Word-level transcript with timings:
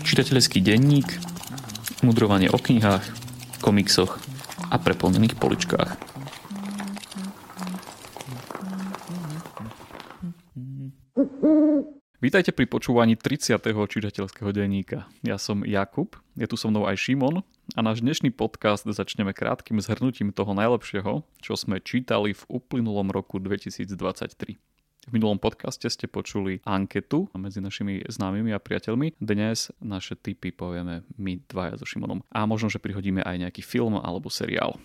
Čitateľský 0.00 0.64
denník, 0.64 1.04
mudrovanie 2.00 2.48
o 2.48 2.56
knihách, 2.56 3.04
komiksoch 3.60 4.16
a 4.72 4.80
preplnených 4.80 5.36
poličkách. 5.36 5.90
Vítajte 12.24 12.56
pri 12.56 12.64
počúvaní 12.64 13.20
30. 13.20 13.60
čitateľského 13.68 14.48
denníka. 14.48 15.04
Ja 15.20 15.36
som 15.36 15.60
Jakub, 15.68 16.16
je 16.40 16.48
tu 16.48 16.56
so 16.56 16.72
mnou 16.72 16.88
aj 16.88 16.96
Šimon 16.96 17.44
a 17.76 17.80
náš 17.84 18.00
dnešný 18.00 18.32
podcast 18.32 18.88
začneme 18.88 19.36
krátkým 19.36 19.76
zhrnutím 19.84 20.32
toho 20.32 20.56
najlepšieho, 20.56 21.20
čo 21.44 21.52
sme 21.52 21.84
čítali 21.84 22.32
v 22.32 22.42
uplynulom 22.48 23.12
roku 23.12 23.36
2023. 23.36 24.73
V 25.04 25.12
minulom 25.12 25.36
podcaste 25.36 25.84
ste 25.92 26.08
počuli 26.08 26.64
anketu 26.64 27.28
medzi 27.36 27.60
našimi 27.60 28.00
známymi 28.08 28.56
a 28.56 28.60
priateľmi. 28.62 29.20
Dnes 29.20 29.68
naše 29.76 30.16
typy 30.16 30.48
povieme 30.48 31.04
my 31.20 31.44
dvaja 31.44 31.76
so 31.76 31.84
Šimonom. 31.84 32.24
A 32.32 32.48
možno, 32.48 32.72
že 32.72 32.80
prihodíme 32.80 33.20
aj 33.20 33.44
nejaký 33.44 33.60
film 33.60 34.00
alebo 34.00 34.32
seriál. 34.32 34.80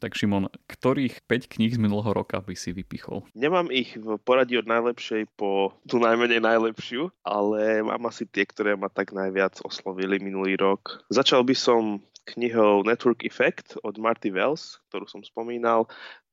Tak 0.00 0.16
Šimon, 0.16 0.48
ktorých 0.72 1.20
5 1.26 1.52
kníh 1.58 1.74
z 1.74 1.82
minulého 1.82 2.08
roka 2.16 2.40
by 2.40 2.56
si 2.56 2.72
vypichol? 2.72 3.28
Nemám 3.36 3.68
ich 3.68 3.92
v 3.98 4.16
poradí 4.16 4.56
od 4.56 4.64
najlepšej 4.64 5.28
po 5.36 5.76
tú 5.84 6.00
najmenej 6.00 6.40
najlepšiu, 6.40 7.12
ale 7.20 7.84
mám 7.84 8.08
asi 8.08 8.24
tie, 8.24 8.48
ktoré 8.48 8.72
ma 8.72 8.88
tak 8.88 9.12
najviac 9.12 9.60
oslovili 9.66 10.16
minulý 10.16 10.56
rok. 10.56 11.04
Začal 11.12 11.44
by 11.44 11.52
som 11.52 12.00
knihou 12.28 12.84
Network 12.84 13.24
Effect 13.24 13.80
od 13.80 13.96
Marty 13.96 14.28
Wells, 14.32 14.78
ktorú 14.88 15.08
som 15.08 15.24
spomínal. 15.24 15.88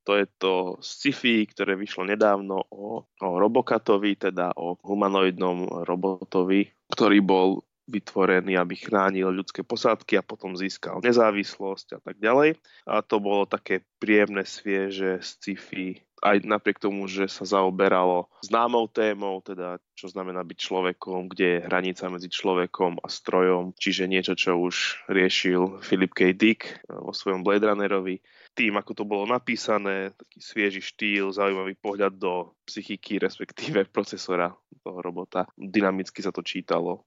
To 0.05 0.13
je 0.13 0.25
to 0.37 0.53
sci-fi, 0.85 1.49
ktoré 1.49 1.73
vyšlo 1.73 2.05
nedávno 2.05 2.61
o, 2.69 3.09
o 3.09 3.29
Robokatovi, 3.41 4.17
teda 4.21 4.53
o 4.53 4.77
humanoidnom 4.85 5.85
robotovi, 5.85 6.69
ktorý 6.93 7.19
bol 7.25 7.65
vytvorený, 7.85 8.57
aby 8.57 8.73
chránil 8.77 9.29
ľudské 9.29 9.61
posádky 9.61 10.17
a 10.17 10.25
potom 10.25 10.57
získal 10.57 11.05
nezávislosť 11.05 11.87
a 11.97 11.99
tak 12.01 12.17
ďalej. 12.17 12.57
A 12.89 13.05
to 13.05 13.21
bolo 13.21 13.45
také 13.45 13.85
príjemné, 14.01 14.41
svieže 14.41 15.21
sci-fi, 15.21 16.01
aj 16.25 16.41
napriek 16.41 16.81
tomu, 16.81 17.05
že 17.05 17.29
sa 17.29 17.45
zaoberalo 17.45 18.25
známou 18.41 18.89
témou, 18.89 19.45
teda 19.45 19.77
čo 19.93 20.09
znamená 20.09 20.41
byť 20.41 20.57
človekom, 20.57 21.29
kde 21.29 21.45
je 21.45 21.65
hranica 21.69 22.09
medzi 22.09 22.33
človekom 22.33 22.97
a 23.05 23.07
strojom, 23.07 23.77
čiže 23.77 24.09
niečo, 24.09 24.33
čo 24.33 24.57
už 24.57 25.05
riešil 25.05 25.85
Philip 25.85 26.13
K. 26.17 26.33
Dick 26.33 26.81
vo 26.89 27.13
svojom 27.13 27.45
Blade 27.45 27.69
Runnerovi 27.69 28.17
tým, 28.55 28.79
ako 28.79 28.91
to 28.95 29.03
bolo 29.03 29.27
napísané, 29.27 30.15
taký 30.15 30.39
svieži 30.39 30.81
štýl, 30.81 31.35
zaujímavý 31.35 31.75
pohľad 31.75 32.15
do 32.15 32.55
psychiky, 32.63 33.19
respektíve 33.19 33.91
procesora 33.91 34.55
toho 34.79 34.99
robota. 35.03 35.43
Dynamicky 35.59 36.23
sa 36.23 36.31
to 36.31 36.39
čítalo, 36.39 37.03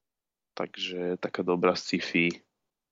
takže 0.52 1.16
taká 1.16 1.40
dobrá 1.40 1.72
sci-fi. 1.72 2.28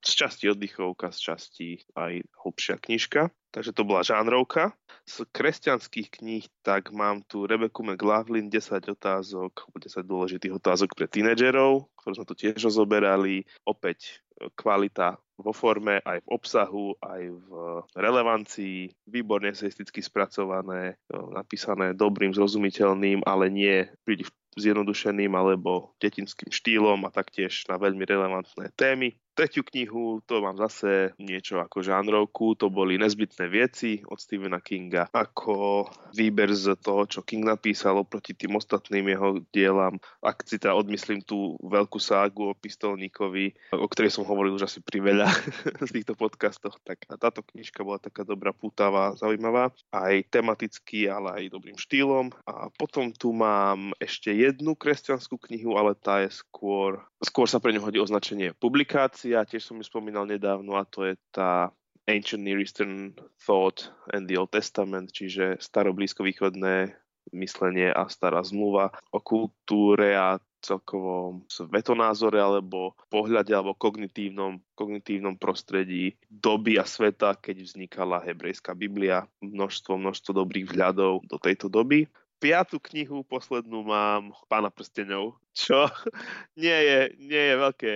Z 0.06 0.12
časti 0.22 0.46
oddychovka, 0.46 1.10
z 1.10 1.18
časti 1.18 1.68
aj 1.98 2.22
hlbšia 2.46 2.78
knižka. 2.78 3.27
Takže 3.50 3.74
to 3.74 3.82
bola 3.82 4.06
žánrovka. 4.06 4.77
Z 5.02 5.27
kresťanských 5.34 6.20
kníh 6.20 6.44
tak 6.62 6.94
mám 6.94 7.27
tu 7.27 7.48
Rebeku 7.48 7.82
McLaughlin 7.82 8.46
10 8.46 8.86
otázok, 8.86 9.66
10 9.74 10.06
dôležitých 10.06 10.54
otázok 10.62 10.94
pre 10.94 11.10
tínedžerov, 11.10 11.90
ktoré 11.98 12.12
sme 12.22 12.28
tu 12.28 12.36
tiež 12.38 12.60
rozoberali. 12.62 13.48
Opäť 13.66 14.22
kvalita 14.54 15.18
vo 15.37 15.53
forme, 15.53 16.01
aj 16.03 16.25
v 16.25 16.29
obsahu, 16.33 16.97
aj 17.05 17.23
v 17.29 17.48
relevancii, 17.97 18.89
výborne 19.05 19.53
seisticky 19.53 20.01
spracované, 20.01 20.97
napísané 21.12 21.92
dobrým, 21.92 22.33
zrozumiteľným, 22.33 23.25
ale 23.29 23.53
nie 23.53 23.84
príliš 24.03 24.33
zjednodušeným 24.57 25.37
alebo 25.37 25.92
detinským 26.01 26.48
štýlom 26.48 27.05
a 27.05 27.12
taktiež 27.12 27.69
na 27.69 27.77
veľmi 27.77 28.03
relevantné 28.09 28.73
témy. 28.73 29.12
Tretiu 29.37 29.69
knihu, 29.69 30.25
to 30.25 30.41
mám 30.41 30.56
zase 30.56 31.12
niečo 31.20 31.61
ako 31.61 31.84
žánrovku, 31.84 32.57
to 32.57 32.73
boli 32.73 32.97
nezbytné 32.97 33.45
veci 33.52 34.01
od 34.08 34.17
Stephena 34.17 34.64
Kinga, 34.64 35.13
ako 35.13 35.85
výber 36.17 36.57
z 36.57 36.73
toho, 36.80 37.05
čo 37.05 37.20
King 37.20 37.45
napísal 37.45 38.01
oproti 38.01 38.33
tým 38.33 38.57
ostatným 38.57 39.13
jeho 39.13 39.45
dielam. 39.52 40.01
Ak 40.25 40.41
si 40.48 40.57
teda 40.57 40.73
odmyslím 40.73 41.20
tú 41.20 41.61
veľkú 41.61 42.01
ságu 42.01 42.48
o 42.48 42.57
pistolníkovi, 42.57 43.77
o 43.77 43.85
ktorej 43.85 44.17
som 44.17 44.25
hovoril 44.25 44.57
už 44.57 44.73
asi 44.73 44.80
pri 44.80 45.05
veľa 45.05 45.29
z 45.85 45.91
týchto 45.92 46.17
podcastoch, 46.17 46.80
tak 46.80 47.05
táto 47.05 47.45
knižka 47.45 47.85
bola 47.85 48.01
taká 48.01 48.25
dobrá, 48.25 48.57
pútavá, 48.57 49.13
zaujímavá, 49.20 49.69
aj 49.92 50.33
tematicky, 50.33 51.13
ale 51.13 51.45
aj 51.45 51.52
dobrým 51.52 51.77
štýlom. 51.77 52.33
A 52.48 52.73
potom 52.73 53.13
tu 53.13 53.36
mám 53.36 53.92
ešte 54.01 54.33
jednu 54.33 54.73
kresťanskú 54.73 55.36
knihu, 55.45 55.77
ale 55.77 55.92
tá 55.92 56.25
je 56.25 56.33
skôr, 56.33 57.05
skôr 57.20 57.45
sa 57.45 57.61
pre 57.61 57.77
ňu 57.77 57.85
hodí 57.85 58.01
označenie 58.01 58.57
publikácie 58.57 59.26
referencia, 59.27 59.51
tiež 59.51 59.63
som 59.67 59.77
ju 59.83 59.85
spomínal 59.87 60.27
nedávno, 60.27 60.79
a 60.79 60.87
to 60.87 61.03
je 61.03 61.19
tá 61.35 61.75
Ancient 62.07 62.47
Near 62.47 62.63
Eastern 62.63 63.19
Thought 63.42 63.91
and 64.14 64.31
the 64.31 64.39
Old 64.39 64.55
Testament, 64.55 65.11
čiže 65.11 65.59
staroblízkovýchodné 65.59 66.95
myslenie 67.35 67.91
a 67.91 68.07
stará 68.07 68.39
zmluva 68.47 68.95
o 69.11 69.19
kultúre 69.19 70.14
a 70.14 70.39
celkovom 70.63 71.42
svetonázore 71.51 72.39
alebo 72.39 72.95
pohľade 73.11 73.51
alebo 73.51 73.75
kognitívnom, 73.75 74.63
kognitívnom 74.79 75.35
prostredí 75.35 76.14
doby 76.31 76.79
a 76.79 76.87
sveta, 76.87 77.35
keď 77.35 77.67
vznikala 77.67 78.23
hebrejská 78.23 78.79
Biblia. 78.79 79.27
Množstvo, 79.43 79.98
množstvo 79.98 80.39
dobrých 80.39 80.70
vhľadov 80.70 81.27
do 81.27 81.37
tejto 81.43 81.67
doby. 81.67 82.07
Piatú 82.39 82.79
knihu, 82.95 83.27
poslednú 83.27 83.83
mám 83.83 84.31
Pána 84.47 84.70
prstenov, 84.70 85.43
čo 85.51 85.91
nie 86.63 86.79
je, 86.79 87.01
nie 87.19 87.43
je 87.43 87.55
veľké 87.58 87.93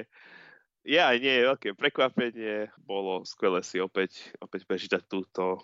ja 0.91 1.15
aj 1.15 1.19
nie 1.23 1.47
veľké 1.47 1.79
prekvapenie. 1.79 2.75
Bolo 2.83 3.23
skvelé 3.23 3.63
si 3.63 3.79
opäť, 3.79 4.35
opäť 4.43 4.67
prečítať 4.67 5.07
túto 5.07 5.63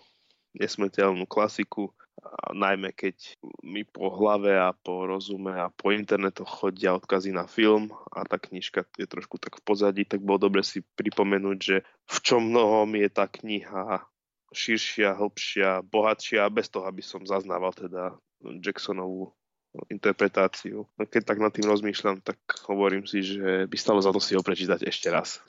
nesmrteľnú 0.55 1.27
klasiku, 1.27 1.91
a 2.17 2.49
najmä 2.53 2.97
keď 2.97 3.37
mi 3.61 3.85
po 3.85 4.09
hlave 4.09 4.57
a 4.57 4.73
po 4.73 5.05
rozume 5.05 5.53
a 5.53 5.69
po 5.69 5.93
internetu 5.93 6.41
chodia 6.49 6.97
odkazy 6.97 7.29
na 7.29 7.45
film 7.45 7.93
a 8.09 8.25
tá 8.25 8.41
knižka 8.41 8.89
je 8.97 9.05
trošku 9.05 9.37
tak 9.37 9.61
v 9.61 9.63
pozadí, 9.63 10.03
tak 10.03 10.25
bolo 10.25 10.49
dobre 10.49 10.65
si 10.65 10.81
pripomenúť, 10.81 11.57
že 11.61 11.77
v 12.09 12.17
čom 12.25 12.49
mnohom 12.49 12.89
je 12.97 13.09
tá 13.13 13.29
kniha 13.29 14.01
širšia, 14.49 15.13
hĺbšia, 15.13 15.85
bohatšia, 15.85 16.49
bez 16.49 16.73
toho, 16.73 16.89
aby 16.89 17.05
som 17.05 17.21
zaznával 17.21 17.75
teda 17.77 18.17
Jacksonovú 18.41 19.36
interpretáciu. 19.91 20.87
No 20.97 21.03
keď 21.05 21.33
tak 21.33 21.39
nad 21.41 21.53
tým 21.53 21.69
rozmýšľam, 21.69 22.25
tak 22.25 22.37
hovorím 22.65 23.05
si, 23.05 23.21
že 23.21 23.69
by 23.69 23.77
stalo 23.77 24.01
za 24.01 24.09
to 24.09 24.21
si 24.21 24.33
ho 24.33 24.41
prečítať 24.41 24.81
ešte 24.87 25.13
raz. 25.13 25.41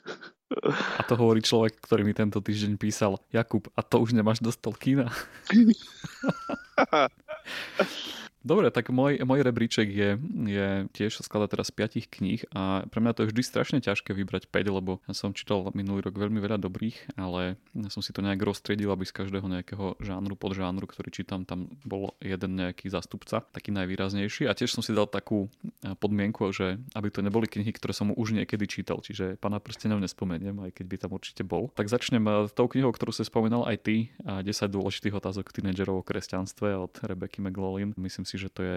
A 0.97 1.05
to 1.05 1.13
hovorí 1.13 1.45
človek, 1.45 1.77
ktorý 1.77 2.01
mi 2.05 2.13
tento 2.17 2.41
týždeň 2.41 2.81
písal, 2.81 3.21
Jakub, 3.29 3.69
a 3.77 3.85
to 3.85 4.01
už 4.01 4.17
nemáš 4.17 4.41
do 4.41 4.49
Tolkiena? 4.49 5.13
Dobre, 8.39 8.71
tak 8.71 8.87
môj, 8.87 9.19
môj 9.27 9.43
rebríček 9.43 9.91
je, 9.91 10.15
je 10.47 10.67
tiež 10.95 11.19
skladá 11.19 11.51
teraz 11.51 11.75
5 11.75 12.07
kníh 12.07 12.47
a 12.55 12.87
pre 12.87 13.03
mňa 13.03 13.11
to 13.11 13.19
je 13.27 13.35
vždy 13.35 13.41
strašne 13.43 13.79
ťažké 13.83 14.15
vybrať 14.15 14.47
5, 14.47 14.77
lebo 14.79 15.03
ja 15.03 15.11
som 15.11 15.35
čítal 15.35 15.67
minulý 15.75 16.07
rok 16.07 16.15
veľmi 16.15 16.39
veľa 16.39 16.55
dobrých, 16.55 17.19
ale 17.19 17.59
som 17.91 17.99
si 17.99 18.15
to 18.15 18.23
nejak 18.23 18.39
rozstriedil, 18.39 18.95
aby 18.95 19.03
z 19.03 19.11
každého 19.11 19.43
nejakého 19.43 19.99
žánru, 19.99 20.39
podžánru, 20.39 20.87
ktorý 20.87 21.11
čítam, 21.11 21.43
tam 21.43 21.67
bol 21.83 22.15
jeden 22.23 22.55
nejaký 22.55 22.87
zástupca, 22.87 23.43
taký 23.51 23.75
najvýraznejší 23.75 24.47
a 24.47 24.55
tiež 24.55 24.71
som 24.71 24.79
si 24.79 24.95
dal 24.95 25.11
takú 25.11 25.51
eh, 25.83 25.91
podmienku, 25.99 26.55
že 26.55 26.79
aby 26.95 27.11
to 27.11 27.19
neboli 27.19 27.51
knihy, 27.51 27.75
ktoré 27.75 27.91
som 27.91 28.15
už 28.15 28.39
niekedy 28.39 28.71
čítal, 28.71 29.03
čiže 29.03 29.35
Pana 29.43 29.59
prstenov 29.59 29.99
nespomeniem, 29.99 30.63
aj 30.63 30.79
keď 30.79 30.85
by 30.87 30.95
tam 30.95 31.11
určite 31.11 31.43
bol. 31.43 31.67
Tak 31.75 31.91
začnem 31.91 32.23
eh, 32.23 32.47
tou 32.55 32.71
knihou, 32.71 32.95
ktorú 32.95 33.11
si 33.11 33.27
spomínal 33.27 33.67
aj 33.67 33.77
ty, 33.83 34.15
10 34.23 34.47
dôležitých 34.71 35.17
otázok 35.19 35.51
tínedžerov 35.51 35.99
o 35.99 36.07
kresťanstve 36.07 36.71
od 36.79 36.93
Rebeky 37.03 37.43
McLaughlin. 37.43 37.91
Myslím 37.99 38.28
si, 38.29 38.37
že 38.37 38.53
to 38.53 38.61
je 38.61 38.75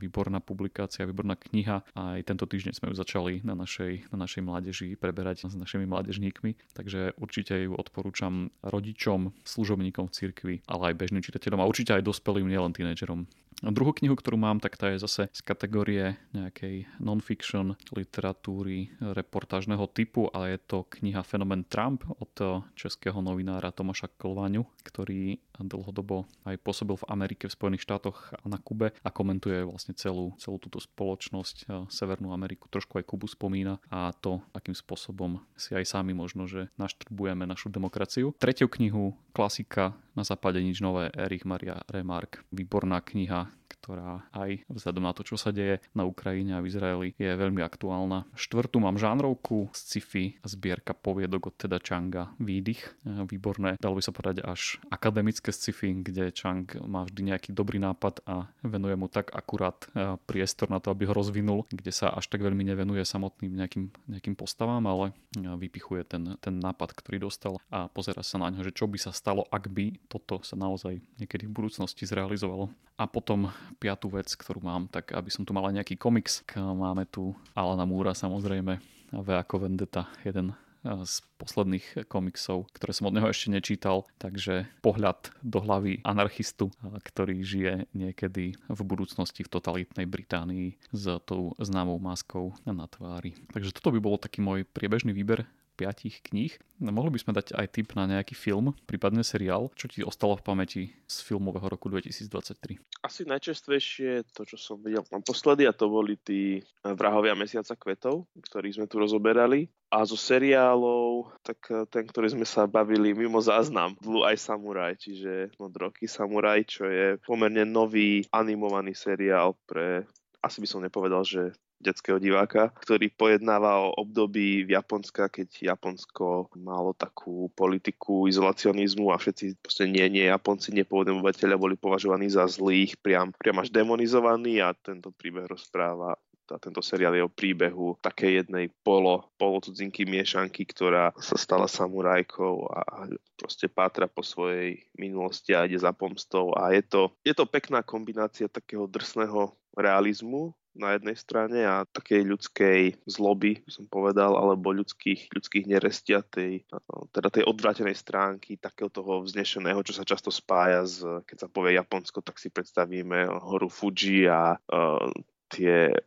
výborná 0.00 0.40
publikácia, 0.40 1.04
výborná 1.04 1.36
kniha 1.36 1.84
a 1.92 2.16
aj 2.16 2.24
tento 2.24 2.48
týždeň 2.48 2.72
sme 2.72 2.88
ju 2.88 2.96
začali 2.96 3.44
na 3.44 3.52
našej, 3.52 4.08
na 4.08 4.24
našej 4.24 4.40
mládeži 4.40 4.96
preberať 4.96 5.44
s 5.44 5.52
našimi 5.52 5.84
mládežníkmi, 5.84 6.72
takže 6.72 7.12
určite 7.20 7.68
ju 7.68 7.76
odporúčam 7.76 8.48
rodičom, 8.64 9.36
služobníkom 9.44 10.08
v 10.08 10.14
cirkvi, 10.16 10.54
ale 10.64 10.96
aj 10.96 10.98
bežným 11.04 11.20
čitateľom 11.20 11.60
a 11.60 11.68
určite 11.68 11.92
aj 11.92 12.08
dospelým, 12.08 12.48
nielen 12.48 12.72
tínedžerom. 12.72 13.28
A 13.62 13.70
druhú 13.70 13.94
knihu, 13.94 14.18
ktorú 14.18 14.34
mám, 14.34 14.58
tak 14.58 14.74
tá 14.74 14.90
je 14.90 14.98
zase 14.98 15.22
z 15.30 15.40
kategórie 15.46 16.18
nejakej 16.34 16.90
non-fiction 16.98 17.78
literatúry 17.94 18.90
reportážneho 18.98 19.86
typu, 19.88 20.28
ale 20.34 20.58
je 20.58 20.60
to 20.66 20.78
kniha 20.98 21.22
Fenomen 21.22 21.64
Trump 21.68 22.02
od 22.08 22.34
českého 22.74 23.22
novinára 23.22 23.70
Tomáša 23.70 24.10
Klvaňu, 24.18 24.66
ktorý 24.84 25.38
dlhodobo 25.54 26.26
aj 26.44 26.58
pôsobil 26.60 26.98
v 26.98 27.08
Amerike, 27.08 27.46
v 27.46 27.56
Spojených 27.56 27.86
štátoch 27.86 28.34
a 28.34 28.44
na 28.50 28.58
Kube 28.58 28.90
a 29.00 29.08
komentuje 29.14 29.62
vlastne 29.62 29.94
celú, 29.94 30.34
celú 30.36 30.58
túto 30.58 30.82
spoločnosť, 30.82 31.88
Severnú 31.88 32.34
Ameriku, 32.34 32.66
trošku 32.68 32.98
aj 32.98 33.06
Kubu 33.06 33.30
spomína 33.30 33.78
a 33.88 34.10
to, 34.12 34.42
akým 34.50 34.74
spôsobom 34.74 35.40
si 35.54 35.72
aj 35.72 35.86
sami 35.86 36.12
možno, 36.12 36.50
že 36.50 36.68
naštrbujeme 36.76 37.46
našu 37.46 37.70
demokraciu. 37.70 38.34
Tretiu 38.36 38.66
knihu, 38.66 39.14
klasika 39.30 39.94
na 40.14 40.22
západe 40.22 40.62
nič 40.62 40.78
nové, 40.78 41.10
Erich 41.10 41.42
Maria 41.42 41.82
Remark. 41.90 42.46
Výborná 42.54 43.02
kniha, 43.02 43.43
ktorá 43.84 44.24
aj 44.32 44.64
vzhľadom 44.72 45.04
na 45.04 45.12
to, 45.12 45.28
čo 45.28 45.36
sa 45.36 45.52
deje 45.52 45.84
na 45.92 46.08
Ukrajine 46.08 46.56
a 46.56 46.64
v 46.64 46.72
Izraeli, 46.72 47.08
je 47.20 47.28
veľmi 47.28 47.60
aktuálna. 47.60 48.24
Štvrtú 48.32 48.80
mám 48.80 48.96
žánrovku, 48.96 49.68
sci-fi, 49.76 50.40
zbierka 50.40 50.96
poviedok 50.96 51.52
od 51.52 51.54
teda 51.60 51.76
Changa 51.84 52.32
Výdych. 52.40 52.96
Výborné, 53.04 53.76
dalo 53.76 54.00
by 54.00 54.02
sa 54.08 54.16
povedať 54.16 54.40
až 54.40 54.80
akademické 54.88 55.52
sci-fi, 55.52 55.92
kde 56.00 56.32
Chang 56.32 56.64
má 56.88 57.04
vždy 57.04 57.36
nejaký 57.36 57.50
dobrý 57.52 57.76
nápad 57.76 58.24
a 58.24 58.48
venuje 58.64 58.96
mu 58.96 59.12
tak 59.12 59.36
akurát 59.36 59.76
e, 59.92 60.16
priestor 60.24 60.72
na 60.72 60.80
to, 60.80 60.88
aby 60.88 61.04
ho 61.04 61.12
rozvinul, 61.12 61.68
kde 61.68 61.92
sa 61.92 62.08
až 62.08 62.32
tak 62.32 62.40
veľmi 62.40 62.64
nevenuje 62.64 63.04
samotným 63.04 63.52
nejakým, 63.52 63.92
nejakým 64.08 64.32
postavám, 64.32 64.88
ale 64.88 65.12
e, 65.36 65.44
vypichuje 65.44 66.08
ten, 66.08 66.40
ten 66.40 66.56
nápad, 66.56 66.96
ktorý 66.96 67.28
dostal 67.28 67.60
a 67.68 67.92
pozera 67.92 68.24
sa 68.24 68.40
na 68.40 68.48
ňo, 68.48 68.64
že 68.64 68.72
čo 68.72 68.88
by 68.88 68.96
sa 68.96 69.12
stalo, 69.12 69.44
ak 69.52 69.68
by 69.68 70.00
toto 70.08 70.40
sa 70.40 70.56
naozaj 70.56 71.04
niekedy 71.20 71.44
v 71.44 71.52
budúcnosti 71.52 72.08
zrealizovalo. 72.08 72.72
A 72.94 73.10
potom 73.10 73.50
piatú 73.76 74.10
vec, 74.14 74.30
ktorú 74.32 74.62
mám, 74.62 74.86
tak 74.88 75.12
aby 75.12 75.28
som 75.28 75.42
tu 75.42 75.50
mala 75.50 75.74
nejaký 75.74 75.98
komiks. 75.98 76.46
Máme 76.54 77.04
tu 77.10 77.34
Alana 77.52 77.84
Múra 77.84 78.14
samozrejme, 78.14 78.78
V 79.12 79.28
ako 79.34 79.66
Vendetta, 79.66 80.08
jeden 80.24 80.54
z 80.84 81.24
posledných 81.40 82.04
komiksov, 82.12 82.68
ktoré 82.76 82.92
som 82.92 83.08
od 83.08 83.16
neho 83.16 83.32
ešte 83.32 83.48
nečítal, 83.48 84.04
takže 84.20 84.68
pohľad 84.84 85.32
do 85.40 85.64
hlavy 85.64 86.04
anarchistu, 86.04 86.68
ktorý 86.84 87.40
žije 87.40 87.88
niekedy 87.96 88.52
v 88.68 88.80
budúcnosti 88.84 89.48
v 89.48 89.52
totalitnej 89.52 90.04
Británii 90.04 90.76
s 90.92 91.04
tou 91.24 91.56
známou 91.56 91.96
maskou 91.96 92.52
na 92.68 92.84
tvári. 92.84 93.32
Takže 93.56 93.72
toto 93.72 93.96
by 93.96 94.00
bol 94.04 94.20
taký 94.20 94.44
môj 94.44 94.68
priebežný 94.68 95.16
výber 95.16 95.48
piatich 95.74 96.22
kníh. 96.22 96.54
No, 96.78 96.94
mohli 96.94 97.14
by 97.14 97.20
sme 97.20 97.32
dať 97.34 97.54
aj 97.54 97.66
tip 97.74 97.94
na 97.98 98.06
nejaký 98.06 98.34
film, 98.34 98.74
prípadne 98.86 99.22
seriál. 99.26 99.70
Čo 99.74 99.90
ti 99.90 100.00
ostalo 100.06 100.38
v 100.38 100.46
pamäti 100.46 100.82
z 101.06 101.16
filmového 101.26 101.66
roku 101.66 101.90
2023? 101.90 102.78
Asi 103.02 103.22
najčastejšie 103.26 104.30
to, 104.30 104.42
čo 104.46 104.56
som 104.58 104.78
videl 104.82 105.06
naposledy, 105.10 105.66
a 105.66 105.76
to 105.76 105.90
boli 105.90 106.18
tí 106.18 106.62
Vrahovia 106.82 107.34
mesiaca 107.34 107.74
kvetov, 107.74 108.26
ktorých 108.38 108.80
sme 108.80 108.86
tu 108.86 109.02
rozoberali. 109.02 109.70
A 109.94 110.02
zo 110.02 110.18
seriálov, 110.18 111.30
tak 111.46 111.58
eh, 111.70 111.86
ten, 111.86 112.02
ktorý 112.06 112.34
sme 112.34 112.46
sa 112.46 112.66
bavili 112.66 113.14
mimo 113.14 113.38
záznam, 113.38 113.94
Blue 114.02 114.26
Eye 114.26 114.38
Samurai, 114.38 114.98
čiže 114.98 115.54
Modroky 115.58 116.10
Samurai, 116.10 116.66
čo 116.66 116.90
je 116.90 117.18
pomerne 117.22 117.62
nový 117.62 118.26
animovaný 118.34 118.98
seriál 118.98 119.54
pre 119.66 120.02
asi 120.44 120.60
by 120.60 120.68
som 120.68 120.84
nepovedal, 120.84 121.24
že 121.24 121.56
detského 121.80 122.18
diváka, 122.22 122.72
ktorý 122.80 123.10
pojednáva 123.12 123.84
o 123.84 123.94
období 123.98 124.64
v 124.64 124.74
Japonska, 124.74 125.28
keď 125.28 125.74
Japonsko 125.74 126.52
malo 126.56 126.96
takú 126.96 127.52
politiku 127.52 128.30
izolacionizmu 128.30 129.10
a 129.12 129.20
všetci 129.20 129.60
proste 129.60 129.84
nie, 129.90 130.04
nie 130.08 130.26
Japonci, 130.26 130.72
nepôvodní 130.72 131.18
obyvateľia 131.18 131.58
boli 131.60 131.74
považovaní 131.76 132.30
za 132.30 132.48
zlých, 132.48 132.96
priam, 132.98 133.34
priam 133.36 133.60
až 133.60 133.68
demonizovaní 133.74 134.62
a 134.64 134.72
tento 134.72 135.12
príbeh 135.12 135.44
rozpráva 135.44 136.16
a 136.52 136.60
tento 136.60 136.84
seriál 136.84 137.16
je 137.16 137.24
o 137.24 137.32
príbehu 137.32 137.96
takej 138.04 138.44
jednej 138.44 138.68
polo, 138.84 139.32
polo 139.40 139.64
cudzinky 139.64 140.04
miešanky, 140.04 140.68
ktorá 140.68 141.16
sa 141.16 141.40
stala 141.40 141.64
samurajkou 141.64 142.68
a 142.68 143.08
proste 143.40 143.64
pátra 143.70 144.04
po 144.04 144.20
svojej 144.20 144.84
minulosti 145.00 145.56
a 145.56 145.64
ide 145.64 145.80
za 145.80 145.96
pomstou. 145.96 146.52
A 146.52 146.76
je 146.76 146.84
to, 146.84 147.16
je 147.24 147.32
to 147.32 147.48
pekná 147.48 147.80
kombinácia 147.80 148.44
takého 148.50 148.84
drsného 148.84 149.56
realizmu 149.72 150.52
na 150.74 150.98
jednej 150.98 151.16
strane 151.16 151.62
a 151.62 151.86
takej 151.86 152.22
ľudskej 152.26 152.80
zloby, 153.06 153.62
som 153.70 153.86
povedal, 153.86 154.34
alebo 154.34 154.74
ľudských, 154.74 155.30
ľudských 155.30 155.64
nerestia, 155.70 156.20
tej, 156.26 156.66
teda 157.14 157.30
tej 157.30 157.46
odvrátenej 157.46 157.94
stránky, 157.94 158.58
takého 158.58 158.90
toho 158.90 159.22
vznešeného, 159.22 159.80
čo 159.86 159.94
sa 159.94 160.02
často 160.02 160.34
spája 160.34 160.82
s, 160.84 161.00
keď 161.30 161.46
sa 161.46 161.48
povie 161.48 161.78
Japonsko, 161.78 162.20
tak 162.20 162.42
si 162.42 162.50
predstavíme 162.50 163.30
horu 163.42 163.70
Fuji 163.70 164.26
a 164.26 164.58
uh, 164.58 165.08
tie 165.54 165.94
e, 165.94 165.98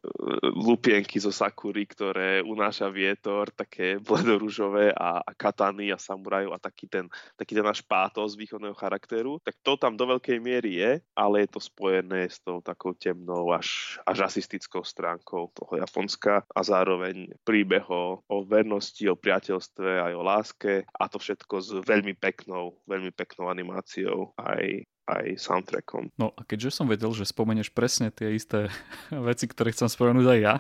lupienky 0.52 1.24
zo 1.24 1.32
Sakury, 1.32 1.88
ktoré 1.88 2.44
unáša 2.44 2.92
vietor, 2.92 3.48
také 3.56 3.96
bledorúžové 4.04 4.92
a, 4.92 5.24
a 5.24 5.32
katany 5.32 5.96
a 5.96 5.98
samurajov 5.98 6.52
a 6.52 6.60
taký 6.60 6.92
ten, 6.92 7.08
taký 7.40 7.56
ten 7.56 7.64
náš 7.64 7.80
pátos 7.80 8.36
východného 8.36 8.76
charakteru, 8.76 9.40
tak 9.40 9.56
to 9.64 9.80
tam 9.80 9.96
do 9.96 10.04
veľkej 10.04 10.38
miery 10.44 10.84
je, 10.84 10.92
ale 11.16 11.48
je 11.48 11.50
to 11.56 11.64
spojené 11.64 12.28
s 12.28 12.44
tou 12.44 12.60
takou 12.60 12.92
temnou 12.92 13.56
až, 13.56 13.96
až 14.04 14.28
rasistickou 14.28 14.84
stránkou 14.84 15.56
toho 15.56 15.74
Japonska 15.80 16.44
a 16.52 16.60
zároveň 16.60 17.32
príbeh 17.48 17.88
o, 17.88 18.20
o 18.28 18.38
vernosti, 18.44 19.08
o 19.08 19.16
priateľstve 19.16 20.12
aj 20.12 20.14
o 20.14 20.24
láske 20.26 20.74
a 20.84 21.04
to 21.08 21.18
všetko 21.22 21.56
s 21.64 21.70
veľmi 21.88 22.18
peknou, 22.20 22.76
veľmi 22.84 23.16
peknou 23.16 23.48
animáciou. 23.48 24.36
Aj 24.36 24.84
aj 25.08 25.40
soundtrackom. 25.40 26.12
No 26.20 26.36
a 26.36 26.44
keďže 26.44 26.76
som 26.76 26.92
vedel, 26.92 27.10
že 27.16 27.24
spomenieš 27.24 27.72
presne 27.72 28.12
tie 28.12 28.36
isté 28.36 28.68
veci, 29.32 29.48
ktoré 29.48 29.72
chcem 29.72 29.88
spomenúť 29.88 30.28
aj 30.28 30.40
ja, 30.44 30.56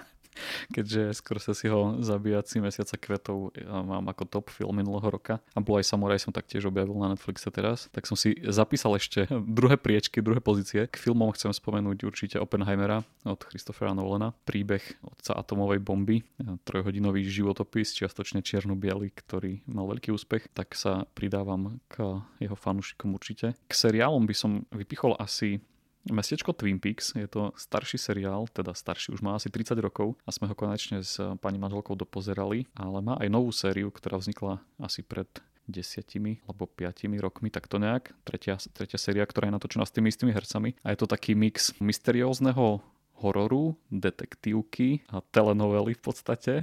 keďže 0.71 1.19
skôr 1.19 1.37
sa 1.43 1.51
si 1.51 1.67
ho 1.67 1.99
zabíjací 1.99 2.63
mesiaca 2.63 2.95
kvetov 2.95 3.51
ja 3.57 3.83
mám 3.83 4.07
ako 4.07 4.23
top 4.29 4.47
film 4.53 4.79
minulého 4.79 5.07
roka 5.11 5.43
a 5.53 5.59
bol 5.59 5.81
aj 5.81 5.89
Samurai 5.89 6.19
som 6.21 6.31
taktiež 6.31 6.69
objavil 6.69 6.95
na 6.95 7.13
Netflixe 7.13 7.51
teraz, 7.51 7.91
tak 7.91 8.07
som 8.07 8.15
si 8.15 8.37
zapísal 8.47 8.95
ešte 8.95 9.27
druhé 9.59 9.75
priečky, 9.75 10.23
druhé 10.23 10.39
pozície. 10.39 10.87
K 10.87 10.95
filmom 10.95 11.33
chcem 11.35 11.51
spomenúť 11.51 12.07
určite 12.07 12.35
Oppenheimera 12.39 13.03
od 13.27 13.39
Christophera 13.49 13.91
Nolana, 13.91 14.31
príbeh 14.45 14.83
otca 15.03 15.35
atomovej 15.35 15.83
bomby, 15.83 16.23
trojhodinový 16.63 17.25
životopis, 17.27 17.91
čiastočne 17.97 18.39
čierno 18.45 18.77
biely 18.77 19.09
ktorý 19.17 19.65
mal 19.67 19.89
veľký 19.89 20.13
úspech, 20.13 20.53
tak 20.53 20.77
sa 20.77 21.09
pridávam 21.17 21.81
k 21.89 22.21
jeho 22.37 22.53
fanúšikom 22.53 23.17
určite. 23.17 23.57
K 23.67 23.73
seriálom 23.73 24.23
by 24.29 24.35
som 24.35 24.51
vypichol 24.69 25.17
asi 25.17 25.59
Mestečko 26.07 26.55
Twin 26.55 26.79
Peaks 26.79 27.15
je 27.15 27.27
to 27.27 27.51
starší 27.59 27.99
seriál, 27.99 28.47
teda 28.47 28.71
starší 28.71 29.11
už 29.11 29.21
má 29.21 29.35
asi 29.35 29.51
30 29.51 29.75
rokov 29.83 30.15
a 30.23 30.31
sme 30.31 30.47
ho 30.47 30.55
konečne 30.55 31.03
s 31.03 31.19
pani 31.43 31.59
manželkou 31.59 31.99
dopozerali, 31.99 32.63
ale 32.75 33.03
má 33.03 33.19
aj 33.19 33.27
novú 33.27 33.51
sériu, 33.51 33.91
ktorá 33.91 34.15
vznikla 34.15 34.63
asi 34.79 35.03
pred 35.03 35.27
desiatimi 35.67 36.39
alebo 36.47 36.63
piatimi 36.65 37.19
rokmi, 37.19 37.51
tak 37.51 37.67
to 37.67 37.77
nejak. 37.77 38.15
Tretia, 38.23 38.55
tretia 38.71 38.95
séria, 38.95 39.27
ktorá 39.27 39.51
je 39.51 39.55
natočená 39.59 39.83
s 39.83 39.91
tými 39.91 40.07
istými 40.07 40.31
hercami. 40.31 40.79
A 40.81 40.95
je 40.95 40.97
to 41.03 41.11
taký 41.11 41.35
mix 41.35 41.75
mysteriózneho 41.83 42.79
hororu, 43.19 43.75
detektívky 43.91 45.03
a 45.11 45.19
telenovely 45.33 45.97
v 45.97 46.01
podstate, 46.01 46.53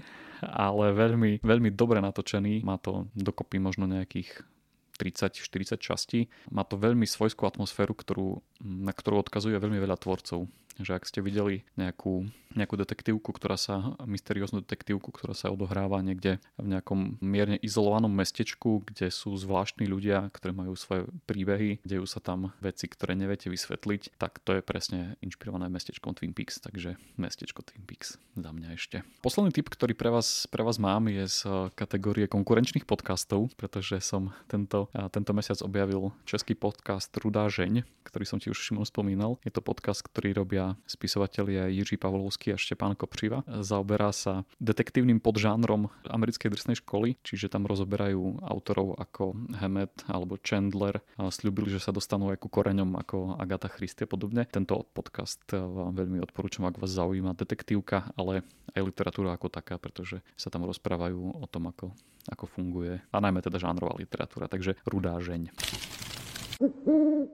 ale 0.40 0.94
veľmi, 0.94 1.44
veľmi 1.44 1.70
dobre 1.74 2.00
natočený. 2.00 2.64
Má 2.64 2.80
to 2.80 3.10
dokopy 3.12 3.60
možno 3.60 3.84
nejakých 3.84 4.46
30-40 4.94 5.74
častí. 5.82 6.30
Má 6.54 6.62
to 6.62 6.78
veľmi 6.78 7.04
svojskú 7.04 7.44
atmosféru, 7.50 7.92
ktorú, 7.98 8.40
na 8.64 8.96
ktorú 8.96 9.20
odkazuje 9.20 9.60
veľmi 9.60 9.78
veľa 9.78 10.00
tvorcov 10.00 10.48
že 10.80 10.96
ak 10.96 11.06
ste 11.06 11.22
videli 11.22 11.62
nejakú, 11.78 12.26
nejakú 12.58 12.74
detektívku, 12.74 13.30
ktorá 13.30 13.54
sa, 13.54 13.94
mysterióznu 14.02 14.66
detektívku, 14.66 15.14
ktorá 15.14 15.36
sa 15.36 15.54
odohráva 15.54 16.02
niekde 16.02 16.42
v 16.58 16.66
nejakom 16.74 17.22
mierne 17.22 17.60
izolovanom 17.62 18.10
mestečku, 18.10 18.82
kde 18.82 19.14
sú 19.14 19.38
zvláštni 19.38 19.86
ľudia, 19.86 20.26
ktorí 20.34 20.50
majú 20.50 20.74
svoje 20.74 21.06
príbehy, 21.30 21.84
dejú 21.86 22.06
sa 22.10 22.18
tam 22.18 22.50
veci, 22.58 22.90
ktoré 22.90 23.14
neviete 23.14 23.46
vysvetliť, 23.52 24.18
tak 24.18 24.42
to 24.42 24.58
je 24.58 24.62
presne 24.64 25.14
inšpirované 25.22 25.70
mestečkom 25.70 26.16
Twin 26.16 26.34
Peaks, 26.34 26.58
takže 26.58 26.98
mestečko 27.14 27.62
Twin 27.62 27.84
Peaks 27.86 28.18
za 28.34 28.50
mňa 28.50 28.68
ešte. 28.74 29.06
Posledný 29.22 29.54
tip, 29.54 29.70
ktorý 29.70 29.94
pre 29.94 30.10
vás, 30.10 30.50
pre 30.50 30.66
vás 30.66 30.82
mám, 30.82 31.06
je 31.06 31.26
z 31.30 31.40
kategórie 31.78 32.26
konkurenčných 32.26 32.86
podcastov, 32.88 33.54
pretože 33.54 34.02
som 34.02 34.34
tento, 34.50 34.90
tento 35.14 35.30
mesiac 35.30 35.58
objavil 35.62 36.10
český 36.26 36.58
podcast 36.58 37.10
Rudá 37.14 37.46
žeň, 37.46 37.86
ktorý 38.02 38.24
som 38.26 38.38
ti 38.42 38.50
už 38.50 38.53
spomínal. 38.86 39.36
Je 39.42 39.50
to 39.50 39.60
podcast, 39.60 40.06
ktorý 40.06 40.32
robia 40.32 40.78
spisovatelia 40.86 41.66
Jiří 41.68 41.98
Pavlovský 41.98 42.54
a 42.54 42.56
Štepán 42.56 42.94
Kopřiva. 42.94 43.42
Zaoberá 43.60 44.14
sa 44.14 44.46
detektívnym 44.62 45.18
podžánrom 45.18 45.90
americkej 46.06 46.54
drsnej 46.54 46.78
školy, 46.80 47.18
čiže 47.26 47.50
tam 47.50 47.66
rozoberajú 47.66 48.40
autorov 48.46 48.96
ako 48.96 49.34
Hammett 49.58 50.06
alebo 50.06 50.38
Chandler. 50.40 51.02
A 51.18 51.28
že 51.28 51.80
sa 51.82 51.90
dostanú 51.90 52.30
aj 52.30 52.38
ku 52.38 52.48
koreňom 52.48 52.94
ako 52.96 53.36
Agatha 53.36 53.66
Christie 53.68 54.06
a 54.06 54.10
podobne. 54.10 54.46
Tento 54.46 54.78
podcast 54.94 55.42
vám 55.50 55.98
veľmi 55.98 56.22
odporúčam, 56.22 56.64
ak 56.70 56.78
vás 56.78 56.94
zaujíma 56.94 57.34
detektívka, 57.34 58.14
ale 58.14 58.46
aj 58.74 58.82
literatúra 58.82 59.34
ako 59.34 59.50
taká, 59.50 59.78
pretože 59.78 60.22
sa 60.38 60.50
tam 60.50 60.66
rozprávajú 60.66 61.42
o 61.42 61.46
tom, 61.50 61.70
ako, 61.70 61.94
ako 62.30 62.44
funguje 62.46 63.02
a 63.10 63.16
najmä 63.18 63.42
teda 63.42 63.58
žánrová 63.58 63.98
literatúra, 63.98 64.46
takže 64.50 64.78
rudá 64.86 65.18
žeň. 65.18 65.50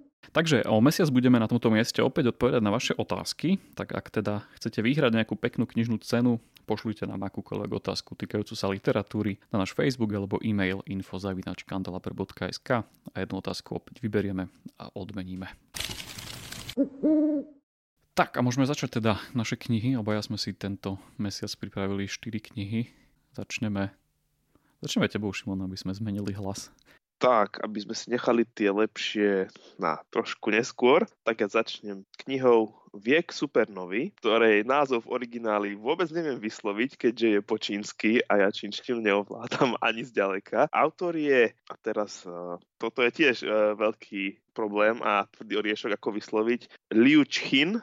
Takže 0.30 0.68
o 0.68 0.78
mesiac 0.84 1.08
budeme 1.08 1.40
na 1.40 1.48
tomto 1.48 1.72
mieste 1.72 2.04
opäť 2.04 2.36
odpovedať 2.36 2.60
na 2.60 2.70
vaše 2.70 2.92
otázky, 2.94 3.56
tak 3.72 3.96
ak 3.96 4.12
teda 4.12 4.44
chcete 4.60 4.84
vyhrať 4.84 5.16
nejakú 5.16 5.34
peknú 5.34 5.64
knižnú 5.64 5.96
cenu, 6.04 6.38
pošlite 6.68 7.08
nám 7.08 7.26
akúkoľvek 7.26 7.72
otázku 7.72 8.14
týkajúcu 8.14 8.54
sa 8.54 8.70
literatúry 8.70 9.42
na 9.50 9.64
náš 9.64 9.74
Facebook 9.74 10.12
alebo 10.14 10.38
e-mail 10.44 10.86
info.kandelaper.sk 10.86 12.68
a 12.86 13.16
jednu 13.16 13.36
otázku 13.42 13.80
opäť 13.80 13.98
vyberieme 14.04 14.46
a 14.78 14.92
odmeníme. 14.94 15.50
Tak 18.14 18.36
a 18.36 18.44
môžeme 18.44 18.68
začať 18.68 19.00
teda 19.00 19.18
naše 19.32 19.56
knihy. 19.56 19.96
Obaja 19.96 20.22
sme 20.22 20.36
si 20.36 20.54
tento 20.54 21.00
mesiac 21.16 21.50
pripravili 21.56 22.06
4 22.06 22.52
knihy. 22.52 22.92
Začneme, 23.34 23.90
začneme 24.84 25.08
tebou, 25.08 25.32
Šimon, 25.32 25.64
aby 25.64 25.74
sme 25.74 25.96
zmenili 25.96 26.36
hlas. 26.36 26.68
Tak, 27.20 27.60
aby 27.60 27.84
sme 27.84 27.92
si 27.92 28.08
nechali 28.08 28.48
tie 28.48 28.72
lepšie 28.72 29.52
na 29.76 30.00
trošku 30.08 30.48
neskôr, 30.48 31.04
tak 31.20 31.44
ja 31.44 31.52
začnem 31.52 32.08
knihou 32.24 32.72
Viek 32.90 33.30
supernovy, 33.30 34.10
ktorej 34.18 34.66
názov 34.66 35.06
v 35.06 35.22
origináli 35.22 35.78
vôbec 35.78 36.10
neviem 36.10 36.42
vysloviť, 36.42 36.98
keďže 36.98 37.28
je 37.28 37.40
po 37.44 37.54
čínsky 37.54 38.18
a 38.26 38.42
ja 38.42 38.48
čínštinu 38.50 38.98
neovládam 38.98 39.78
ani 39.86 40.02
zďaleka. 40.02 40.66
Autor 40.74 41.14
je, 41.14 41.54
a 41.54 41.74
teraz 41.78 42.26
uh, 42.26 42.58
toto 42.82 43.06
je 43.06 43.10
tiež 43.14 43.36
uh, 43.46 43.78
veľký 43.78 44.50
problém 44.50 44.98
a 45.06 45.22
tvrdý 45.30 45.62
oriešok, 45.62 45.94
ako 45.94 46.18
vysloviť, 46.18 46.90
Liu 46.98 47.22
Chin, 47.30 47.78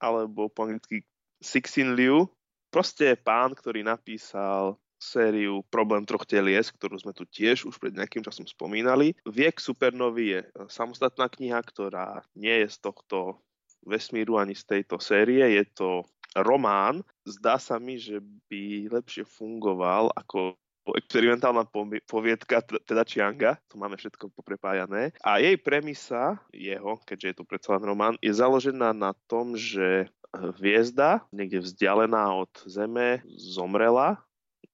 alebo 0.00 0.48
po 0.48 0.64
anglicky 0.64 1.04
Sixin 1.36 1.92
Liu. 1.92 2.24
Proste 2.72 3.12
pán, 3.12 3.52
ktorý 3.52 3.84
napísal 3.84 4.80
sériu 4.96 5.62
Problém 5.68 6.04
troch 6.08 6.24
telies, 6.24 6.72
ktorú 6.72 6.96
sme 7.00 7.12
tu 7.12 7.28
tiež 7.28 7.68
už 7.68 7.76
pred 7.76 7.92
nejakým 7.92 8.24
časom 8.24 8.48
spomínali. 8.48 9.12
Viek 9.28 9.60
supernovy 9.60 10.24
je 10.32 10.40
e, 10.42 10.48
samostatná 10.68 11.28
kniha, 11.28 11.60
ktorá 11.60 12.24
nie 12.36 12.64
je 12.64 12.68
z 12.72 12.78
tohto 12.80 13.40
vesmíru 13.84 14.40
ani 14.40 14.56
z 14.56 14.64
tejto 14.66 14.98
série. 14.98 15.44
Je 15.56 15.64
to 15.76 16.04
román. 16.36 17.04
Zdá 17.24 17.56
sa 17.56 17.80
mi, 17.80 17.96
že 17.96 18.20
by 18.50 18.92
lepšie 18.92 19.24
fungoval 19.24 20.12
ako 20.16 20.58
experimentálna 20.94 21.66
poviedka, 22.06 22.62
teda 22.62 23.02
Chianga, 23.02 23.58
to 23.66 23.74
máme 23.74 23.98
všetko 23.98 24.30
poprepájané. 24.30 25.10
A 25.26 25.42
jej 25.42 25.58
premisa, 25.58 26.38
jeho, 26.54 27.02
keďže 27.02 27.26
je 27.26 27.36
to 27.42 27.44
predsa 27.48 27.74
len 27.74 27.90
román, 27.90 28.14
je 28.22 28.30
založená 28.30 28.94
na 28.94 29.10
tom, 29.26 29.58
že 29.58 30.06
hviezda, 30.30 31.26
niekde 31.34 31.64
vzdialená 31.64 32.38
od 32.38 32.52
Zeme, 32.68 33.24
zomrela 33.34 34.22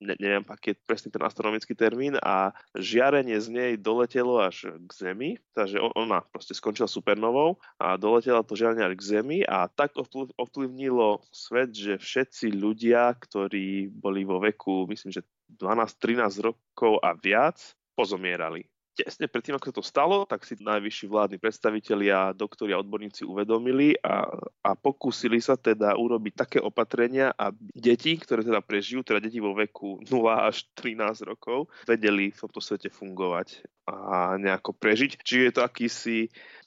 ne, 0.01 0.15
neviem, 0.17 0.41
aký 0.49 0.73
je 0.73 0.81
presne 0.89 1.13
ten 1.13 1.21
astronomický 1.21 1.77
termín 1.77 2.17
a 2.25 2.57
žiarenie 2.73 3.37
z 3.37 3.49
nej 3.53 3.73
doletelo 3.77 4.41
až 4.41 4.73
k 4.73 4.91
Zemi, 4.91 5.37
takže 5.53 5.77
ona 5.99 6.25
proste 6.33 6.57
skončila 6.57 6.89
supernovou 6.89 7.61
a 7.77 8.01
doletela 8.01 8.41
to 8.41 8.57
žiarenie 8.57 8.89
až 8.89 8.97
k 8.97 9.07
Zemi 9.19 9.39
a 9.45 9.69
tak 9.69 9.93
ovplyvnilo 10.41 11.21
svet, 11.29 11.77
že 11.77 12.01
všetci 12.01 12.57
ľudia, 12.57 13.13
ktorí 13.13 13.93
boli 13.93 14.25
vo 14.25 14.41
veku, 14.41 14.89
myslím, 14.89 15.13
že 15.13 15.27
12-13 15.61 16.41
rokov 16.41 16.97
a 17.05 17.13
viac, 17.13 17.61
pozomierali 17.93 18.72
tesne 18.93 19.27
predtým, 19.27 19.57
ako 19.57 19.69
sa 19.73 19.77
to 19.81 19.85
stalo, 19.85 20.17
tak 20.29 20.45
si 20.45 20.61
najvyšší 20.61 21.07
vládni 21.09 21.39
predstavitelia, 21.41 22.37
doktori 22.37 22.77
a 22.77 22.81
odborníci 22.81 23.25
uvedomili 23.25 23.97
a, 24.05 24.29
a 24.63 24.71
pokúsili 24.77 25.41
sa 25.41 25.57
teda 25.57 25.97
urobiť 25.97 26.33
také 26.37 26.59
opatrenia, 26.61 27.33
aby 27.35 27.73
deti, 27.73 28.15
ktoré 28.21 28.45
teda 28.45 28.61
prežijú, 28.61 29.01
teda 29.01 29.19
deti 29.19 29.41
vo 29.41 29.57
veku 29.57 30.01
0 30.05 30.49
až 30.49 30.69
13 30.77 31.25
rokov, 31.25 31.73
vedeli 31.89 32.31
v 32.31 32.41
tomto 32.41 32.61
svete 32.61 32.93
fungovať 32.93 33.65
a 33.89 34.39
nejako 34.39 34.77
prežiť. 34.77 35.19
Čiže 35.25 35.43
je 35.43 35.53
to 35.53 35.63
akýsi, 35.65 36.19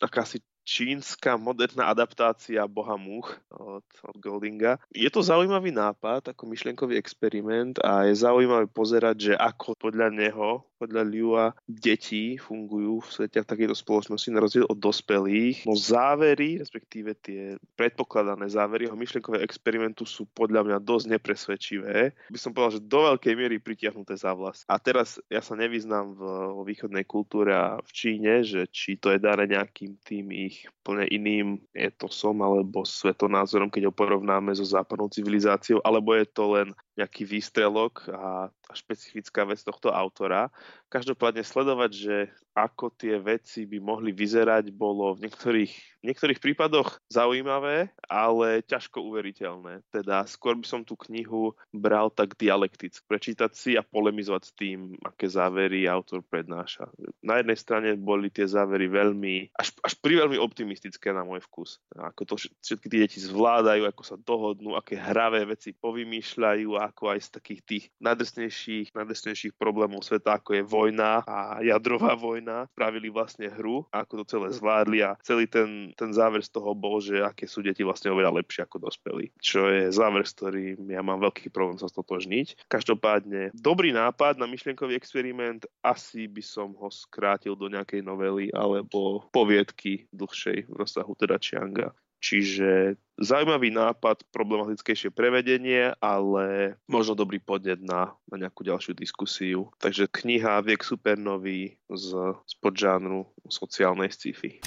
akási 0.01 0.43
čínska 0.65 1.37
moderná 1.37 1.93
adaptácia 1.93 2.65
Boha 2.65 2.97
múch 2.97 3.37
od, 3.53 3.85
od 3.85 4.15
Goldinga. 4.17 4.81
Je 4.89 5.07
to 5.13 5.21
zaujímavý 5.21 5.69
nápad, 5.69 6.33
ako 6.33 6.49
myšlienkový 6.49 6.97
experiment 6.97 7.77
a 7.85 8.09
je 8.09 8.17
zaujímavé 8.17 8.65
pozerať, 8.65 9.31
že 9.31 9.33
ako 9.37 9.77
podľa 9.77 10.09
neho 10.09 10.65
podľa 10.75 11.03
Liua 11.07 11.45
deti 11.65 12.35
fungujú 12.35 13.01
v 13.01 13.09
svete 13.09 13.41
v 13.41 13.49
takejto 13.49 13.75
spoločnosti 13.75 14.29
na 14.31 14.43
rozdiel 14.43 14.65
od 14.67 14.79
dospelých. 14.79 15.63
No 15.63 15.73
závery, 15.75 16.59
respektíve 16.59 17.15
tie 17.19 17.55
predpokladané 17.79 18.47
závery 18.51 18.87
jeho 18.87 18.99
myšlienkového 18.99 19.43
experimentu 19.43 20.03
sú 20.03 20.27
podľa 20.35 20.67
mňa 20.67 20.77
dosť 20.83 21.05
nepresvedčivé. 21.15 22.13
By 22.29 22.39
som 22.39 22.51
povedal, 22.51 22.79
že 22.79 22.87
do 22.87 22.99
veľkej 23.07 23.33
miery 23.33 23.57
pritiahnuté 23.59 24.19
za 24.19 24.35
vlas. 24.35 24.67
A 24.67 24.77
teraz 24.77 25.17
ja 25.31 25.39
sa 25.39 25.55
nevyznám 25.55 26.15
v, 26.15 26.21
vo 26.55 26.63
východnej 26.67 27.07
kultúre 27.07 27.55
a 27.55 27.79
v 27.79 27.91
Číne, 27.91 28.43
že 28.43 28.67
či 28.69 28.99
to 28.99 29.11
je 29.15 29.19
dané 29.19 29.47
nejakým 29.47 29.95
tým 30.03 30.29
ich 30.35 30.67
plne 30.85 31.07
iným 31.09 31.57
etosom 31.73 32.43
alebo 32.45 32.85
svetonázorom, 32.85 33.73
keď 33.73 33.89
ho 33.89 33.93
porovnáme 33.95 34.53
so 34.53 34.61
západnou 34.61 35.09
civilizáciou, 35.09 35.81
alebo 35.81 36.13
je 36.13 36.25
to 36.29 36.43
len 36.53 36.67
nejaký 36.95 37.27
výstrelok 37.27 38.07
a, 38.11 38.47
špecifická 38.71 39.43
vec 39.43 39.59
tohto 39.61 39.91
autora. 39.91 40.47
Každopádne 40.95 41.43
sledovať, 41.43 41.91
že 41.91 42.15
ako 42.55 42.87
tie 42.95 43.19
veci 43.19 43.67
by 43.67 43.83
mohli 43.83 44.15
vyzerať, 44.15 44.71
bolo 44.71 45.11
v 45.11 45.27
niektorých, 45.27 45.73
v 45.99 46.03
niektorých 46.07 46.39
prípadoch 46.39 47.03
zaujímavé, 47.11 47.91
ale 48.07 48.63
ťažko 48.63 49.03
uveriteľné. 49.03 49.83
Teda 49.91 50.23
skôr 50.23 50.55
by 50.55 50.63
som 50.63 50.81
tú 50.87 50.95
knihu 51.11 51.51
bral 51.75 52.07
tak 52.07 52.39
dialekticky, 52.39 53.03
prečítať 53.03 53.51
si 53.51 53.75
a 53.75 53.83
polemizovať 53.83 54.43
s 54.47 54.55
tým, 54.55 54.95
aké 55.03 55.27
závery 55.27 55.83
autor 55.83 56.23
prednáša. 56.23 56.87
Na 57.19 57.43
jednej 57.43 57.59
strane 57.59 57.89
boli 57.99 58.31
tie 58.31 58.47
závery 58.47 58.87
veľmi, 58.87 59.51
až, 59.51 59.75
až 59.83 59.99
pri 59.99 60.23
veľmi 60.23 60.39
optimistické 60.39 61.11
na 61.11 61.27
môj 61.27 61.43
vkus. 61.51 61.83
Ako 61.91 62.23
to 62.23 62.39
všetky 62.39 62.87
tie 62.87 63.03
deti 63.03 63.19
zvládajú, 63.19 63.83
ako 63.83 64.03
sa 64.07 64.15
dohodnú, 64.15 64.79
aké 64.79 64.95
hravé 64.95 65.43
veci 65.43 65.75
povymýšľajú, 65.75 66.79
ako 66.79 67.03
aj 67.11 67.19
z 67.19 67.29
takých 67.35 67.61
tých 67.67 67.83
najdrsnejších, 67.99 68.95
najdrsnejších 68.95 69.59
problémov 69.59 70.07
sveta, 70.07 70.39
ako 70.39 70.55
je 70.55 70.63
vojna 70.63 70.84
a 71.25 71.59
jadrová 71.65 72.13
vojna 72.13 72.35
vojna, 72.35 72.69
spravili 72.75 73.07
vlastne 73.09 73.47
hru, 73.49 73.87
ako 73.89 74.21
to 74.21 74.37
celé 74.37 74.47
zvládli 74.51 74.99
a 75.01 75.15
celý 75.23 75.47
ten, 75.47 75.95
ten 75.97 76.11
záver 76.11 76.43
z 76.43 76.51
toho 76.51 76.75
bol, 76.75 76.99
že 76.99 77.23
aké 77.23 77.47
sú 77.47 77.63
deti 77.63 77.81
vlastne 77.81 78.11
oveľa 78.11 78.43
lepšie 78.43 78.67
ako 78.67 78.91
dospelí. 78.91 79.31
Čo 79.41 79.71
je 79.71 79.89
záver, 79.89 80.27
s 80.27 80.35
ktorým 80.37 80.83
ja 80.91 81.01
mám 81.01 81.23
veľký 81.23 81.49
problém 81.49 81.79
sa 81.79 81.87
stotožniť. 81.87 82.67
Každopádne, 82.69 83.55
dobrý 83.55 83.95
nápad 83.95 84.35
na 84.35 84.45
myšlienkový 84.45 84.93
experiment, 84.99 85.63
asi 85.81 86.27
by 86.27 86.43
som 86.43 86.75
ho 86.75 86.91
skrátil 86.91 87.55
do 87.55 87.71
nejakej 87.71 88.03
novely 88.05 88.51
alebo 88.51 89.25
poviedky 89.31 90.05
dlhšej 90.11 90.69
v 90.69 90.75
rozsahu 90.75 91.15
teda 91.15 91.39
Chianga. 91.39 91.95
Čiže 92.25 92.97
zaujímavý 93.21 93.69
nápad, 93.69 94.25
problematickejšie 94.33 95.13
prevedenie, 95.13 95.93
ale 96.01 96.73
možno 96.89 97.13
dobrý 97.13 97.37
podnet 97.37 97.77
na, 97.85 98.17
na 98.25 98.35
nejakú 98.41 98.65
ďalšiu 98.65 98.97
diskusiu. 98.97 99.69
Takže 99.77 100.09
kniha 100.09 100.65
Viek 100.65 100.81
supernový 100.81 101.77
z, 101.85 102.07
z 102.33 102.53
podžánru 102.65 103.29
sociálnej 103.45 104.09
sci-fi. 104.09 104.57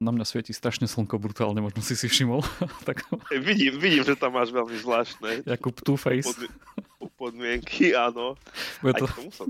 Na 0.00 0.16
mňa 0.16 0.24
svieti 0.24 0.56
strašne 0.56 0.88
slnko 0.88 1.20
brutálne, 1.20 1.60
možno 1.60 1.84
si 1.84 1.92
si 1.92 2.08
všimol. 2.08 2.40
tak... 2.88 3.04
vidím, 3.36 3.76
vidím, 3.76 4.00
že 4.08 4.16
tam 4.16 4.32
máš 4.40 4.56
veľmi 4.56 4.80
zvláštne. 4.80 5.44
Jakub 5.44 5.76
Two-Face. 5.84 6.48
podmienky, 7.20 7.92
áno. 7.92 8.36
Bude 8.80 8.96
to... 8.96 9.08
Aj 9.08 9.12
k 9.12 9.20
tomu 9.20 9.32
som 9.32 9.48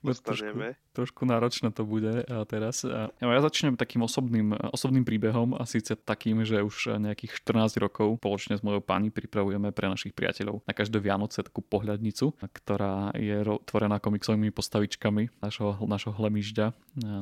trošku, 0.00 0.58
trošku 0.94 1.22
náročné 1.26 1.74
to 1.74 1.82
bude 1.86 2.26
teraz. 2.48 2.82
A 2.84 3.10
ja 3.18 3.40
začnem 3.42 3.74
takým 3.74 4.04
osobným, 4.06 4.54
osobným 4.72 5.02
príbehom 5.02 5.56
a 5.58 5.66
síce 5.66 5.96
takým, 5.96 6.44
že 6.46 6.62
už 6.62 7.00
nejakých 7.00 7.42
14 7.42 7.78
rokov 7.82 8.20
spoločne 8.22 8.56
s 8.58 8.62
mojou 8.62 8.80
pani 8.80 9.10
pripravujeme 9.10 9.74
pre 9.74 9.90
našich 9.90 10.14
priateľov 10.14 10.62
na 10.64 10.72
každé 10.72 10.98
Vianoce 11.02 11.42
takú 11.42 11.60
pohľadnicu, 11.60 12.36
ktorá 12.40 13.12
je 13.16 13.42
tvorená 13.68 13.98
komiksovými 14.00 14.54
postavičkami 14.54 15.42
našho, 15.42 15.80
našho 15.84 16.12
hlemižďa, 16.14 16.72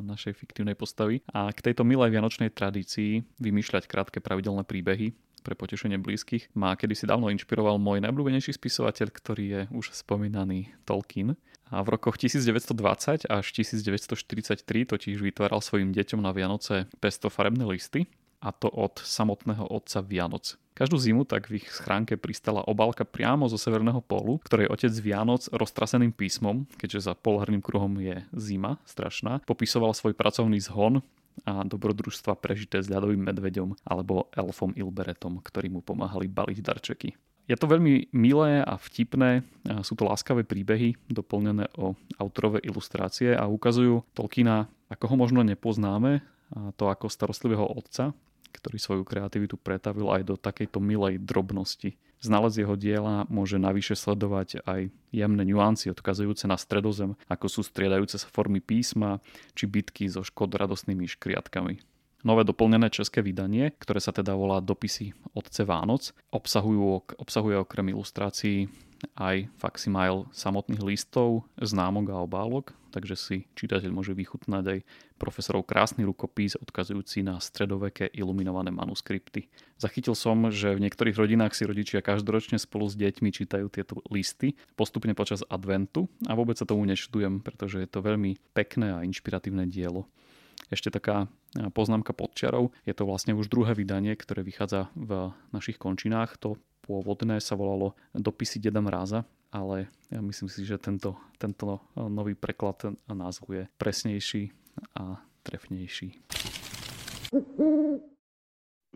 našej 0.04 0.36
fiktívnej 0.36 0.76
postavy. 0.76 1.24
A 1.32 1.50
k 1.50 1.72
tejto 1.72 1.82
milej 1.82 2.12
vianočnej 2.12 2.52
tradícii 2.52 3.24
vymýšľať 3.40 3.88
krátke 3.88 4.18
pravidelné 4.20 4.62
príbehy 4.62 5.16
pre 5.42 5.58
potešenie 5.58 5.98
blízkych 5.98 6.54
ma 6.54 6.78
kedysi 6.78 7.02
dávno 7.02 7.26
inšpiroval 7.34 7.74
môj 7.74 7.98
najblúbenejší 7.98 8.54
spisovateľ, 8.54 9.08
ktorý 9.10 9.44
je 9.50 9.60
už 9.74 9.90
spomínaný 9.90 10.70
Tolkien. 10.86 11.34
A 11.72 11.80
v 11.80 11.96
rokoch 11.96 12.20
1920 12.20 13.32
až 13.32 13.46
1943 13.56 14.92
totiž 14.92 15.16
vytváral 15.16 15.64
svojim 15.64 15.96
deťom 15.96 16.20
na 16.20 16.36
Vianoce 16.36 16.84
pestofarebné 17.00 17.64
listy, 17.64 18.04
a 18.42 18.50
to 18.50 18.66
od 18.68 18.98
samotného 18.98 19.70
otca 19.70 20.02
Vianoc. 20.02 20.58
Každú 20.74 20.98
zimu 20.98 21.22
tak 21.22 21.46
v 21.46 21.62
ich 21.62 21.68
schránke 21.70 22.18
pristala 22.18 22.66
obálka 22.66 23.06
priamo 23.06 23.46
zo 23.46 23.54
severného 23.54 24.02
pólu, 24.02 24.42
ktorej 24.42 24.72
otec 24.72 24.90
Vianoc 24.98 25.46
roztraseným 25.54 26.10
písmom, 26.10 26.66
keďže 26.74 27.06
za 27.06 27.14
polhrným 27.14 27.62
kruhom 27.62 27.92
je 28.02 28.18
zima 28.34 28.82
strašná, 28.82 29.40
popisoval 29.46 29.94
svoj 29.94 30.18
pracovný 30.18 30.58
zhon 30.58 31.00
a 31.46 31.64
dobrodružstva 31.64 32.36
prežité 32.36 32.82
s 32.82 32.90
ľadovým 32.92 33.20
medveďom 33.32 33.78
alebo 33.86 34.28
elfom 34.36 34.74
Ilberetom, 34.76 35.40
ktorí 35.40 35.72
mu 35.72 35.80
pomáhali 35.80 36.28
baliť 36.28 36.58
darčeky. 36.60 37.14
Je 37.52 37.60
to 37.60 37.68
veľmi 37.68 38.08
milé 38.16 38.64
a 38.64 38.80
vtipné, 38.80 39.44
sú 39.84 39.92
to 39.92 40.08
láskavé 40.08 40.40
príbehy 40.40 40.96
doplnené 41.12 41.68
o 41.76 41.92
autorové 42.16 42.64
ilustrácie 42.64 43.36
a 43.36 43.44
ukazujú 43.44 44.08
Tolkiena, 44.16 44.72
ako 44.88 45.12
ho 45.12 45.16
možno 45.20 45.44
nepoznáme, 45.44 46.24
a 46.48 46.72
to 46.80 46.88
ako 46.88 47.12
starostlivého 47.12 47.68
otca, 47.68 48.16
ktorý 48.56 48.80
svoju 48.80 49.04
kreativitu 49.04 49.60
pretavil 49.60 50.08
aj 50.16 50.32
do 50.32 50.40
takejto 50.40 50.80
milej 50.80 51.20
drobnosti. 51.20 51.92
Znalec 52.24 52.56
jeho 52.56 52.72
diela 52.72 53.28
môže 53.28 53.60
navyše 53.60 54.00
sledovať 54.00 54.64
aj 54.64 54.88
jemné 55.12 55.44
nuancy 55.44 55.92
odkazujúce 55.92 56.48
na 56.48 56.56
stredozem, 56.56 57.20
ako 57.28 57.52
sú 57.52 57.60
striedajúce 57.68 58.16
sa 58.16 58.32
formy 58.32 58.64
písma 58.64 59.20
či 59.52 59.68
bitky 59.68 60.08
so 60.08 60.24
škodradostnými 60.24 61.04
škriatkami. 61.04 61.84
Nové 62.22 62.46
doplnené 62.46 62.86
české 62.86 63.18
vydanie, 63.18 63.74
ktoré 63.82 63.98
sa 63.98 64.14
teda 64.14 64.38
volá 64.38 64.62
Dopisy 64.62 65.10
Otce 65.34 65.66
Vánoc, 65.66 66.14
obsahujú, 66.30 67.18
obsahuje 67.18 67.58
okrem 67.58 67.90
ilustrácií 67.90 68.70
aj 69.18 69.50
faximile 69.58 70.30
samotných 70.30 70.86
listov, 70.86 71.42
známok 71.58 72.14
a 72.14 72.22
obálok, 72.22 72.78
takže 72.94 73.18
si 73.18 73.36
čitateľ 73.58 73.90
môže 73.90 74.14
vychutnať 74.14 74.64
aj 74.70 74.78
profesorov 75.18 75.66
krásny 75.66 76.06
rukopis 76.06 76.54
odkazujúci 76.54 77.26
na 77.26 77.42
stredoveké 77.42 78.06
iluminované 78.14 78.70
manuskripty. 78.70 79.50
Zachytil 79.82 80.14
som, 80.14 80.38
že 80.54 80.78
v 80.78 80.86
niektorých 80.86 81.18
rodinách 81.18 81.58
si 81.58 81.66
rodičia 81.66 82.06
každoročne 82.06 82.62
spolu 82.62 82.86
s 82.86 82.94
deťmi 82.94 83.34
čítajú 83.34 83.66
tieto 83.66 83.98
listy 84.14 84.54
postupne 84.78 85.10
počas 85.18 85.42
adventu 85.50 86.06
a 86.30 86.38
vôbec 86.38 86.54
sa 86.54 86.70
tomu 86.70 86.86
neštujem, 86.86 87.42
pretože 87.42 87.82
je 87.82 87.90
to 87.90 87.98
veľmi 87.98 88.38
pekné 88.54 88.94
a 88.94 89.02
inšpiratívne 89.02 89.66
dielo. 89.66 90.06
Ešte 90.72 90.88
taká 90.88 91.28
poznámka 91.76 92.16
pod 92.16 92.32
čarou. 92.32 92.72
Je 92.88 92.96
to 92.96 93.04
vlastne 93.04 93.36
už 93.36 93.52
druhé 93.52 93.76
vydanie, 93.76 94.16
ktoré 94.16 94.40
vychádza 94.40 94.88
v 94.96 95.28
našich 95.52 95.76
končinách. 95.76 96.40
To 96.40 96.56
pôvodné 96.80 97.44
sa 97.44 97.60
volalo 97.60 97.92
Dopisy 98.16 98.56
Deda 98.56 98.80
Mráza, 98.80 99.28
ale 99.52 99.92
ja 100.08 100.24
myslím 100.24 100.48
si, 100.48 100.64
že 100.64 100.80
tento, 100.80 101.20
tento 101.36 101.84
nový 101.92 102.32
preklad 102.32 102.96
názvu 103.04 103.60
je 103.60 103.62
presnejší 103.76 104.48
a 104.96 105.20
trefnejší. 105.44 106.16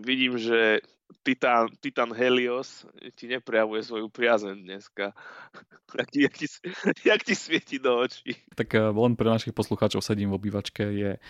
Vidím, 0.00 0.40
že 0.40 0.80
Titan, 1.23 1.71
Titan 1.83 2.11
Helios 2.15 2.87
ti 3.15 3.27
neprejavuje 3.27 3.83
svoju 3.83 4.07
priazeň 4.11 4.57
dneska. 4.63 5.11
jak, 5.99 6.11
ti, 6.11 6.23
jak, 6.23 6.35
ti, 6.35 6.47
jak 7.05 7.21
ti 7.23 7.35
svieti 7.35 7.79
do 7.79 7.99
očí. 7.99 8.35
Tak 8.55 8.75
eh, 8.75 8.91
len 8.91 9.15
pre 9.15 9.31
našich 9.31 9.55
poslucháčov 9.55 10.03
sedím 10.03 10.31
v 10.35 10.39
obývačke, 10.39 10.83
je 10.83 11.11
eh, 11.17 11.23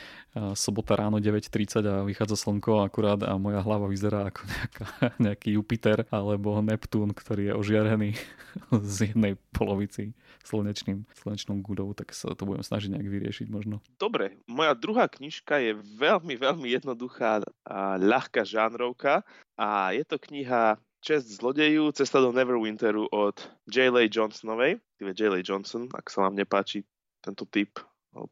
sobota 0.56 0.96
ráno 0.96 1.20
9.30 1.20 1.84
a 1.84 1.94
vychádza 2.04 2.36
slnko 2.36 2.84
akurát 2.84 3.20
a 3.24 3.36
moja 3.36 3.60
hlava 3.60 3.88
vyzerá 3.88 4.32
ako 4.32 4.40
nejaká, 4.52 4.86
nejaký 5.20 5.48
Jupiter 5.56 5.98
alebo 6.08 6.60
Neptún, 6.60 7.12
ktorý 7.12 7.52
je 7.52 7.54
ožiarený 7.56 8.10
z 8.96 9.12
jednej 9.12 9.36
polovici 9.52 10.16
slnečným, 10.46 11.02
slnečnou 11.18 11.58
gudou, 11.58 11.90
tak 11.90 12.14
sa 12.14 12.30
to 12.38 12.46
budem 12.46 12.62
snažiť 12.62 12.94
nejak 12.94 13.08
vyriešiť 13.10 13.46
možno. 13.50 13.82
Dobre, 13.98 14.38
moja 14.46 14.78
druhá 14.78 15.10
knižka 15.10 15.58
je 15.58 15.74
veľmi, 15.74 16.38
veľmi 16.38 16.70
jednoduchá 16.70 17.42
a 17.66 17.98
ľahká 17.98 18.46
žánrovka 18.46 19.26
a 19.58 19.65
je 19.94 20.04
to 20.04 20.16
kniha 20.18 20.76
Čest 21.06 21.38
zlodeju, 21.38 21.94
Cesta 21.94 22.18
do 22.18 22.34
Neverwinteru 22.34 23.06
od 23.12 23.38
J.L. 23.70 24.10
Johnsonovej, 24.10 24.82
J.L. 24.98 25.38
Johnson, 25.38 25.86
ak 25.94 26.10
sa 26.10 26.26
vám 26.26 26.34
nepáči 26.34 26.82
tento 27.22 27.46
typ 27.46 27.78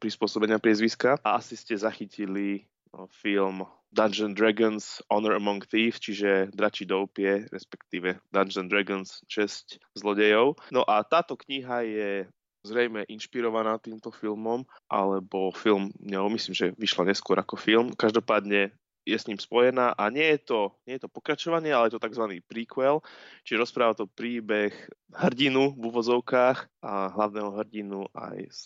prispôsobenia 0.01 0.59
priezviska. 0.59 1.15
A 1.23 1.39
asi 1.39 1.55
ste 1.55 1.79
zachytili 1.79 2.67
film 3.15 3.63
Dungeon 3.95 4.35
Dragons 4.35 4.99
Honor 5.07 5.39
Among 5.39 5.63
Thieves, 5.63 6.03
čiže 6.03 6.51
Drači 6.51 6.83
doupie, 6.83 7.47
respektíve 7.47 8.19
Dungeon 8.33 8.67
Dragons 8.67 9.23
česť 9.29 9.79
zlodejov. 9.95 10.59
No 10.73 10.83
a 10.83 10.99
táto 11.07 11.39
kniha 11.39 11.77
je 11.87 12.09
zrejme 12.65 13.05
inšpirovaná 13.07 13.77
týmto 13.77 14.09
filmom, 14.11 14.65
alebo 14.89 15.53
film, 15.55 15.93
myslím, 16.01 16.57
že 16.57 16.73
vyšla 16.75 17.13
neskôr 17.13 17.37
ako 17.39 17.55
film. 17.55 17.93
Každopádne 17.93 18.73
je 19.05 19.17
s 19.17 19.27
ním 19.29 19.37
spojená 19.37 19.93
a 19.93 20.09
nie 20.09 20.25
je 20.35 20.39
to, 20.41 20.61
nie 20.89 20.97
je 20.97 21.05
to 21.05 21.13
pokračovanie, 21.13 21.69
ale 21.69 21.87
je 21.87 21.95
to 21.95 22.03
tzv. 22.09 22.41
prequel, 22.49 23.05
čiže 23.45 23.61
rozpráva 23.61 23.93
to 23.93 24.09
príbeh 24.09 24.73
hrdinu 25.13 25.77
v 25.77 25.83
úvozovkách 25.93 26.81
a 26.81 27.13
hlavného 27.13 27.49
hrdinu 27.61 28.09
aj 28.11 28.37
z 28.49 28.63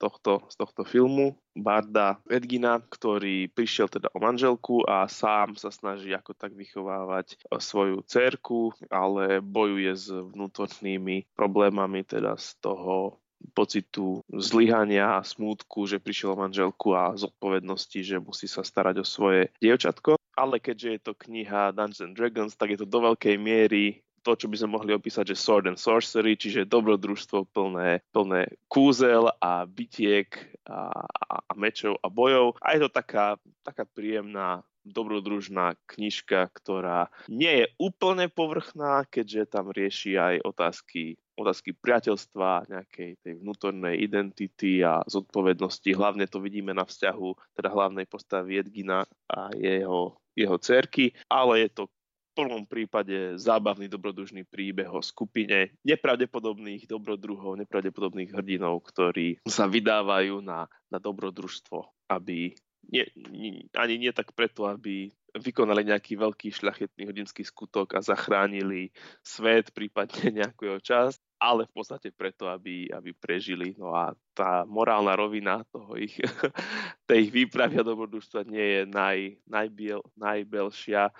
tohto, 0.00 0.48
z 0.48 0.56
tohto 0.56 0.82
filmu, 0.88 1.36
Barda 1.54 2.18
Edgina, 2.26 2.82
ktorý 2.82 3.46
prišiel 3.52 3.86
teda 3.86 4.10
o 4.10 4.18
manželku 4.18 4.82
a 4.88 5.06
sám 5.06 5.54
sa 5.54 5.70
snaží 5.70 6.10
ako 6.10 6.34
tak 6.34 6.56
vychovávať 6.56 7.38
svoju 7.62 8.02
cerku, 8.08 8.74
ale 8.90 9.38
bojuje 9.38 9.92
s 9.94 10.10
vnútornými 10.10 11.30
problémami 11.38 12.02
teda 12.02 12.34
z 12.34 12.58
toho 12.58 13.22
pocitu 13.54 14.24
zlyhania 14.30 15.20
a 15.20 15.26
smútku, 15.26 15.86
že 15.86 16.02
prišiel 16.02 16.34
manželku 16.34 16.96
a 16.96 17.14
zodpovednosti, 17.14 18.00
že 18.02 18.16
musí 18.22 18.50
sa 18.50 18.66
starať 18.66 19.02
o 19.02 19.06
svoje 19.06 19.52
dievčatko. 19.62 20.18
Ale 20.34 20.58
keďže 20.58 20.88
je 20.90 21.00
to 21.00 21.12
kniha 21.14 21.70
Dungeons 21.70 22.02
and 22.02 22.14
Dragons, 22.18 22.58
tak 22.58 22.74
je 22.74 22.82
to 22.82 22.86
do 22.90 22.98
veľkej 22.98 23.38
miery 23.38 24.02
to, 24.24 24.32
čo 24.32 24.48
by 24.48 24.56
sme 24.56 24.80
mohli 24.80 24.96
opísať, 24.96 25.36
že 25.36 25.36
sword 25.36 25.68
and 25.68 25.76
sorcery, 25.76 26.32
čiže 26.34 26.64
dobrodružstvo 26.64 27.44
plné, 27.52 28.00
plné 28.08 28.48
kúzel 28.72 29.28
a 29.28 29.68
bitiek 29.68 30.32
a, 30.64 30.88
a, 31.04 31.34
a 31.44 31.52
mečov 31.52 32.00
a 32.00 32.08
bojov. 32.08 32.56
A 32.64 32.72
je 32.72 32.88
to 32.88 32.90
taká, 32.90 33.36
taká 33.60 33.84
príjemná 33.84 34.64
dobrodružná 34.84 35.74
knižka, 35.88 36.52
ktorá 36.52 37.08
nie 37.26 37.64
je 37.64 37.66
úplne 37.80 38.28
povrchná, 38.28 39.08
keďže 39.08 39.50
tam 39.50 39.72
rieši 39.72 40.20
aj 40.20 40.34
otázky 40.44 41.16
otázky 41.34 41.74
priateľstva, 41.74 42.70
nejakej 42.70 43.18
tej 43.18 43.34
vnútornej 43.42 43.98
identity 43.98 44.86
a 44.86 45.02
zodpovednosti. 45.06 45.90
Hlavne 45.90 46.30
to 46.30 46.38
vidíme 46.38 46.70
na 46.70 46.86
vzťahu 46.86 47.58
teda 47.58 47.68
hlavnej 47.74 48.06
postavy 48.06 48.62
Edgina 48.62 49.02
a 49.26 49.50
jeho, 49.58 50.14
jeho 50.38 50.56
cerky, 50.62 51.10
ale 51.26 51.66
je 51.66 51.70
to 51.74 51.82
v 51.90 51.94
plnom 52.34 52.66
prípade 52.66 53.38
zábavný 53.38 53.86
dobrodružný 53.86 54.42
príbeh 54.46 54.90
o 54.90 54.98
skupine 55.02 55.70
nepravdepodobných 55.86 56.90
dobrodruhov, 56.90 57.62
nepravdepodobných 57.62 58.34
hrdinov, 58.34 58.82
ktorí 58.90 59.38
sa 59.46 59.70
vydávajú 59.70 60.42
na, 60.42 60.66
na 60.90 60.98
dobrodružstvo, 60.98 62.10
aby 62.10 62.54
nie, 62.90 63.04
nie, 63.30 63.64
ani 63.76 64.00
nie 64.00 64.12
tak 64.12 64.32
preto, 64.32 64.68
aby 64.68 65.12
vykonali 65.34 65.82
nejaký 65.90 66.14
veľký 66.14 66.48
šľachetný 66.54 67.10
hodinský 67.10 67.42
skutok 67.42 67.98
a 67.98 68.00
zachránili 68.00 68.94
svet, 69.26 69.74
prípadne 69.74 70.30
nejakú 70.44 70.70
jeho 70.70 70.80
časť, 70.80 71.18
ale 71.42 71.66
v 71.66 71.72
podstate 71.74 72.14
preto, 72.14 72.46
aby, 72.46 72.86
aby 72.94 73.10
prežili. 73.12 73.74
No 73.74 73.92
a 73.92 74.14
tá 74.32 74.62
morálna 74.64 75.18
rovina 75.18 75.66
toho 75.74 75.98
ich, 75.98 76.14
tej 77.10 77.28
ich 77.28 77.32
výpravy 77.34 77.82
a 77.82 77.86
dobrodružstva 77.86 78.46
nie 78.46 78.66
je 78.78 78.82
naj, 78.86 79.18
najbiel, 79.50 80.00
najbelšia, 80.14 81.10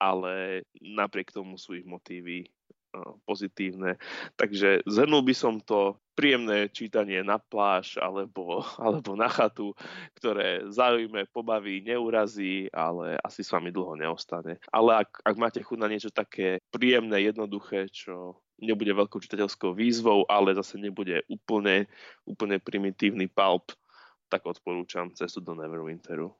ale 0.00 0.64
napriek 0.82 1.30
tomu 1.30 1.54
sú 1.54 1.78
ich 1.78 1.86
motívy 1.86 2.50
pozitívne. 3.24 3.96
Takže 4.34 4.82
zhrnul 4.86 5.22
by 5.22 5.34
som 5.34 5.62
to 5.62 5.98
príjemné 6.18 6.68
čítanie 6.68 7.22
na 7.24 7.38
pláž 7.40 7.96
alebo, 7.96 8.60
alebo 8.84 9.16
na 9.16 9.30
chatu, 9.30 9.72
ktoré 10.18 10.66
zaujíme, 10.68 11.30
pobaví, 11.32 11.80
neurazí, 11.80 12.68
ale 12.74 13.16
asi 13.22 13.46
s 13.46 13.52
vami 13.54 13.72
dlho 13.72 13.96
neostane. 13.96 14.58
Ale 14.68 15.06
ak, 15.06 15.22
ak 15.24 15.36
máte 15.38 15.60
chuť 15.62 15.78
na 15.80 15.88
niečo 15.88 16.10
také 16.12 16.60
príjemné, 16.74 17.24
jednoduché, 17.24 17.88
čo 17.88 18.42
nebude 18.60 18.92
veľkou 18.92 19.18
čitateľskou 19.24 19.72
výzvou, 19.72 20.28
ale 20.28 20.52
zase 20.52 20.76
nebude 20.76 21.24
úplne, 21.32 21.88
úplne 22.28 22.60
primitívny 22.60 23.30
pulp, 23.32 23.72
tak 24.30 24.46
odporúčam 24.46 25.10
cestu 25.16 25.40
do 25.40 25.56
Neverwinteru. 25.56 26.30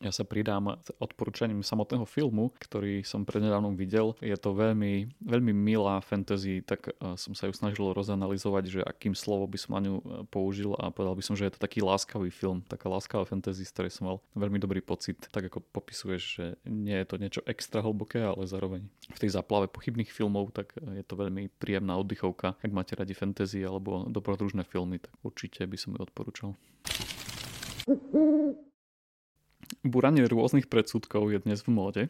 Ja 0.00 0.08
sa 0.08 0.24
pridám 0.24 0.80
odporúčaním 0.96 1.60
samotného 1.60 2.08
filmu, 2.08 2.56
ktorý 2.56 3.04
som 3.04 3.28
prednedávnom 3.28 3.76
videl. 3.76 4.16
Je 4.24 4.32
to 4.32 4.56
veľmi, 4.56 5.12
veľmi 5.20 5.52
milá 5.52 6.00
fantasy, 6.00 6.64
tak 6.64 6.88
e, 6.88 7.20
som 7.20 7.36
sa 7.36 7.44
ju 7.44 7.52
snažil 7.52 7.84
rozanalizovať, 7.92 8.64
že 8.64 8.80
akým 8.80 9.12
slovo 9.12 9.44
by 9.44 9.60
som 9.60 9.76
na 9.76 9.84
ňu 9.84 9.94
e, 10.00 10.02
použil 10.32 10.72
a 10.80 10.88
povedal 10.88 11.12
by 11.12 11.20
som, 11.20 11.36
že 11.36 11.44
je 11.44 11.52
to 11.52 11.60
taký 11.60 11.84
láskavý 11.84 12.32
film, 12.32 12.64
taká 12.64 12.88
láskavá 12.88 13.28
fantasy, 13.28 13.60
z 13.68 13.72
ktorej 13.76 13.92
som 13.92 14.08
mal 14.08 14.16
veľmi 14.32 14.56
dobrý 14.56 14.80
pocit, 14.80 15.20
tak 15.28 15.52
ako 15.52 15.60
popisuješ, 15.68 16.22
že 16.24 16.44
nie 16.64 16.96
je 16.96 17.04
to 17.04 17.20
niečo 17.20 17.44
extra 17.44 17.84
hlboké, 17.84 18.24
ale 18.24 18.48
zároveň 18.48 18.88
v 19.12 19.20
tej 19.20 19.36
záplave 19.36 19.68
pochybných 19.68 20.08
filmov, 20.08 20.56
tak 20.56 20.80
e, 20.80 20.96
je 20.96 21.04
to 21.04 21.12
veľmi 21.12 21.52
príjemná 21.60 22.00
oddychovka. 22.00 22.56
Ak 22.56 22.72
máte 22.72 22.96
radi 22.96 23.12
fantasy 23.12 23.60
alebo 23.60 24.08
dobrodružné 24.08 24.64
filmy, 24.64 24.96
tak 24.96 25.12
určite 25.20 25.60
by 25.68 25.76
som 25.76 25.92
ju 25.92 26.00
odporúčal. 26.00 26.56
Buranie 29.86 30.26
rôznych 30.26 30.66
predsudkov 30.66 31.30
je 31.30 31.38
dnes 31.42 31.62
v 31.62 31.70
móde, 31.70 32.02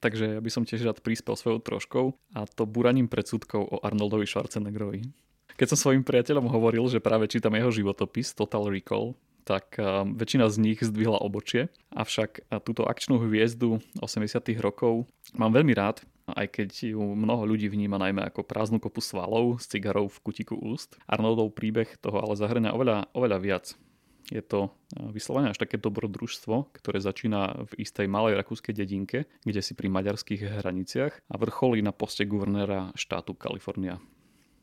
takže 0.00 0.36
ja 0.36 0.40
by 0.40 0.50
som 0.50 0.64
tiež 0.64 0.88
rád 0.88 1.04
prispel 1.04 1.36
svojou 1.36 1.60
troškou 1.60 2.06
a 2.32 2.48
to 2.48 2.64
buraním 2.64 3.06
predsudkov 3.06 3.62
o 3.68 3.76
Arnoldovi 3.84 4.24
Schwarzeneggerovi. 4.24 5.04
Keď 5.52 5.66
som 5.76 5.78
svojim 5.78 6.02
priateľom 6.02 6.48
hovoril, 6.48 6.88
že 6.88 7.04
práve 7.04 7.28
čítam 7.28 7.52
jeho 7.52 7.68
životopis 7.68 8.32
Total 8.32 8.64
Recall, 8.72 9.12
tak 9.44 9.74
väčšina 10.16 10.48
z 10.48 10.56
nich 10.62 10.78
zdvihla 10.80 11.18
obočie, 11.18 11.68
avšak 11.92 12.46
túto 12.62 12.86
akčnú 12.86 13.20
hviezdu 13.26 13.82
80 14.00 14.38
rokov 14.62 15.04
mám 15.34 15.52
veľmi 15.52 15.74
rád, 15.74 16.00
aj 16.30 16.46
keď 16.62 16.94
ju 16.94 17.02
mnoho 17.02 17.44
ľudí 17.44 17.66
vníma 17.66 17.98
najmä 17.98 18.22
ako 18.30 18.46
prázdnu 18.46 18.78
kopu 18.78 19.02
svalov 19.02 19.58
s 19.58 19.66
cigarou 19.66 20.06
v 20.06 20.22
kutiku 20.22 20.54
úst. 20.54 20.94
Arnoldov 21.10 21.52
príbeh 21.58 21.90
toho 21.98 22.22
ale 22.22 22.38
zahrňa 22.38 22.70
oveľa, 22.72 23.10
oveľa 23.12 23.38
viac. 23.42 23.74
Je 24.30 24.44
to 24.44 24.68
e, 24.68 24.70
vyslovene 25.10 25.50
až 25.50 25.58
také 25.58 25.80
dobrodružstvo, 25.80 26.76
ktoré 26.76 27.02
začína 27.02 27.66
v 27.72 27.82
istej 27.82 28.06
malej 28.06 28.38
rakúskej 28.38 28.76
dedinke, 28.76 29.26
kde 29.42 29.60
si 29.64 29.74
pri 29.74 29.90
maďarských 29.90 30.62
hraniciach 30.62 31.12
a 31.26 31.34
vrcholí 31.40 31.82
na 31.82 31.90
poste 31.90 32.28
guvernéra 32.28 32.94
štátu 32.94 33.34
Kalifornia. 33.34 33.98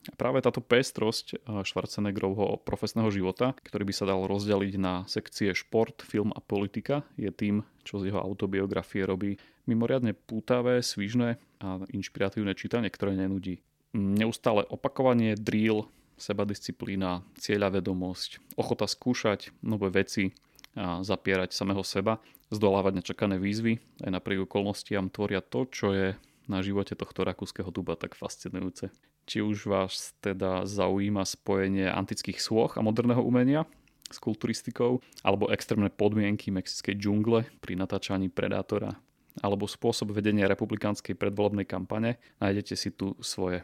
A 0.07 0.15
práve 0.15 0.39
táto 0.39 0.63
pestrosť 0.63 1.35
e, 1.35 1.61
Schwarzeneggerovho 1.67 2.63
profesného 2.63 3.11
života, 3.11 3.51
ktorý 3.67 3.91
by 3.91 3.93
sa 3.93 4.07
dal 4.07 4.23
rozdeliť 4.25 4.73
na 4.79 5.03
sekcie 5.11 5.51
šport, 5.51 5.99
film 6.01 6.31
a 6.31 6.39
politika, 6.39 7.03
je 7.19 7.27
tým, 7.29 7.67
čo 7.83 7.99
z 7.99 8.13
jeho 8.13 8.23
autobiografie 8.23 9.03
robí 9.03 9.35
mimoriadne 9.67 10.15
pútavé, 10.15 10.79
svižné 10.79 11.37
a 11.59 11.83
inšpiratívne 11.91 12.55
čítanie, 12.55 12.87
ktoré 12.87 13.13
nenudí. 13.13 13.61
Neustále 13.93 14.63
opakovanie, 14.69 15.35
drill, 15.35 15.89
sebadisciplína, 16.19 17.25
cieľavedomosť, 17.39 18.55
ochota 18.59 18.85
skúšať 18.85 19.55
nové 19.63 19.89
veci 19.89 20.35
a 20.77 21.01
zapierať 21.01 21.55
samého 21.55 21.81
seba, 21.81 22.21
zdolávať 22.53 23.01
nečakané 23.01 23.41
výzvy, 23.41 23.81
aj 24.05 24.11
napriek 24.13 24.45
okolnostiam 24.45 25.09
tvoria 25.09 25.41
to, 25.41 25.65
čo 25.71 25.87
je 25.95 26.07
na 26.49 26.59
živote 26.65 26.97
tohto 26.97 27.25
rakúskeho 27.25 27.69
duba 27.69 27.93
tak 27.97 28.17
fascinujúce. 28.17 28.89
Či 29.29 29.45
už 29.45 29.69
vás 29.69 30.17
teda 30.21 30.65
zaujíma 30.65 31.21
spojenie 31.21 31.89
antických 31.89 32.41
sôch 32.41 32.77
a 32.77 32.81
moderného 32.81 33.21
umenia 33.21 33.69
s 34.09 34.17
kulturistikou, 34.17 35.05
alebo 35.21 35.53
extrémne 35.53 35.93
podmienky 35.93 36.49
mexickej 36.49 36.97
džungle 36.97 37.45
pri 37.61 37.73
natáčaní 37.77 38.33
Predátora 38.33 38.97
alebo 39.39 39.69
spôsob 39.69 40.11
vedenia 40.11 40.49
republikánskej 40.51 41.15
predvolebnej 41.15 41.63
kampane, 41.63 42.19
nájdete 42.43 42.75
si 42.75 42.89
tu 42.91 43.15
svoje. 43.23 43.63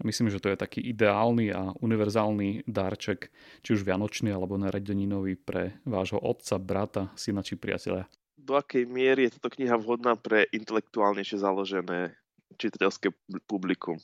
Myslím, 0.00 0.32
že 0.32 0.40
to 0.40 0.48
je 0.48 0.56
taký 0.56 0.80
ideálny 0.80 1.52
a 1.52 1.76
univerzálny 1.76 2.64
darček, 2.64 3.28
či 3.60 3.76
už 3.76 3.84
vianočný 3.84 4.32
alebo 4.32 4.56
naredeninový 4.56 5.36
pre 5.36 5.76
vášho 5.84 6.16
otca, 6.16 6.56
brata, 6.56 7.02
syna 7.12 7.44
či 7.44 7.60
priateľa. 7.60 8.08
Do 8.40 8.56
akej 8.56 8.88
miery 8.88 9.28
je 9.28 9.36
táto 9.36 9.52
kniha 9.52 9.76
vhodná 9.76 10.16
pre 10.16 10.48
intelektuálnejšie 10.50 11.44
založené 11.44 12.16
čitateľské 12.56 13.12
publikum. 13.48 14.00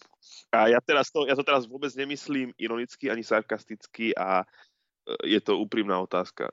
A 0.53 0.68
ja, 0.72 0.81
teraz 0.81 1.12
to, 1.12 1.24
ja 1.29 1.37
to 1.37 1.44
teraz 1.44 1.68
vôbec 1.68 1.92
nemyslím 1.96 2.53
ironicky 2.57 3.12
ani 3.12 3.24
sarkasticky 3.24 4.16
a 4.16 4.44
e, 4.44 5.37
je 5.37 5.40
to 5.40 5.61
úprimná 5.61 6.01
otázka. 6.01 6.48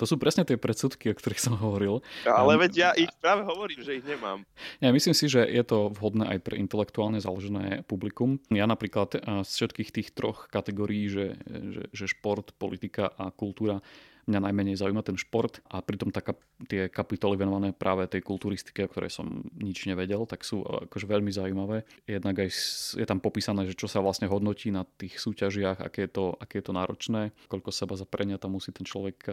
To 0.00 0.08
sú 0.08 0.16
presne 0.16 0.48
tie 0.48 0.56
predsudky, 0.56 1.12
o 1.12 1.14
ktorých 1.14 1.44
som 1.44 1.60
hovoril. 1.60 2.00
Ale 2.24 2.56
veď 2.56 2.72
ja 2.72 2.90
ich 2.96 3.12
práve 3.20 3.44
hovorím, 3.44 3.84
že 3.84 4.00
ich 4.00 4.04
nemám. 4.08 4.48
Ja 4.80 4.88
myslím 4.96 5.12
si, 5.12 5.28
že 5.28 5.44
je 5.44 5.60
to 5.60 5.92
vhodné 5.92 6.24
aj 6.24 6.38
pre 6.40 6.56
intelektuálne 6.56 7.20
založené 7.20 7.84
publikum. 7.84 8.40
Ja 8.48 8.64
napríklad 8.64 9.20
z 9.44 9.50
všetkých 9.52 9.92
tých 9.92 10.08
troch 10.16 10.48
kategórií, 10.48 11.12
že, 11.12 11.36
že, 11.44 11.82
že 11.92 12.04
šport, 12.08 12.56
politika 12.56 13.12
a 13.12 13.28
kultúra, 13.28 13.84
mňa 14.30 14.46
najmenej 14.46 14.78
zaujíma 14.78 15.02
ten 15.02 15.18
šport 15.18 15.58
a 15.66 15.82
pritom 15.82 16.14
taká, 16.14 16.38
tie 16.70 16.86
kapitoly 16.86 17.34
venované 17.34 17.74
práve 17.74 18.06
tej 18.06 18.22
kulturistike, 18.22 18.86
o 18.86 18.90
ktorej 18.90 19.10
som 19.10 19.26
nič 19.58 19.90
nevedel, 19.90 20.22
tak 20.30 20.46
sú 20.46 20.62
akože 20.62 21.10
veľmi 21.10 21.34
zaujímavé. 21.34 21.82
Jednak 22.06 22.46
aj 22.46 22.50
je 22.94 23.06
tam 23.06 23.18
popísané, 23.18 23.66
že 23.66 23.74
čo 23.74 23.90
sa 23.90 23.98
vlastne 23.98 24.30
hodnotí 24.30 24.70
na 24.70 24.86
tých 24.86 25.18
súťažiach, 25.18 25.82
aké 25.82 26.06
je 26.06 26.10
to, 26.14 26.24
aké 26.38 26.62
je 26.62 26.64
to 26.70 26.72
náročné, 26.72 27.34
koľko 27.50 27.74
seba 27.74 27.98
zaprenia 27.98 28.38
tam 28.38 28.54
musí 28.54 28.70
ten 28.70 28.86
človek, 28.86 29.26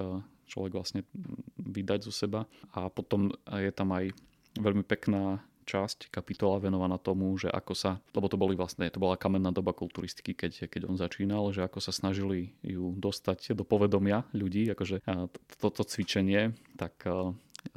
človek 0.49 0.71
vlastne 0.73 1.05
vydať 1.61 1.99
zo 2.09 2.13
seba. 2.13 2.49
A 2.73 2.89
potom 2.89 3.29
je 3.45 3.71
tam 3.71 3.93
aj 3.93 4.11
veľmi 4.57 4.81
pekná 4.81 5.39
časť, 5.67 6.07
kapitola 6.07 6.63
venovaná 6.63 6.95
tomu, 6.95 7.35
že 7.35 7.51
ako 7.51 7.75
sa, 7.75 7.99
lebo 8.15 8.31
to 8.31 8.39
boli 8.39 8.55
vlastne, 8.55 8.87
to 8.87 9.03
bola 9.03 9.19
kamenná 9.19 9.51
doba 9.51 9.75
kulturistiky, 9.75 10.31
keď, 10.31 10.71
keď 10.71 10.87
on 10.87 10.95
začínal, 10.95 11.51
že 11.51 11.67
ako 11.67 11.83
sa 11.83 11.91
snažili 11.91 12.55
ju 12.63 12.95
dostať 12.95 13.51
do 13.51 13.67
povedomia 13.67 14.23
ľudí, 14.31 14.71
akože 14.71 15.03
toto 15.59 15.83
cvičenie, 15.83 16.55
tak 16.79 17.03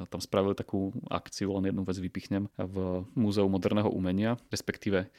tam 0.07 0.21
spravili 0.23 0.55
takú 0.55 0.95
akciu, 1.11 1.51
len 1.59 1.67
jednu 1.67 1.83
vec 1.83 1.99
vypichnem, 1.99 2.47
v 2.55 3.03
Múzeu 3.11 3.51
moderného 3.51 3.91
umenia, 3.91 4.39
respektíve 4.47 5.11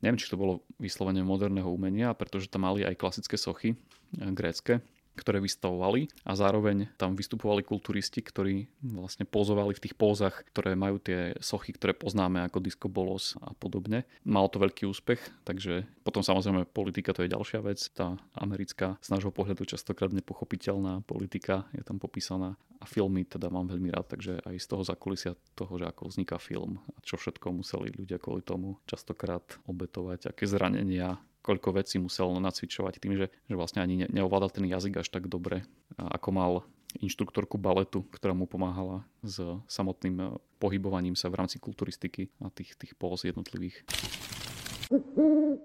neviem, 0.00 0.16
či 0.16 0.30
to 0.30 0.40
bolo 0.40 0.64
vyslovene 0.80 1.20
moderného 1.20 1.68
umenia, 1.68 2.16
pretože 2.16 2.48
tam 2.48 2.64
mali 2.64 2.86
aj 2.88 2.96
klasické 2.96 3.36
sochy 3.36 3.76
grécke, 4.14 4.80
ktoré 5.18 5.42
vystavovali 5.42 6.06
a 6.22 6.38
zároveň 6.38 6.86
tam 6.94 7.18
vystupovali 7.18 7.66
kulturisti, 7.66 8.22
ktorí 8.22 8.70
vlastne 8.86 9.26
pozovali 9.26 9.74
v 9.74 9.82
tých 9.82 9.98
pózach, 9.98 10.46
ktoré 10.54 10.78
majú 10.78 11.02
tie 11.02 11.34
sochy, 11.42 11.74
ktoré 11.74 11.92
poznáme 11.98 12.46
ako 12.46 12.62
Disco 12.62 12.86
Bolos 12.86 13.34
a 13.42 13.50
podobne. 13.58 14.06
Malo 14.22 14.46
to 14.46 14.62
veľký 14.62 14.86
úspech, 14.86 15.18
takže 15.42 15.82
potom 16.06 16.22
samozrejme 16.22 16.70
politika 16.70 17.10
to 17.10 17.26
je 17.26 17.34
ďalšia 17.34 17.60
vec. 17.66 17.82
Tá 17.92 18.14
americká 18.38 18.96
z 19.02 19.08
nášho 19.10 19.34
pohľadu 19.34 19.66
častokrát 19.66 20.14
nepochopiteľná 20.14 21.02
politika 21.02 21.66
je 21.74 21.82
tam 21.82 21.98
popísaná 21.98 22.54
a 22.78 22.84
filmy 22.86 23.26
teda 23.26 23.50
mám 23.50 23.66
veľmi 23.66 23.90
rád, 23.90 24.14
takže 24.14 24.38
aj 24.46 24.56
z 24.56 24.66
toho 24.70 24.82
zakulisia 24.86 25.32
toho, 25.58 25.82
že 25.82 25.90
ako 25.90 26.14
vzniká 26.14 26.38
film 26.38 26.78
a 26.94 26.98
čo 27.02 27.18
všetko 27.18 27.50
museli 27.50 27.90
ľudia 27.90 28.22
kvôli 28.22 28.46
tomu 28.46 28.78
častokrát 28.86 29.42
obetovať, 29.66 30.30
aké 30.30 30.46
zranenia 30.46 31.18
koľko 31.48 31.80
vecí 31.80 31.96
musel 31.96 32.28
nacvičovať 32.36 33.00
tým, 33.00 33.16
že, 33.16 33.32
že 33.48 33.54
vlastne 33.56 33.80
ani 33.80 34.04
ne, 34.04 34.06
neovládal 34.12 34.52
ten 34.52 34.68
jazyk 34.68 35.00
až 35.00 35.08
tak 35.08 35.32
dobre, 35.32 35.64
ako 35.96 36.28
mal 36.28 36.52
inštruktorku 37.00 37.56
baletu, 37.56 38.04
ktorá 38.12 38.36
mu 38.36 38.44
pomáhala 38.44 39.04
s 39.24 39.40
samotným 39.68 40.16
e, 40.20 40.26
pohybovaním 40.60 41.16
sa 41.16 41.28
v 41.32 41.40
rámci 41.44 41.60
kulturistiky 41.60 42.32
a 42.40 42.48
tých, 42.52 42.76
tých 42.76 42.92
póz 42.96 43.24
jednotlivých. 43.28 43.84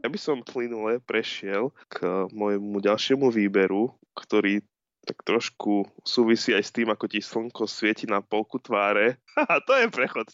Ja 0.03 0.07
by 0.11 0.19
som 0.19 0.43
plynule 0.43 0.99
prešiel 0.99 1.71
k 1.87 2.27
môjmu 2.35 2.83
ďalšiemu 2.83 3.31
výberu, 3.31 3.95
ktorý 4.19 4.59
tak 5.03 5.23
trošku 5.23 5.87
súvisí 6.03 6.55
aj 6.55 6.63
s 6.63 6.71
tým, 6.75 6.91
ako 6.91 7.05
ti 7.07 7.19
slnko 7.23 7.67
svieti 7.67 8.07
na 8.07 8.23
polku 8.23 8.59
tváre. 8.59 9.19
Haha, 9.35 9.59
to 9.67 9.73
je 9.79 9.87
prechod. 9.91 10.27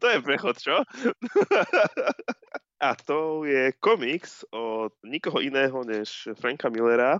To 0.00 0.06
je 0.08 0.18
prechod, 0.20 0.56
čo? 0.60 0.84
A 2.76 2.92
to 2.92 3.48
je 3.48 3.72
komiks 3.80 4.44
od 4.52 4.92
nikoho 5.00 5.40
iného 5.40 5.80
než 5.84 6.28
Franka 6.36 6.68
Millera 6.68 7.16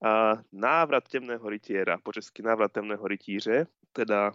a 0.00 0.40
Návrat 0.52 1.04
temného 1.04 1.44
rytiera, 1.44 2.00
po 2.00 2.12
česky 2.12 2.40
Návrat 2.40 2.72
temného 2.72 3.04
rytíře, 3.04 3.66
teda 3.92 4.32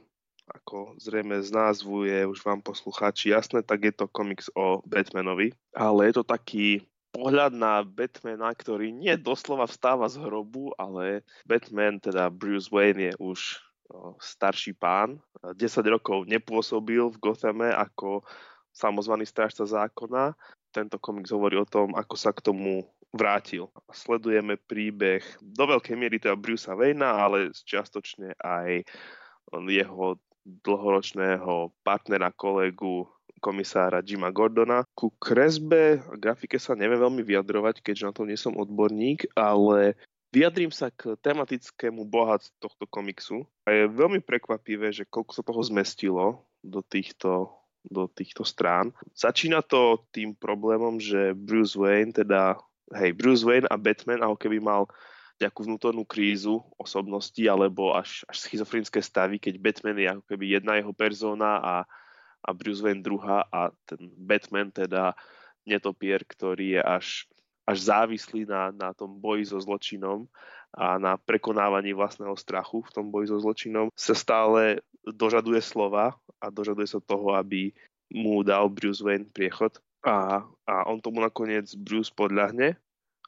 ako 0.51 0.99
zrejme 0.99 1.41
z 1.41 1.49
názvu 1.53 2.03
je 2.03 2.27
už 2.27 2.45
vám 2.45 2.61
poslucháči 2.61 3.29
jasné, 3.29 3.63
tak 3.63 3.83
je 3.87 3.93
to 3.93 4.05
komiks 4.11 4.51
o 4.53 4.83
Batmanovi, 4.83 5.53
ale 5.73 6.11
je 6.11 6.13
to 6.19 6.23
taký 6.27 6.83
pohľad 7.11 7.55
na 7.55 7.83
Batmana, 7.83 8.51
ktorý 8.55 8.91
nie 8.91 9.15
doslova 9.17 9.67
vstáva 9.67 10.07
z 10.07 10.19
hrobu, 10.19 10.75
ale 10.75 11.23
Batman, 11.47 11.99
teda 11.99 12.31
Bruce 12.31 12.71
Wayne 12.71 13.11
je 13.11 13.13
už 13.19 13.39
starší 14.23 14.71
pán. 14.79 15.19
10 15.43 15.59
rokov 15.91 16.23
nepôsobil 16.23 17.11
v 17.11 17.19
Gothame 17.19 17.75
ako 17.75 18.23
samozvaný 18.71 19.27
strážca 19.27 19.67
zákona. 19.67 20.35
Tento 20.71 20.97
komiks 20.97 21.31
hovorí 21.35 21.59
o 21.59 21.67
tom, 21.67 21.95
ako 21.95 22.15
sa 22.15 22.31
k 22.31 22.43
tomu 22.43 22.87
vrátil. 23.11 23.67
Sledujeme 23.91 24.55
príbeh 24.55 25.21
do 25.43 25.67
veľkej 25.67 25.95
miery 25.99 26.17
teda 26.17 26.39
Brucea 26.39 26.79
Wayna, 26.79 27.19
ale 27.27 27.51
čiastočne 27.51 28.39
aj 28.39 28.87
jeho 29.67 30.15
dlhoročného 30.41 31.75
partnera, 31.85 32.31
kolegu, 32.33 33.05
komisára 33.43 33.99
Jima 34.01 34.31
Gordona. 34.31 34.87
Ku 34.95 35.11
kresbe 35.19 36.01
a 36.01 36.13
grafike 36.15 36.55
sa 36.57 36.73
neviem 36.73 36.97
veľmi 36.97 37.21
vyjadrovať, 37.21 37.83
keďže 37.83 38.07
na 38.07 38.13
to 38.15 38.23
nie 38.23 38.39
som 38.39 38.55
odborník, 38.55 39.27
ale 39.35 39.99
vyjadrím 40.31 40.71
sa 40.71 40.89
k 40.89 41.19
tematickému 41.19 42.07
bohatstvu 42.07 42.57
tohto 42.63 42.85
komiksu. 42.87 43.43
A 43.67 43.75
je 43.75 43.91
veľmi 43.91 44.23
prekvapivé, 44.23 44.95
že 44.95 45.03
koľko 45.03 45.31
sa 45.35 45.43
toho 45.43 45.61
zmestilo 45.67 46.25
do 46.63 46.79
týchto 46.85 47.60
do 47.85 48.05
týchto 48.07 48.45
strán. 48.45 48.93
Začína 49.17 49.65
to 49.65 50.05
tým 50.13 50.37
problémom, 50.37 51.01
že 51.01 51.33
Bruce 51.33 51.73
Wayne, 51.73 52.13
teda 52.13 52.61
hej, 52.93 53.11
Bruce 53.17 53.41
Wayne 53.41 53.67
a 53.69 53.79
Batman 53.79 54.21
ako 54.21 54.37
keby 54.37 54.61
mal 54.61 54.85
nejakú 55.41 55.65
vnútornú 55.65 56.05
krízu 56.05 56.61
osobnosti 56.77 57.41
alebo 57.49 57.97
až, 57.97 58.21
až 58.29 58.45
schizofrenické 58.45 59.01
stavy, 59.01 59.41
keď 59.41 59.57
Batman 59.57 59.97
je 59.97 60.07
ako 60.13 60.23
keby 60.29 60.45
jedna 60.53 60.77
jeho 60.77 60.93
persóna 60.93 61.57
a, 61.57 61.75
a 62.45 62.49
Bruce 62.53 62.85
Wayne 62.85 63.01
druhá 63.01 63.49
a 63.49 63.73
ten 63.89 64.05
Batman 64.13 64.69
teda 64.69 65.17
netopier, 65.65 66.21
ktorý 66.21 66.77
je 66.77 66.81
až, 66.81 67.07
až 67.65 67.77
závislý 67.89 68.45
na, 68.45 68.69
na 68.69 68.93
tom 68.93 69.17
boji 69.17 69.49
so 69.49 69.57
zločinom 69.57 70.29
a 70.71 70.95
na 71.01 71.17
prekonávaní 71.17 71.91
vlastného 71.91 72.37
strachu 72.37 72.85
v 72.85 72.93
tom 72.93 73.05
boji 73.09 73.33
so 73.33 73.37
zločinom, 73.41 73.89
sa 73.97 74.13
stále 74.13 74.79
dožaduje 75.05 75.61
slova 75.61 76.17
a 76.37 76.49
dožaduje 76.53 76.87
sa 76.89 77.01
toho, 77.01 77.33
aby 77.37 77.73
mu 78.11 78.43
dal 78.43 78.67
Bruce 78.67 79.01
Wayne 79.01 79.29
priechod 79.31 79.79
a, 80.03 80.43
a 80.67 80.75
on 80.89 80.99
tomu 80.99 81.21
nakoniec 81.23 81.71
Bruce 81.77 82.11
podľahne 82.11 82.75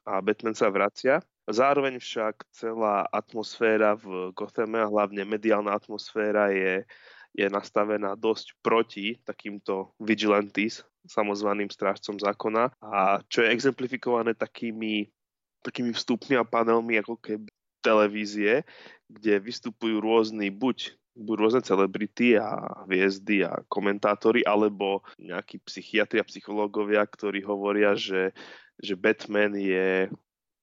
a 0.04 0.20
Batman 0.20 0.58
sa 0.58 0.68
vracia. 0.68 1.24
Zároveň 1.48 2.00
však 2.00 2.48
celá 2.56 3.04
atmosféra 3.12 4.00
v 4.00 4.32
Gothame, 4.32 4.80
a 4.80 4.88
hlavne 4.88 5.28
mediálna 5.28 5.76
atmosféra 5.76 6.52
je, 6.56 6.88
je 7.36 7.48
nastavená 7.52 8.16
dosť 8.16 8.56
proti 8.64 9.20
takýmto 9.24 9.92
vigilantes, 10.00 10.88
samozvaným 11.04 11.68
strážcom 11.68 12.16
zákona 12.16 12.72
a 12.80 13.20
čo 13.28 13.44
je 13.44 13.52
exemplifikované 13.52 14.32
takými, 14.32 15.12
takými 15.60 15.92
vstupmi 15.92 16.40
a 16.40 16.48
panelmi 16.48 16.96
ako 17.04 17.20
keby 17.20 17.52
televízie, 17.84 18.64
kde 19.12 19.44
vystupujú 19.44 20.00
rôzni 20.00 20.48
buď 20.48 20.96
budú 21.14 21.46
rôzne 21.46 21.62
celebrity 21.62 22.36
a 22.38 22.84
hviezdy 22.90 23.46
a 23.46 23.62
komentátori, 23.70 24.42
alebo 24.44 25.06
nejakí 25.22 25.62
psychiatri 25.62 26.18
a 26.20 26.30
psychológovia, 26.30 27.06
ktorí 27.06 27.46
hovoria, 27.46 27.94
že, 27.94 28.34
že 28.82 28.98
Batman 28.98 29.54
je 29.54 30.10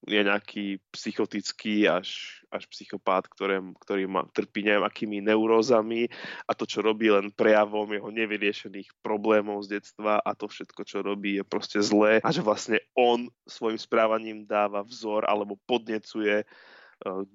je 0.09 0.25
nejaký 0.25 0.81
psychotický 0.97 1.85
až, 1.85 2.41
až 2.49 2.65
psychopát, 2.73 3.21
ktoré, 3.29 3.61
ktorý 3.85 4.09
má, 4.09 4.25
trpí 4.33 4.65
neviem 4.65 4.81
akými 4.81 5.21
neurózami 5.21 6.09
a 6.49 6.57
to, 6.57 6.65
čo 6.65 6.81
robí 6.81 7.13
len 7.13 7.29
prejavom 7.29 7.85
jeho 7.93 8.09
nevyriešených 8.09 8.89
problémov 9.05 9.61
z 9.69 9.77
detstva 9.77 10.17
a 10.25 10.33
to 10.33 10.49
všetko, 10.49 10.89
čo 10.89 11.05
robí, 11.05 11.37
je 11.37 11.45
proste 11.45 11.85
zlé 11.85 12.25
a 12.25 12.33
že 12.33 12.41
vlastne 12.41 12.81
on 12.97 13.29
svojim 13.45 13.77
správaním 13.77 14.49
dáva 14.49 14.81
vzor 14.81 15.29
alebo 15.29 15.61
podnecuje 15.69 16.49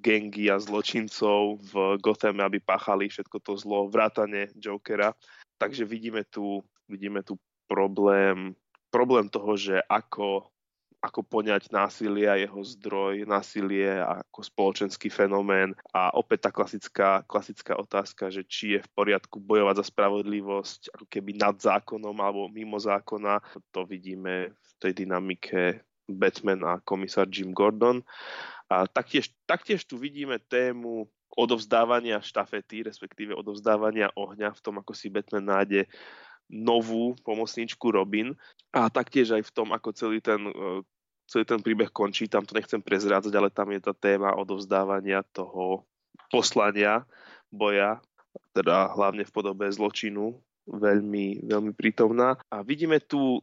gengy 0.01 0.51
a 0.51 0.62
zločincov 0.62 1.62
v 1.62 1.73
Gothame, 2.01 2.45
aby 2.45 2.62
páchali 2.62 3.10
všetko 3.10 3.38
to 3.41 3.54
zlo, 3.58 3.89
vrátane 3.89 4.54
Jokera. 4.58 5.13
Takže 5.58 5.86
vidíme 5.86 6.23
tu, 6.28 6.62
vidíme 6.86 7.23
tu 7.23 7.39
problém, 7.65 8.54
problém 8.93 9.25
toho, 9.30 9.58
že 9.58 9.82
ako 9.89 10.45
ako 11.06 11.21
poňať 11.21 11.69
násilie 11.69 12.25
a 12.25 12.41
jeho 12.41 12.65
zdroj, 12.65 13.30
násilie 13.30 14.01
ako 14.01 14.41
spoločenský 14.41 15.13
fenomén 15.13 15.78
a 15.93 16.10
opäť 16.17 16.49
tá 16.49 16.51
klasická, 16.51 17.21
klasická 17.30 17.78
otázka, 17.78 18.34
že 18.34 18.41
či 18.41 18.73
je 18.73 18.80
v 18.82 18.89
poriadku 18.97 19.38
bojovať 19.38 19.86
za 19.86 19.86
spravodlivosť 19.93 20.97
ako 20.97 21.06
keby 21.06 21.38
nad 21.38 21.62
zákonom 21.62 22.17
alebo 22.17 22.49
mimo 22.49 22.82
zákona, 22.82 23.38
to 23.69 23.86
vidíme 23.86 24.49
v 24.49 24.71
tej 24.82 25.06
dynamike 25.06 25.86
Batman 26.10 26.62
a 26.65 26.82
komisár 26.82 27.30
Jim 27.30 27.54
Gordon. 27.54 28.01
A 28.69 28.89
taktiež, 28.89 29.30
taktiež 29.45 29.86
tu 29.86 30.01
vidíme 30.01 30.41
tému 30.41 31.06
odovzdávania 31.36 32.23
štafety, 32.23 32.88
respektíve 32.88 33.36
odovzdávania 33.36 34.10
ohňa 34.15 34.56
v 34.56 34.63
tom, 34.63 34.82
ako 34.82 34.95
si 34.95 35.12
Batman 35.12 35.45
nájde 35.45 35.86
novú 36.49 37.17
pomocníčku 37.25 37.89
Robin 37.89 38.38
a 38.69 38.89
taktiež 38.89 39.34
aj 39.34 39.43
v 39.49 39.51
tom, 39.54 39.67
ako 39.73 39.89
celý 39.93 40.21
ten 40.21 40.39
e, 40.45 40.86
celý 41.25 41.45
ten 41.45 41.62
príbeh 41.62 41.89
končí, 41.89 42.30
tam 42.30 42.45
to 42.45 42.54
nechcem 42.54 42.82
prezrádzať, 42.82 43.34
ale 43.34 43.49
tam 43.49 43.73
je 43.73 43.82
tá 43.82 43.93
téma 43.97 44.38
odovzdávania 44.38 45.25
toho 45.34 45.86
poslania, 46.30 47.06
boja, 47.49 48.01
teda 48.54 48.93
hlavne 48.93 49.25
v 49.25 49.34
podobe 49.34 49.65
zločinu, 49.73 50.38
veľmi, 50.69 51.45
veľmi 51.45 51.71
prítomná. 51.73 52.38
A 52.49 52.62
vidíme 52.62 53.01
tu 53.01 53.41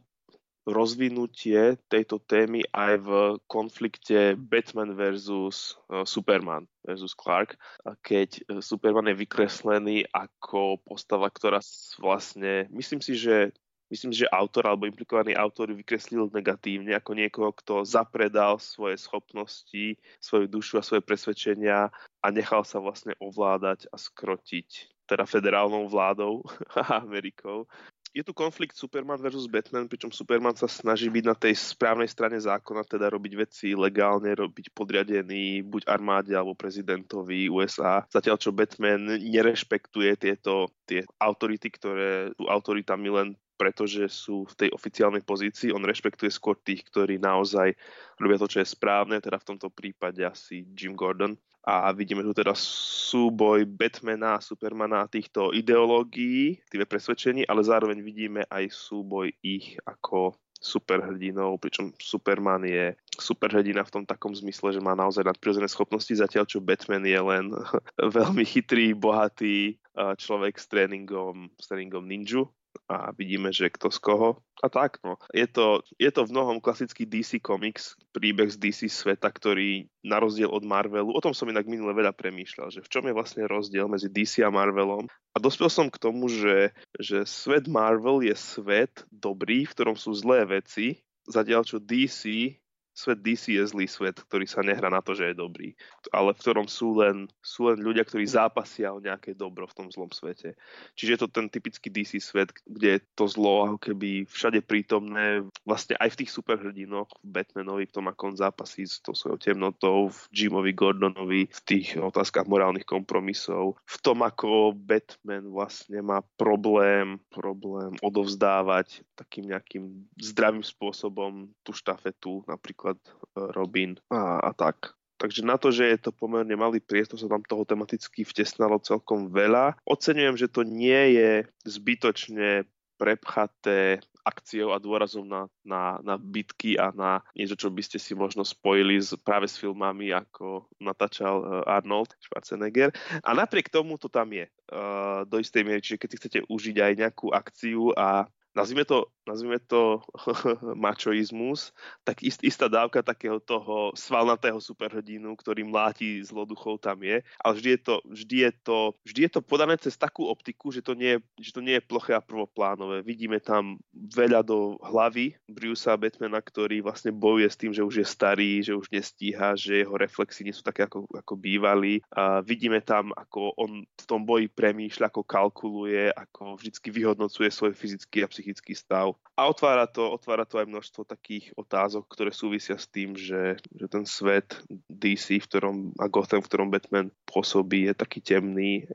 rozvinutie 0.63 1.75
tejto 1.91 2.23
témy 2.23 2.63
aj 2.71 2.93
v 3.03 3.09
konflikte 3.51 4.39
Batman 4.39 4.95
versus 4.95 5.75
e, 5.91 6.07
Superman 6.07 6.63
versus 6.87 7.11
Clark, 7.11 7.59
keď 7.99 8.29
e, 8.39 8.41
Superman 8.63 9.11
je 9.11 9.19
vykreslený 9.19 10.07
ako 10.15 10.79
postava, 10.87 11.27
ktorá 11.27 11.59
vlastne, 11.99 12.71
myslím 12.71 13.03
si, 13.03 13.19
že 13.19 13.51
myslím, 13.91 14.15
že 14.15 14.31
autor 14.31 14.65
alebo 14.71 14.87
implikovaný 14.87 15.37
autor 15.37 15.69
vykreslil 15.75 16.31
negatívne 16.31 16.97
ako 16.97 17.11
niekoho, 17.13 17.51
kto 17.53 17.83
zapredal 17.85 18.57
svoje 18.57 18.97
schopnosti, 18.97 19.99
svoju 20.17 20.49
dušu 20.49 20.79
a 20.79 20.87
svoje 20.87 21.03
presvedčenia 21.05 21.91
a 22.23 22.27
nechal 22.31 22.63
sa 22.65 22.79
vlastne 22.79 23.13
ovládať 23.19 23.91
a 23.91 23.99
skrotiť 23.99 24.95
teda 25.05 25.27
federálnou 25.27 25.91
vládou 25.91 26.41
Amerikou. 27.03 27.67
Je 28.13 28.21
tu 28.21 28.29
konflikt 28.29 28.77
Superman 28.77 29.17
versus 29.17 29.49
Batman, 29.49 29.89
pričom 29.89 30.13
Superman 30.13 30.53
sa 30.53 30.69
snaží 30.69 31.09
byť 31.09 31.25
na 31.25 31.33
tej 31.33 31.57
správnej 31.57 32.05
strane 32.05 32.37
zákona, 32.37 32.85
teda 32.85 33.09
robiť 33.09 33.33
veci 33.33 33.67
legálne, 33.73 34.37
robiť 34.37 34.69
podriadený 34.69 35.65
buď 35.65 35.89
armáde 35.89 36.37
alebo 36.37 36.53
prezidentovi 36.53 37.49
USA. 37.49 38.05
Zatiaľ, 38.13 38.37
čo 38.37 38.53
Batman 38.53 39.17
nerešpektuje 39.17 40.13
tieto 40.21 40.69
tie 40.85 41.01
autority, 41.17 41.73
ktoré 41.73 42.29
sú 42.37 42.45
autoritami 42.45 43.09
len 43.09 43.27
pretože 43.55 44.09
sú 44.09 44.43
v 44.49 44.53
tej 44.65 44.69
oficiálnej 44.73 45.21
pozícii. 45.21 45.71
On 45.71 45.83
rešpektuje 45.83 46.29
skôr 46.33 46.57
tých, 46.59 46.83
ktorí 46.89 47.21
naozaj 47.21 47.73
robia 48.17 48.37
to, 48.41 48.47
čo 48.49 48.59
je 48.61 48.73
správne, 48.73 49.21
teda 49.21 49.37
v 49.39 49.47
tomto 49.55 49.69
prípade 49.69 50.21
asi 50.25 50.65
Jim 50.73 50.97
Gordon. 50.97 51.37
A 51.63 51.95
vidíme 51.95 52.27
tu 52.27 52.35
teda 52.35 52.51
súboj 52.59 53.63
Batmana 53.63 54.43
Supermana 54.43 55.07
a 55.07 55.11
týchto 55.11 55.55
ideológií, 55.55 56.59
tých 56.67 56.83
presvedčení, 56.91 57.47
ale 57.47 57.63
zároveň 57.63 58.03
vidíme 58.03 58.43
aj 58.51 58.67
súboj 58.67 59.31
ich 59.39 59.79
ako 59.87 60.35
superhrdinov, 60.63 61.59
pričom 61.59 61.91
Superman 61.99 62.63
je 62.63 62.95
superhrdina 63.19 63.83
v 63.83 63.93
tom 63.99 64.03
takom 64.07 64.31
zmysle, 64.31 64.71
že 64.71 64.81
má 64.83 64.95
naozaj 64.95 65.27
nadprirodzené 65.27 65.67
schopnosti, 65.67 66.15
zatiaľ 66.15 66.47
čo 66.47 66.63
Batman 66.63 67.03
je 67.03 67.19
len 67.19 67.51
veľmi 68.17 68.43
chytrý, 68.47 68.95
bohatý 68.95 69.75
človek 69.93 70.57
s 70.57 70.65
tréningom, 70.71 71.51
s 71.59 71.67
tréningom 71.69 72.07
ninju 72.07 72.47
a 72.87 73.15
vidíme, 73.15 73.49
že 73.49 73.71
kto 73.71 73.89
z 73.89 73.99
koho. 73.99 74.29
A 74.59 74.67
tak, 74.67 74.99
no. 75.03 75.19
Je 75.31 75.47
to, 75.47 75.83
je 75.99 76.11
to 76.11 76.27
v 76.27 76.33
mnohom 76.35 76.57
klasický 76.59 77.07
DC 77.07 77.39
Comics, 77.43 77.95
príbeh 78.15 78.51
z 78.51 78.59
DC 78.59 78.91
sveta, 78.91 79.27
ktorý 79.31 79.87
na 80.03 80.19
rozdiel 80.19 80.51
od 80.51 80.63
Marvelu, 80.67 81.11
o 81.11 81.23
tom 81.23 81.31
som 81.31 81.47
inak 81.47 81.67
minule 81.67 81.95
veľa 81.95 82.11
premýšľal, 82.15 82.71
že 82.71 82.83
v 82.83 82.91
čom 82.91 83.03
je 83.07 83.15
vlastne 83.15 83.43
rozdiel 83.47 83.87
medzi 83.87 84.11
DC 84.11 84.43
a 84.43 84.51
Marvelom. 84.51 85.07
A 85.33 85.37
dospel 85.39 85.71
som 85.71 85.87
k 85.87 85.99
tomu, 85.99 86.27
že, 86.27 86.75
že 86.99 87.23
svet 87.23 87.65
Marvel 87.71 88.23
je 88.23 88.35
svet 88.35 89.03
dobrý, 89.09 89.63
v 89.67 89.73
ktorom 89.73 89.95
sú 89.95 90.11
zlé 90.13 90.43
veci, 90.47 90.99
zatiaľ 91.27 91.63
čo 91.63 91.79
DC 91.79 92.55
svet 92.93 93.19
DC 93.25 93.57
je 93.57 93.65
zlý 93.65 93.89
svet, 93.89 94.21
ktorý 94.21 94.45
sa 94.45 94.61
nehrá 94.61 94.87
na 94.87 95.01
to, 95.01 95.17
že 95.17 95.33
je 95.33 95.35
dobrý, 95.35 95.73
ale 96.13 96.31
v 96.33 96.41
ktorom 96.41 96.69
sú 96.69 97.01
len, 97.01 97.25
sú 97.41 97.67
len 97.67 97.81
ľudia, 97.81 98.05
ktorí 98.05 98.23
zápasia 98.29 98.93
o 98.93 99.01
nejaké 99.01 99.33
dobro 99.33 99.65
v 99.65 99.75
tom 99.75 99.87
zlom 99.89 100.13
svete. 100.13 100.53
Čiže 100.93 101.11
je 101.17 101.19
to 101.25 101.29
ten 101.29 101.49
typický 101.49 101.89
DC 101.89 102.21
svet, 102.21 102.53
kde 102.69 102.97
je 102.97 102.99
to 103.17 103.25
zlo 103.25 103.73
ako 103.73 103.79
keby 103.81 104.29
všade 104.29 104.61
prítomné, 104.63 105.41
vlastne 105.65 105.97
aj 105.97 106.13
v 106.13 106.19
tých 106.23 106.31
superhrdinoch, 106.31 107.09
v 107.25 107.29
Batmanovi, 107.33 107.89
v 107.89 107.95
tom, 107.97 108.05
ako 108.07 108.21
on 108.33 108.35
zápasí 108.37 108.85
s 108.85 109.01
tou 109.01 109.17
svojou 109.17 109.41
temnotou, 109.41 110.13
v 110.13 110.19
Jimovi 110.29 110.71
Gordonovi, 110.77 111.49
v 111.49 111.61
tých 111.65 111.97
otázkach 111.97 112.45
morálnych 112.45 112.85
kompromisov, 112.85 113.81
v 113.83 113.97
tom, 114.05 114.21
ako 114.21 114.77
Batman 114.77 115.49
vlastne 115.49 116.05
má 116.05 116.21
problém, 116.37 117.17
problém 117.33 117.97
odovzdávať 118.05 119.01
takým 119.17 119.49
nejakým 119.49 120.05
zdravým 120.21 120.61
spôsobom 120.61 121.49
tú 121.65 121.71
štafetu, 121.73 122.45
napríklad 122.45 122.82
napríklad 122.83 122.99
e, 122.99 123.11
Robin 123.55 123.91
a, 124.11 124.43
a 124.43 124.51
tak. 124.51 124.91
Takže 125.15 125.47
na 125.47 125.55
to, 125.55 125.71
že 125.71 125.87
je 125.87 125.99
to 126.03 126.11
pomerne 126.11 126.51
malý 126.59 126.83
priestor, 126.83 127.15
sa 127.15 127.31
tam 127.31 127.47
toho 127.47 127.63
tematicky 127.63 128.27
vtesnalo 128.27 128.83
celkom 128.83 129.31
veľa. 129.31 129.79
Oceňujem, 129.87 130.35
že 130.35 130.51
to 130.51 130.67
nie 130.67 131.15
je 131.15 131.47
zbytočne 131.63 132.67
prepchaté 132.99 134.03
akciou 134.23 134.71
a 134.71 134.79
dôrazom 134.79 135.27
na, 135.27 135.51
na, 135.63 135.99
na 135.99 136.15
bitky 136.15 136.79
a 136.79 136.95
na 136.95 137.19
niečo, 137.35 137.59
čo 137.59 137.67
by 137.67 137.83
ste 137.83 137.99
si 137.99 138.15
možno 138.15 138.47
spojili 138.47 138.99
s, 138.99 139.15
práve 139.19 139.47
s 139.47 139.59
filmami, 139.59 140.11
ako 140.11 140.67
natáčal 140.79 141.39
e, 141.39 141.45
Arnold 141.71 142.15
Schwarzenegger. 142.19 142.91
A 143.23 143.31
napriek 143.31 143.71
tomu 143.71 143.95
to 143.95 144.11
tam 144.11 144.31
je 144.31 144.47
uh, 144.47 145.23
do 145.27 145.39
istej 145.39 145.63
miery. 145.63 145.79
Čiže 145.79 145.99
keď 145.99 146.09
si 146.11 146.19
chcete 146.19 146.39
užiť 146.51 146.75
aj 146.83 146.93
nejakú 146.99 147.31
akciu 147.31 147.95
a 147.95 148.27
nazvime 148.55 148.85
to, 148.85 149.09
nazvime 149.27 149.59
to 149.59 150.01
mačoizmus, 150.83 151.75
tak 152.07 152.23
ist, 152.23 152.39
istá 152.43 152.71
dávka 152.71 153.03
takého 153.03 153.39
toho 153.43 153.91
svalnatého 153.93 154.57
superhrdinu, 154.61 155.35
ktorý 155.35 155.67
mláti 155.67 156.23
zloduchov 156.23 156.79
tam 156.79 157.03
je, 157.03 157.19
ale 157.41 157.53
vždy 157.57 157.69
je 157.75 157.79
to, 157.79 157.95
vždy 158.07 158.37
je 158.39 158.51
to, 158.63 158.77
vždy 159.03 159.19
je 159.27 159.31
to 159.31 159.41
podané 159.43 159.75
cez 159.79 159.95
takú 159.99 160.27
optiku, 160.31 160.71
že 160.71 160.79
to 160.79 160.95
nie, 160.95 161.19
že 161.39 161.51
to 161.51 161.59
nie 161.59 161.77
je 161.77 161.83
ploché 161.83 162.15
a 162.15 162.23
prvoplánové. 162.23 163.03
Vidíme 163.03 163.43
tam 163.43 163.79
veľa 163.91 164.45
do 164.45 164.79
hlavy 164.79 165.35
Brucea 165.51 165.99
Batmana, 165.99 166.39
ktorý 166.39 166.79
vlastne 166.79 167.11
bojuje 167.11 167.49
s 167.49 167.59
tým, 167.59 167.71
že 167.75 167.83
už 167.83 167.95
je 168.03 168.07
starý, 168.07 168.51
že 168.63 168.77
už 168.77 168.87
nestíha, 168.93 169.59
že 169.59 169.83
jeho 169.83 169.95
reflexy 169.99 170.47
nie 170.47 170.55
sú 170.55 170.63
také, 170.63 170.87
ako, 170.87 171.05
ako 171.11 171.33
bývali. 171.35 171.99
A 172.15 172.39
vidíme 172.39 172.79
tam, 172.79 173.11
ako 173.15 173.55
on 173.59 173.83
v 173.83 174.05
tom 174.07 174.23
boji 174.23 174.47
premýšľa, 174.47 175.09
ako 175.09 175.21
kalkuluje, 175.25 176.11
ako 176.13 176.59
vždycky 176.59 176.89
vyhodnocuje 176.93 177.49
svoj 177.49 177.75
fyzický 177.75 178.23
a 178.23 178.31
psychický 178.31 178.53
psychický 178.53 178.75
stav. 179.13 179.33
A 179.33 179.49
otvára 179.49 179.89
to, 179.89 180.13
otvára 180.13 180.45
to 180.45 180.61
aj 180.61 180.69
množstvo 180.69 181.09
takých 181.09 181.49
otázok, 181.57 182.05
ktoré 182.05 182.29
súvisia 182.29 182.77
s 182.77 182.85
tým, 182.85 183.17
že, 183.17 183.57
že 183.73 183.85
ten 183.89 184.05
svet 184.05 184.61
DC, 184.85 185.41
v 185.41 185.47
ktorom, 185.49 185.75
a 185.97 186.05
Gotham, 186.05 186.45
v 186.45 186.49
ktorom 186.53 186.69
Batman 186.69 187.09
pôsobí, 187.25 187.89
je 187.89 187.93
taký 187.97 188.21
temný. 188.21 188.85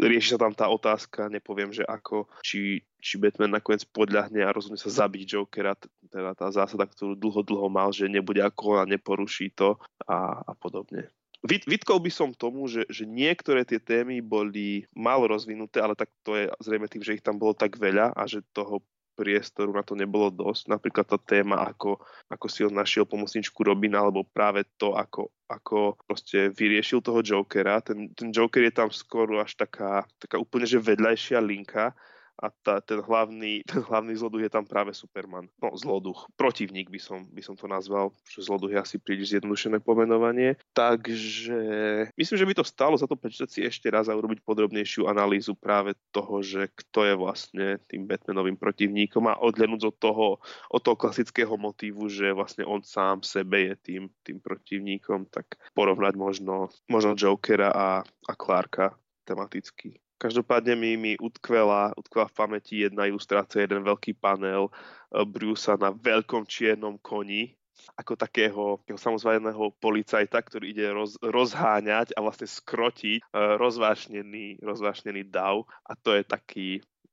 Rieši 0.00 0.36
sa 0.36 0.48
tam 0.48 0.56
tá 0.56 0.64
otázka, 0.72 1.28
nepoviem, 1.28 1.76
že 1.76 1.84
ako, 1.84 2.24
či, 2.40 2.80
či 3.04 3.20
Batman 3.20 3.52
nakoniec 3.52 3.84
podľahne 3.92 4.40
a 4.40 4.54
rozhodne 4.54 4.80
sa 4.80 4.88
zabiť 4.88 5.36
Jokera, 5.36 5.76
teda 6.08 6.32
tá 6.32 6.48
zásada, 6.48 6.88
ktorú 6.88 7.12
dlho, 7.12 7.44
dlho 7.44 7.68
mal, 7.68 7.92
že 7.92 8.08
nebude 8.08 8.40
ako 8.40 8.80
a 8.80 8.88
neporuší 8.88 9.52
to 9.52 9.76
a, 10.08 10.40
a 10.40 10.52
podobne. 10.56 11.12
Vytkol 11.40 12.04
by 12.04 12.12
som 12.12 12.36
tomu, 12.36 12.68
že, 12.68 12.84
že 12.92 13.08
niektoré 13.08 13.64
tie 13.64 13.80
témy 13.80 14.20
boli 14.20 14.84
málo 14.92 15.24
rozvinuté, 15.24 15.80
ale 15.80 15.96
tak 15.96 16.12
to 16.20 16.36
je 16.36 16.52
zrejme 16.60 16.84
tým, 16.84 17.00
že 17.00 17.16
ich 17.16 17.24
tam 17.24 17.40
bolo 17.40 17.56
tak 17.56 17.80
veľa 17.80 18.12
a 18.12 18.28
že 18.28 18.44
toho 18.52 18.84
priestoru 19.16 19.74
na 19.74 19.84
to 19.84 19.98
nebolo 19.98 20.30
dosť. 20.32 20.70
Napríklad 20.70 21.06
tá 21.06 21.18
téma, 21.18 21.66
ako, 21.68 22.00
ako 22.30 22.46
si 22.46 22.64
on 22.64 22.74
našiel 22.74 23.04
pomocničku 23.04 23.60
Robina, 23.62 24.02
alebo 24.02 24.24
práve 24.24 24.64
to, 24.78 24.94
ako, 24.96 25.30
ako 25.50 25.98
proste 26.06 26.50
vyriešil 26.54 27.02
toho 27.02 27.20
Jokera. 27.20 27.82
Ten, 27.84 28.10
ten 28.14 28.30
Joker 28.30 28.64
je 28.66 28.74
tam 28.74 28.88
skôr 28.88 29.28
až 29.40 29.56
taká, 29.58 30.06
taká 30.22 30.36
úplne 30.38 30.64
že 30.64 30.80
vedľajšia 30.80 31.38
linka 31.42 31.92
a 32.40 32.48
tá, 32.64 32.80
ten, 32.80 33.04
hlavný, 33.04 33.60
ten 33.70 33.84
hlavný 33.84 34.16
zloduch 34.16 34.40
je 34.40 34.52
tam 34.52 34.64
práve 34.64 34.96
Superman. 34.96 35.46
No, 35.60 35.76
zloduch, 35.76 36.26
protivník 36.34 36.88
by 36.88 37.00
som, 37.00 37.28
by 37.28 37.44
som 37.44 37.54
to 37.54 37.68
nazval, 37.68 38.16
že 38.24 38.48
zloduch 38.48 38.72
je 38.72 38.80
asi 38.80 38.96
príliš 38.96 39.36
zjednodušené 39.36 39.84
pomenovanie. 39.84 40.56
Takže 40.72 41.60
myslím, 42.16 42.38
že 42.40 42.48
by 42.48 42.54
to 42.56 42.64
stalo 42.64 42.96
za 42.96 43.04
to 43.04 43.14
prečítať 43.14 43.48
si 43.52 43.60
ešte 43.60 43.92
raz 43.92 44.08
a 44.08 44.16
urobiť 44.16 44.40
podrobnejšiu 44.40 45.04
analýzu 45.06 45.52
práve 45.52 45.92
toho, 46.10 46.40
že 46.40 46.72
kto 46.72 47.04
je 47.04 47.14
vlastne 47.14 47.66
tým 47.86 48.08
Batmanovým 48.08 48.56
protivníkom 48.56 49.28
a 49.28 49.38
odlenúť 49.38 49.92
od 49.92 49.96
toho, 50.00 50.26
od 50.72 50.80
toho 50.80 50.96
klasického 50.96 51.52
motívu, 51.60 52.08
že 52.08 52.32
vlastne 52.32 52.64
on 52.64 52.80
sám 52.80 53.20
sebe 53.20 53.70
je 53.70 53.74
tým, 53.76 54.02
tým 54.24 54.40
protivníkom, 54.40 55.28
tak 55.28 55.60
porovnať 55.76 56.14
možno, 56.16 56.72
možno 56.88 57.12
Jokera 57.12 57.68
a, 57.70 57.88
a 58.02 58.32
Clarka 58.34 58.96
tematicky. 59.30 60.00
Každopádne 60.20 60.76
mi, 60.76 61.00
mi 61.00 61.12
utkvela, 61.16 61.96
utkvela 61.96 62.28
v 62.28 62.36
pamäti 62.36 62.84
jedna 62.84 63.08
ilustrácia, 63.08 63.64
jeden 63.64 63.80
veľký 63.80 64.20
panel 64.20 64.68
eh, 64.68 65.24
Brucea 65.24 65.80
na 65.80 65.96
veľkom 65.96 66.44
čiernom 66.44 67.00
koni, 67.00 67.56
ako 67.96 68.12
takého, 68.20 68.64
takého 68.84 69.00
samozvajeného 69.00 69.72
policajta, 69.80 70.36
ktorý 70.44 70.76
ide 70.76 70.92
roz, 70.92 71.16
rozháňať 71.24 72.12
a 72.12 72.20
vlastne 72.20 72.44
skrotiť 72.44 73.24
uh, 73.32 73.56
rozvášnený, 73.56 74.60
rozvášnený 74.60 75.32
dav. 75.32 75.64
A 75.88 75.96
to 75.96 76.12
je 76.12 76.22
taký, 76.24 76.68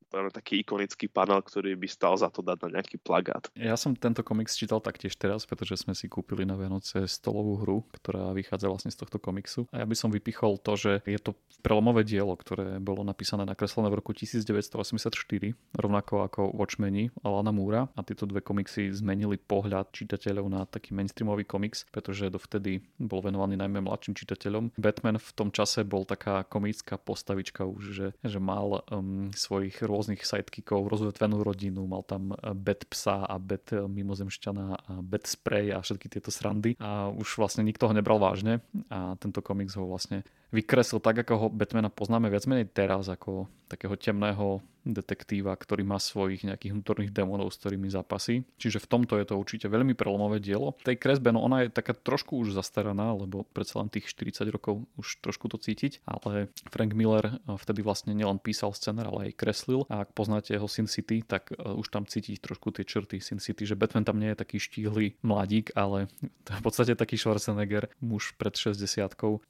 taký 0.09 0.63
ikonický 0.63 1.11
panel, 1.11 1.43
ktorý 1.43 1.75
by 1.75 1.87
stal 1.89 2.15
za 2.15 2.31
to 2.31 2.39
dať 2.41 2.57
na 2.67 2.79
nejaký 2.79 2.97
plagát. 2.99 3.51
Ja 3.53 3.75
som 3.75 3.93
tento 3.93 4.23
komiks 4.23 4.55
čítal 4.55 4.79
taktiež 4.79 5.19
teraz, 5.19 5.43
pretože 5.43 5.83
sme 5.83 5.93
si 5.93 6.07
kúpili 6.07 6.47
na 6.47 6.55
Vianoce 6.55 7.05
stolovú 7.05 7.53
hru, 7.61 7.77
ktorá 7.99 8.31
vychádza 8.31 8.71
vlastne 8.71 8.91
z 8.93 9.03
tohto 9.03 9.19
komiksu. 9.19 9.67
A 9.75 9.83
ja 9.83 9.85
by 9.85 9.95
som 9.95 10.09
vypichol 10.09 10.57
to, 10.63 10.73
že 10.79 10.91
je 11.03 11.19
to 11.19 11.35
prelomové 11.61 12.07
dielo, 12.07 12.33
ktoré 12.39 12.79
bolo 12.79 13.03
napísané 13.03 13.43
nakreslené 13.43 13.91
v 13.91 13.99
roku 13.99 14.15
1984, 14.15 15.53
rovnako 15.75 16.13
ako 16.25 16.41
Watchmeni 16.55 17.11
Alana 17.21 17.51
Múra. 17.51 17.91
A 17.97 18.01
tieto 18.01 18.23
dve 18.23 18.39
komiksy 18.39 18.95
zmenili 18.95 19.35
pohľad 19.35 19.91
čitateľov 19.91 20.45
na 20.47 20.61
taký 20.63 20.95
mainstreamový 20.95 21.43
komiks, 21.43 21.83
pretože 21.91 22.31
dovtedy 22.31 22.79
bol 23.01 23.19
venovaný 23.19 23.59
najmä 23.59 23.83
mladším 23.83 24.15
čitateľom. 24.15 24.77
Batman 24.79 25.19
v 25.19 25.31
tom 25.35 25.49
čase 25.51 25.83
bol 25.83 26.07
taká 26.07 26.47
komická 26.47 26.95
postavička 26.95 27.67
už, 27.67 27.83
že, 27.91 28.07
že 28.23 28.39
mal 28.39 28.85
um, 28.87 29.29
svojich 29.35 29.81
rôznych 29.81 29.96
sidekickov, 30.03 30.89
rozvetvenú 30.89 31.41
rodinu, 31.41 31.86
mal 31.88 32.03
tam 32.03 32.33
eh, 32.33 32.53
bet 32.53 32.86
psa 32.89 33.25
a 33.25 33.36
bet 33.38 33.73
eh, 33.73 33.86
mimozemšťana 33.86 34.65
a 34.88 34.91
bet 35.01 35.29
spray 35.29 35.71
a 35.73 35.81
všetky 35.81 36.12
tieto 36.12 36.29
srandy. 36.33 36.75
A 36.81 37.10
už 37.10 37.38
vlastne 37.38 37.63
nikto 37.63 37.88
ho 37.89 37.93
nebral 37.93 38.21
vážne 38.21 38.62
a 38.91 39.15
tento 39.17 39.39
komiks 39.39 39.77
ho 39.77 39.86
vlastne 39.88 40.27
vykreslil 40.51 41.03
tak, 41.03 41.23
ako 41.23 41.33
ho 41.38 41.47
Batmana 41.51 41.91
poznáme 41.91 42.31
viac 42.31 42.47
menej 42.47 42.69
teraz, 42.71 43.12
ako 43.12 43.51
takého 43.67 43.95
temného 43.99 44.63
detektíva, 44.88 45.51
ktorý 45.51 45.83
má 45.83 45.99
svojich 45.99 46.47
nejakých 46.47 46.71
vnútorných 46.71 47.12
démonov, 47.12 47.51
s 47.51 47.60
ktorými 47.60 47.91
zápasí. 47.91 48.47
Čiže 48.55 48.79
v 48.79 48.88
tomto 48.88 49.19
je 49.19 49.27
to 49.27 49.36
určite 49.36 49.67
veľmi 49.67 49.93
prelomové 49.93 50.39
dielo. 50.39 50.79
V 50.79 50.93
tej 50.93 50.97
kresbe, 50.97 51.36
no 51.36 51.43
ona 51.43 51.67
je 51.67 51.75
taká 51.75 51.91
trošku 51.91 52.39
už 52.39 52.55
zastaraná, 52.55 53.12
lebo 53.12 53.43
predsa 53.51 53.83
len 53.83 53.91
tých 53.91 54.07
40 54.15 54.47
rokov 54.47 54.88
už 54.95 55.19
trošku 55.19 55.51
to 55.51 55.60
cítiť, 55.60 56.07
ale 56.07 56.47
Frank 56.71 56.95
Miller 56.95 57.43
vtedy 57.43 57.83
vlastne 57.83 58.15
nielen 58.15 58.39
písal 58.39 58.71
scenár, 58.71 59.12
ale 59.12 59.31
aj 59.31 59.38
kreslil 59.38 59.83
a 59.91 60.07
ak 60.07 60.15
poznáte 60.15 60.55
jeho 60.55 60.71
Sin 60.71 60.88
City, 60.88 61.19
tak 61.19 61.51
e, 61.51 61.60
už 61.60 61.91
tam 61.91 62.07
cítiť 62.07 62.39
trošku 62.39 62.71
tie 62.71 62.88
črty 62.88 63.19
Sin 63.19 63.43
City, 63.43 63.67
že 63.67 63.75
Batman 63.75 64.07
tam 64.07 64.23
nie 64.23 64.31
je 64.31 64.39
taký 64.39 64.57
štíhly 64.63 65.19
mladík, 65.19 65.75
ale 65.75 66.07
v 66.60 66.62
podstate 66.63 66.95
taký 66.95 67.19
Schwarzenegger, 67.19 67.91
muž 67.99 68.31
pred 68.39 68.55
60 68.55 68.79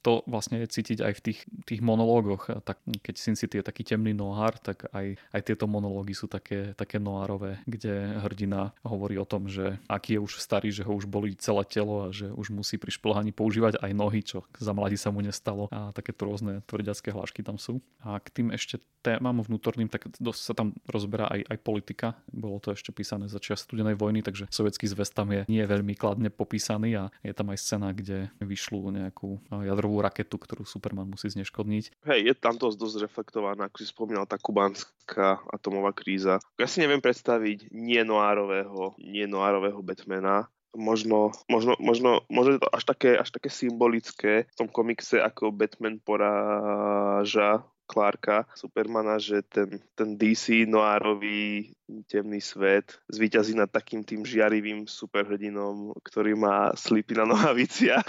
To 0.02 0.26
vlastne 0.26 0.58
je 0.64 0.66
cítiť 0.66 0.87
aj 0.96 1.14
v 1.20 1.24
tých, 1.24 1.40
tých 1.68 1.80
monológoch. 1.84 2.48
Tak 2.64 2.80
keď 3.04 3.14
Sin 3.20 3.36
City 3.36 3.60
je 3.60 3.68
taký 3.68 3.84
temný 3.84 4.16
nohár, 4.16 4.56
tak 4.56 4.88
aj 4.94 5.18
aj 5.32 5.40
tieto 5.44 5.68
monológy 5.68 6.16
sú 6.16 6.26
také, 6.26 6.72
také 6.74 6.96
noárové, 6.96 7.60
kde 7.68 8.18
hrdina 8.24 8.72
hovorí 8.82 9.20
o 9.20 9.28
tom, 9.28 9.46
že 9.46 9.76
aký 9.86 10.16
je 10.16 10.20
už 10.24 10.40
starý, 10.40 10.72
že 10.72 10.84
ho 10.84 10.92
už 10.92 11.06
bolí 11.06 11.36
celé 11.36 11.62
telo 11.68 12.08
a 12.08 12.14
že 12.14 12.30
už 12.32 12.50
musí 12.50 12.80
pri 12.80 12.90
šplhaní 12.94 13.30
používať 13.34 13.80
aj 13.80 13.92
nohy, 13.92 14.20
čo 14.24 14.44
za 14.56 14.72
mladí 14.72 14.96
sa 14.96 15.12
mu 15.12 15.20
nestalo. 15.20 15.68
A 15.70 15.92
takéto 15.92 16.26
rôzne 16.26 16.64
tvrdiacké 16.66 17.12
hlášky 17.12 17.44
tam 17.44 17.60
sú. 17.60 17.80
A 18.02 18.18
k 18.18 18.28
tým 18.32 18.48
ešte 18.50 18.80
témam 19.00 19.38
vnútorným, 19.40 19.86
tak 19.86 20.10
dosť 20.18 20.40
sa 20.42 20.52
tam 20.58 20.74
rozberá 20.90 21.30
aj, 21.30 21.40
aj 21.54 21.58
politika. 21.62 22.08
Bolo 22.28 22.58
to 22.58 22.74
ešte 22.74 22.90
písané 22.90 23.30
za 23.30 23.38
čas 23.38 23.62
studenej 23.62 23.94
vojny, 23.94 24.26
takže 24.26 24.50
sovietský 24.50 24.90
zväz 24.90 25.14
tam 25.14 25.30
je 25.30 25.46
nie 25.46 25.62
veľmi 25.62 25.94
kladne 25.94 26.28
popísaný 26.34 26.90
a 26.98 27.04
je 27.22 27.32
tam 27.32 27.54
aj 27.54 27.58
scéna, 27.62 27.94
kde 27.94 28.34
vyšľú 28.42 28.90
nejakú 28.90 29.38
jadrovú 29.54 30.02
raketu, 30.02 30.36
ktorú 30.36 30.66
Superman 30.78 31.10
musí 31.10 31.26
zneškodniť. 31.34 32.06
Hej, 32.06 32.20
je 32.30 32.34
tam 32.38 32.54
dosť, 32.54 32.78
dosť 32.78 32.96
reflektovaná, 33.02 33.66
ako 33.66 33.76
si 33.82 33.90
spomínal, 33.90 34.30
tá 34.30 34.38
kubánska 34.38 35.42
atomová 35.50 35.90
kríza. 35.90 36.38
Ja 36.54 36.70
si 36.70 36.78
neviem 36.78 37.02
predstaviť 37.02 37.74
nie 37.74 37.98
noárového, 38.06 38.94
nie 39.02 39.26
noárového 39.26 39.82
Batmana, 39.82 40.46
možno, 40.78 41.34
možno, 41.50 41.74
možno, 41.82 42.22
možno 42.30 42.50
je 42.54 42.62
to 42.62 42.70
až 42.70 42.84
také, 42.86 43.10
až 43.18 43.34
také 43.34 43.50
symbolické 43.50 44.46
v 44.46 44.54
tom 44.54 44.70
komikse, 44.70 45.18
ako 45.18 45.50
Batman 45.50 45.98
poráža 45.98 47.66
Clarka, 47.88 48.44
Supermana, 48.52 49.16
že 49.16 49.40
ten, 49.48 49.80
ten 49.96 50.14
DC 50.14 50.68
noárový 50.68 51.72
temný 52.08 52.40
svet 52.44 53.00
zvíťazí 53.08 53.56
nad 53.56 53.68
takým 53.72 54.04
tým 54.04 54.22
žiarivým 54.22 54.84
superhrdinom, 54.84 55.96
ktorý 56.04 56.36
má 56.36 56.72
slipy 56.76 57.16
na 57.16 57.24
nohaviciach 57.24 58.08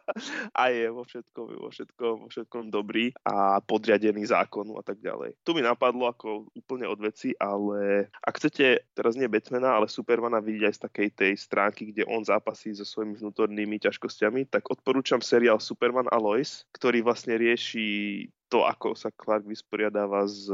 a 0.60 0.70
je 0.70 0.86
vo 0.88 1.02
všetkom, 1.02 1.46
vo 1.58 1.70
všetkom, 1.70 2.14
vo 2.26 2.28
všetkom 2.30 2.64
dobrý 2.70 3.10
a 3.26 3.58
podriadený 3.62 4.30
zákonu 4.30 4.78
a 4.78 4.82
tak 4.86 5.02
ďalej. 5.02 5.34
Tu 5.42 5.50
mi 5.52 5.62
napadlo 5.62 6.06
ako 6.06 6.48
úplne 6.54 6.86
od 6.86 6.98
veci, 7.02 7.34
ale 7.36 8.08
ak 8.22 8.38
chcete 8.38 8.94
teraz 8.94 9.18
nie 9.18 9.28
Batmana, 9.28 9.76
ale 9.76 9.90
Supermana 9.90 10.38
vidieť 10.38 10.64
aj 10.70 10.74
z 10.74 10.84
takej 10.86 11.08
tej 11.12 11.32
stránky, 11.36 11.90
kde 11.90 12.06
on 12.06 12.22
zápasí 12.22 12.72
so 12.72 12.86
svojimi 12.86 13.18
vnútornými 13.18 13.82
ťažkosťami, 13.82 14.48
tak 14.48 14.70
odporúčam 14.70 15.18
seriál 15.20 15.58
Superman 15.58 16.08
a 16.08 16.18
Lois, 16.20 16.64
ktorý 16.72 17.02
vlastne 17.02 17.34
rieši 17.34 18.28
to, 18.46 18.62
ako 18.62 18.94
sa 18.94 19.10
Clark 19.10 19.42
vysporiadáva 19.42 20.26
s, 20.30 20.46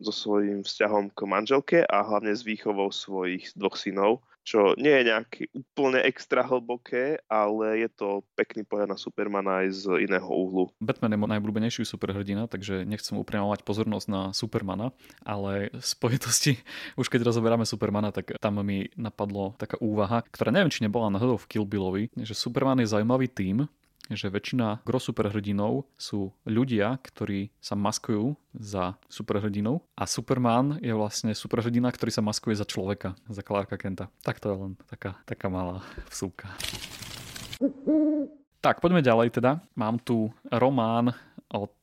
so 0.00 0.12
svojím 0.12 0.60
vzťahom 0.60 1.12
k 1.12 1.20
manželke 1.24 1.78
a 1.84 2.04
hlavne 2.10 2.34
s 2.34 2.42
výchovou 2.42 2.90
svojich 2.90 3.54
dvoch 3.54 3.78
synov, 3.78 4.26
čo 4.42 4.74
nie 4.74 4.90
je 4.90 5.08
nejaké 5.12 5.42
úplne 5.52 6.00
extra 6.02 6.42
hlboké, 6.42 7.20
ale 7.28 7.86
je 7.86 7.88
to 7.92 8.08
pekný 8.34 8.64
pohľad 8.64 8.90
na 8.90 8.98
Supermana 8.98 9.62
aj 9.64 9.68
z 9.84 9.84
iného 10.10 10.26
uhlu. 10.26 10.72
Batman 10.80 11.14
je 11.14 11.20
môj 11.20 11.30
najblúbenejší 11.38 11.82
superhrdina, 11.86 12.48
takže 12.48 12.88
nechcem 12.88 13.14
upriamovať 13.20 13.62
pozornosť 13.62 14.06
na 14.10 14.22
Supermana, 14.34 14.96
ale 15.22 15.70
v 15.70 15.84
spojitosti, 15.84 16.52
už 17.00 17.06
keď 17.06 17.30
rozoberáme 17.30 17.68
Supermana, 17.68 18.10
tak 18.10 18.34
tam 18.40 18.58
mi 18.64 18.88
napadlo 18.96 19.54
taká 19.60 19.76
úvaha, 19.78 20.24
ktorá 20.32 20.50
neviem, 20.50 20.72
či 20.72 20.82
nebola 20.82 21.12
náhodou 21.12 21.38
v 21.38 21.48
Kill 21.48 21.66
Billovi, 21.68 22.10
že 22.18 22.34
Superman 22.34 22.80
je 22.82 22.90
zaujímavý 22.90 23.28
tým, 23.30 23.68
že 24.14 24.32
väčšina 24.32 24.82
gro 24.82 24.98
superhrdinov 24.98 25.86
sú 25.94 26.34
ľudia, 26.46 26.98
ktorí 27.02 27.50
sa 27.62 27.74
maskujú 27.78 28.34
za 28.54 28.98
superhrdinov 29.06 29.82
a 29.94 30.04
Superman 30.06 30.78
je 30.82 30.90
vlastne 30.94 31.34
superhrdina, 31.34 31.90
ktorý 31.90 32.10
sa 32.10 32.22
maskuje 32.24 32.58
za 32.58 32.66
človeka, 32.66 33.14
za 33.30 33.42
Clarka 33.42 33.78
Kenta. 33.78 34.10
Tak 34.26 34.42
to 34.42 34.50
je 34.50 34.56
len 34.56 34.72
taká, 34.90 35.18
taká 35.26 35.46
malá 35.46 35.82
vsúka. 36.10 36.50
Tak, 38.60 38.84
poďme 38.84 39.00
ďalej 39.00 39.40
teda. 39.40 39.60
Mám 39.72 40.04
tu 40.04 40.28
román 40.52 41.16
od, 41.50 41.74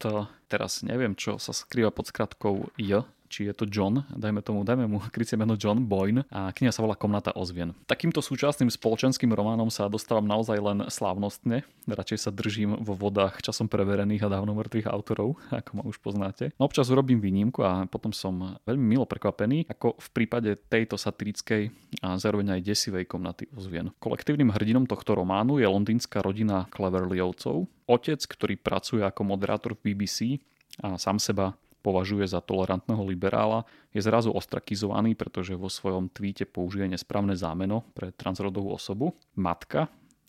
teraz 0.48 0.86
neviem, 0.86 1.18
čo 1.18 1.42
sa 1.42 1.52
skrýva 1.52 1.90
pod 1.90 2.08
skratkou 2.08 2.70
J, 2.80 3.04
či 3.28 3.48
je 3.48 3.54
to 3.54 3.68
John, 3.68 4.04
dajme 4.10 4.42
tomu, 4.42 4.64
dajme 4.64 4.88
mu 4.88 4.98
krycie 5.14 5.38
meno 5.38 5.60
John 5.60 5.86
Boyne 5.86 6.26
a 6.32 6.50
kniha 6.52 6.72
sa 6.72 6.84
volá 6.84 6.96
Komnata 6.96 7.36
ozvien. 7.36 7.76
Takýmto 7.86 8.24
súčasným 8.24 8.72
spoločenským 8.72 9.30
románom 9.32 9.68
sa 9.68 9.92
dostávam 9.92 10.26
naozaj 10.26 10.58
len 10.58 10.80
slávnostne, 10.88 11.68
radšej 11.88 12.20
sa 12.20 12.32
držím 12.32 12.80
vo 12.82 12.96
vodách 12.98 13.40
časom 13.44 13.68
preverených 13.68 14.26
a 14.26 14.32
dávno 14.32 14.56
mŕtvych 14.56 14.90
autorov, 14.90 15.38
ako 15.60 15.72
ma 15.78 15.84
už 15.86 16.00
poznáte. 16.02 16.56
No 16.58 16.66
občas 16.66 16.90
urobím 16.90 17.22
výnimku 17.22 17.62
a 17.62 17.86
potom 17.86 18.16
som 18.16 18.58
veľmi 18.66 18.98
milo 18.98 19.06
prekvapený, 19.06 19.68
ako 19.70 20.00
v 20.00 20.08
prípade 20.16 20.52
tejto 20.72 20.96
satirickej 20.96 21.70
a 22.02 22.18
zároveň 22.18 22.58
aj 22.58 22.66
desivej 22.66 23.06
komnaty 23.06 23.48
ozvien. 23.54 23.92
Kolektívnym 24.02 24.52
hrdinom 24.52 24.90
tohto 24.90 25.16
románu 25.16 25.60
je 25.60 25.68
londýnska 25.68 26.24
rodina 26.24 26.68
Cleverlyovcov, 26.72 27.68
otec, 27.88 28.20
ktorý 28.20 28.56
pracuje 28.60 29.02
ako 29.02 29.22
moderátor 29.24 29.76
v 29.76 29.94
BBC 29.94 30.44
a 30.84 31.00
sám 31.00 31.18
seba 31.18 31.58
považuje 31.82 32.28
za 32.28 32.44
tolerantného 32.44 33.02
liberála, 33.06 33.64
je 33.96 34.02
zrazu 34.04 34.34
ostrakizovaný, 34.34 35.16
pretože 35.18 35.58
vo 35.58 35.72
svojom 35.72 36.12
tweete 36.12 36.46
použije 36.46 36.90
nesprávne 36.90 37.34
zámeno 37.34 37.88
pre 37.96 38.12
transrodovú 38.14 38.74
osobu. 38.76 39.16
Matka, 39.38 39.88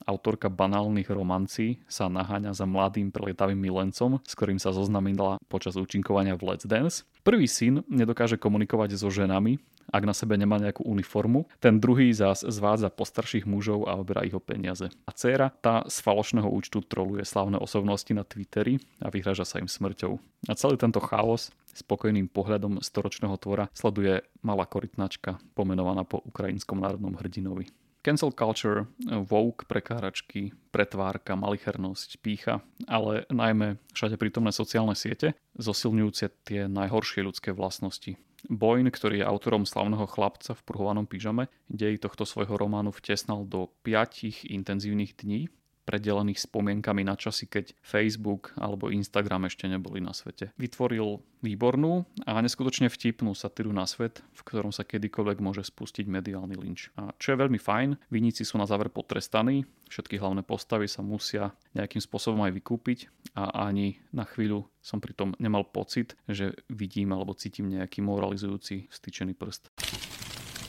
autorka 0.08 0.48
banálnych 0.48 1.12
romancí, 1.12 1.84
sa 1.84 2.08
naháňa 2.08 2.56
za 2.56 2.64
mladým 2.64 3.12
prelietavým 3.12 3.58
milencom, 3.58 4.22
s 4.24 4.32
ktorým 4.32 4.56
sa 4.56 4.72
zoznamila 4.72 5.36
počas 5.52 5.76
účinkovania 5.76 6.38
v 6.38 6.54
Let's 6.54 6.64
Dance. 6.64 7.04
Prvý 7.20 7.44
syn 7.44 7.84
nedokáže 7.90 8.40
komunikovať 8.40 8.96
so 8.96 9.12
ženami 9.12 9.60
ak 9.88 10.04
na 10.04 10.14
sebe 10.14 10.36
nemá 10.36 10.60
nejakú 10.60 10.84
uniformu. 10.84 11.48
Ten 11.58 11.80
druhý 11.80 12.12
zás 12.12 12.44
zvádza 12.44 12.92
postarších 12.92 13.48
mužov 13.48 13.88
a 13.88 13.96
oberá 13.96 14.24
ich 14.24 14.36
o 14.36 14.42
peniaze. 14.42 14.92
A 15.08 15.10
dcéra, 15.12 15.52
tá 15.64 15.84
z 15.88 15.98
falošného 16.04 16.48
účtu 16.48 16.84
troluje 16.84 17.24
slávne 17.24 17.56
osobnosti 17.56 18.10
na 18.12 18.24
Twitteri 18.24 18.78
a 19.00 19.08
vyhraža 19.08 19.48
sa 19.48 19.60
im 19.60 19.68
smrťou. 19.68 20.20
A 20.48 20.52
celý 20.54 20.76
tento 20.76 21.00
chaos 21.00 21.50
spokojným 21.72 22.28
pohľadom 22.28 22.82
storočného 22.82 23.36
tvora 23.38 23.70
sleduje 23.72 24.22
malá 24.42 24.66
korytnačka 24.66 25.38
pomenovaná 25.54 26.02
po 26.02 26.20
ukrajinskom 26.24 26.82
národnom 26.82 27.14
hrdinovi. 27.16 27.70
Cancel 27.98 28.30
culture, 28.30 28.86
woke, 29.26 29.66
prekáračky, 29.66 30.54
pretvárka, 30.70 31.34
malichernosť, 31.34 32.22
pícha, 32.22 32.62
ale 32.86 33.26
najmä 33.26 33.74
všade 33.90 34.14
prítomné 34.14 34.54
sociálne 34.54 34.94
siete, 34.94 35.34
zosilňujúce 35.58 36.30
tie 36.46 36.70
najhoršie 36.70 37.26
ľudské 37.26 37.50
vlastnosti. 37.50 38.14
Boyne, 38.46 38.94
ktorý 38.94 39.18
je 39.20 39.26
autorom 39.26 39.66
slavného 39.66 40.06
chlapca 40.06 40.54
v 40.54 40.62
pruhovanom 40.62 41.10
pyžame, 41.10 41.50
dej 41.66 41.98
tohto 41.98 42.22
svojho 42.22 42.54
románu 42.54 42.94
vtesnal 42.94 43.42
do 43.42 43.74
piatich 43.82 44.46
intenzívnych 44.46 45.18
dní, 45.18 45.50
predelených 45.88 46.44
spomienkami 46.44 47.00
na 47.00 47.16
časy, 47.16 47.48
keď 47.48 47.72
Facebook 47.80 48.52
alebo 48.60 48.92
Instagram 48.92 49.48
ešte 49.48 49.64
neboli 49.64 50.04
na 50.04 50.12
svete. 50.12 50.52
Vytvoril 50.60 51.24
výbornú 51.40 52.04
a 52.28 52.36
neskutočne 52.44 52.92
vtipnú 52.92 53.32
satíru 53.32 53.72
na 53.72 53.88
svet, 53.88 54.20
v 54.36 54.42
ktorom 54.44 54.68
sa 54.68 54.84
kedykoľvek 54.84 55.40
môže 55.40 55.64
spustiť 55.64 56.04
mediálny 56.04 56.60
lynč. 56.60 56.92
A 57.00 57.16
čo 57.16 57.32
je 57.32 57.40
veľmi 57.40 57.56
fajn, 57.56 58.12
viníci 58.12 58.44
sú 58.44 58.60
na 58.60 58.68
záver 58.68 58.92
potrestaní, 58.92 59.64
všetky 59.88 60.20
hlavné 60.20 60.44
postavy 60.44 60.84
sa 60.84 61.00
musia 61.00 61.56
nejakým 61.72 62.04
spôsobom 62.04 62.44
aj 62.44 62.52
vykúpiť 62.52 63.08
a 63.32 63.72
ani 63.72 63.96
na 64.12 64.28
chvíľu 64.28 64.68
som 64.84 65.00
pritom 65.00 65.32
nemal 65.40 65.64
pocit, 65.64 66.12
že 66.28 66.52
vidím 66.68 67.16
alebo 67.16 67.32
cítim 67.32 67.72
nejaký 67.72 68.04
moralizujúci 68.04 68.92
vstýčený 68.92 69.32
prst. 69.32 69.72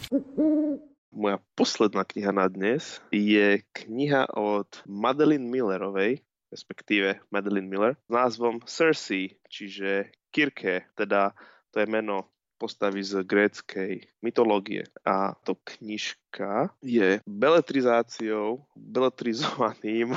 Moja 1.09 1.41
posledná 1.57 2.05
kniha 2.05 2.29
na 2.29 2.45
dnes 2.45 3.01
je 3.09 3.65
kniha 3.73 4.29
od 4.37 4.69
Madeline 4.85 5.49
Millerovej, 5.49 6.21
respektíve 6.53 7.17
Madeline 7.33 7.65
Miller, 7.65 7.97
s 7.97 8.09
názvom 8.13 8.61
Cersei, 8.69 9.41
čiže 9.49 10.13
Kirke, 10.29 10.85
teda 10.93 11.33
to 11.73 11.81
je 11.81 11.89
meno 11.89 12.29
postavy 12.61 13.01
z 13.01 13.25
gréckej 13.25 14.05
mytológie. 14.21 14.85
A 15.01 15.33
to 15.41 15.57
knižka 15.65 16.28
je 16.85 17.19
beletrizáciou, 17.25 18.63
beletrizovaným 18.77 20.13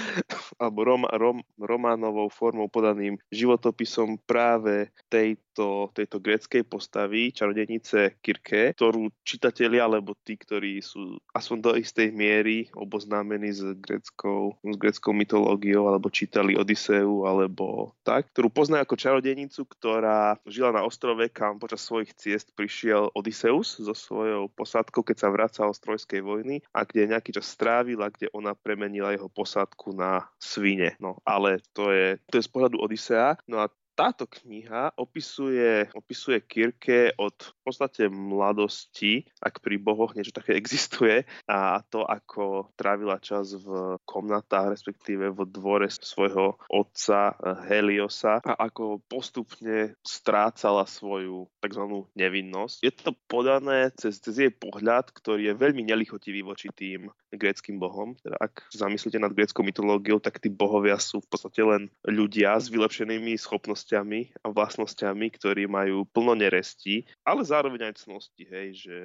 alebo 0.62 0.78
rom, 0.86 1.02
rom, 1.10 1.38
románovou 1.58 2.30
formou 2.30 2.70
podaným 2.70 3.18
životopisom 3.34 4.18
práve 4.24 4.90
tejto, 5.10 5.90
tejto 5.92 6.22
gréckej 6.22 6.62
postavy, 6.64 7.34
čarodenice 7.34 8.18
Kirke, 8.22 8.72
ktorú 8.78 9.10
čitatelia 9.26 9.86
alebo 9.86 10.14
tí, 10.22 10.38
ktorí 10.38 10.80
sú 10.80 11.18
aspoň 11.34 11.58
do 11.58 11.72
istej 11.76 12.14
miery 12.14 12.70
oboznámení 12.74 13.50
s 13.50 13.62
gréckou, 13.78 14.56
s 14.62 14.76
gréckou 14.78 15.12
mytológiou 15.12 15.90
alebo 15.90 16.10
čítali 16.10 16.54
Odiseu 16.54 17.26
alebo 17.26 17.94
tak, 18.06 18.30
ktorú 18.34 18.50
poznajú 18.50 18.82
ako 18.86 18.96
čarodenicu, 18.96 19.66
ktorá 19.66 20.38
žila 20.46 20.74
na 20.74 20.82
ostrove, 20.86 21.26
kam 21.30 21.58
počas 21.58 21.84
svojich 21.84 22.14
ciest 22.16 22.50
prišiel 22.54 23.10
Odysseus 23.14 23.78
so 23.78 23.94
svojou 23.94 24.50
posádkou, 24.54 25.02
keď 25.04 25.16
sa 25.26 25.28
vracal 25.48 25.72
z 25.72 25.80
Trojskej 25.80 26.20
vojny 26.20 26.60
a 26.76 26.84
kde 26.84 27.08
nejaký 27.08 27.32
čas 27.32 27.48
strávil 27.48 28.04
a 28.04 28.12
kde 28.12 28.28
ona 28.36 28.52
premenila 28.52 29.16
jeho 29.16 29.32
posádku 29.32 29.96
na 29.96 30.28
svine. 30.36 30.92
No 31.00 31.16
ale 31.24 31.64
to 31.72 31.88
je, 31.88 32.20
to 32.28 32.36
je 32.36 32.44
z 32.44 32.52
pohľadu 32.52 32.76
Odisea. 32.76 33.40
No 33.48 33.64
a 33.64 33.72
táto 33.98 34.30
kniha 34.30 34.94
opisuje, 34.94 35.90
opisuje 35.90 36.38
Kirke 36.46 37.18
od 37.18 37.34
v 37.34 37.60
podstate 37.66 38.06
mladosti, 38.06 39.26
ak 39.42 39.58
pri 39.58 39.82
bohoch 39.82 40.14
niečo 40.14 40.30
také 40.30 40.54
existuje, 40.60 41.26
a 41.50 41.82
to, 41.90 42.06
ako 42.06 42.70
trávila 42.78 43.18
čas 43.18 43.58
v 43.58 43.98
komnatách, 44.06 44.78
respektíve 44.78 45.34
v 45.34 45.40
dvore 45.50 45.90
svojho 45.90 46.54
otca 46.70 47.34
Heliosa 47.66 48.38
a 48.46 48.70
ako 48.70 49.02
postupne 49.10 49.98
strácala 50.06 50.86
svoju 50.86 51.50
tzv. 51.58 52.06
nevinnosť. 52.14 52.76
Je 52.86 52.92
to 52.94 53.18
podané 53.26 53.90
cez, 53.98 54.22
cez 54.22 54.46
jej 54.46 54.52
pohľad, 54.54 55.10
ktorý 55.10 55.50
je 55.50 55.58
veľmi 55.58 55.82
nelichotivý 55.82 56.46
voči 56.46 56.70
tým 56.70 57.10
gréckým 57.34 57.82
bohom. 57.82 58.14
Teda 58.20 58.38
ak 58.38 58.70
zamyslíte 58.70 59.18
nad 59.18 59.34
gréckou 59.34 59.66
mytológiou, 59.66 60.22
tak 60.22 60.38
tí 60.38 60.52
bohovia 60.52 60.96
sú 61.00 61.24
v 61.24 61.28
podstate 61.28 61.60
len 61.64 61.90
ľudia 62.06 62.56
s 62.56 62.70
vylepšenými 62.70 63.34
schopnosťami 63.36 63.87
schopnosťami 63.88 64.44
a 64.44 64.46
vlastnosťami, 64.52 65.26
ktorí 65.32 65.64
majú 65.64 66.04
plno 66.12 66.36
nerestí, 66.36 67.08
ale 67.24 67.40
zároveň 67.40 67.88
aj 67.88 68.04
cnosti, 68.04 68.44
hej, 68.44 68.68
že 68.76 68.96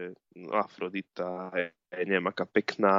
Afrodita 0.51 1.47
je 1.55 1.71
neviem, 2.03 2.25
aká 2.25 2.49
pekná 2.49 2.97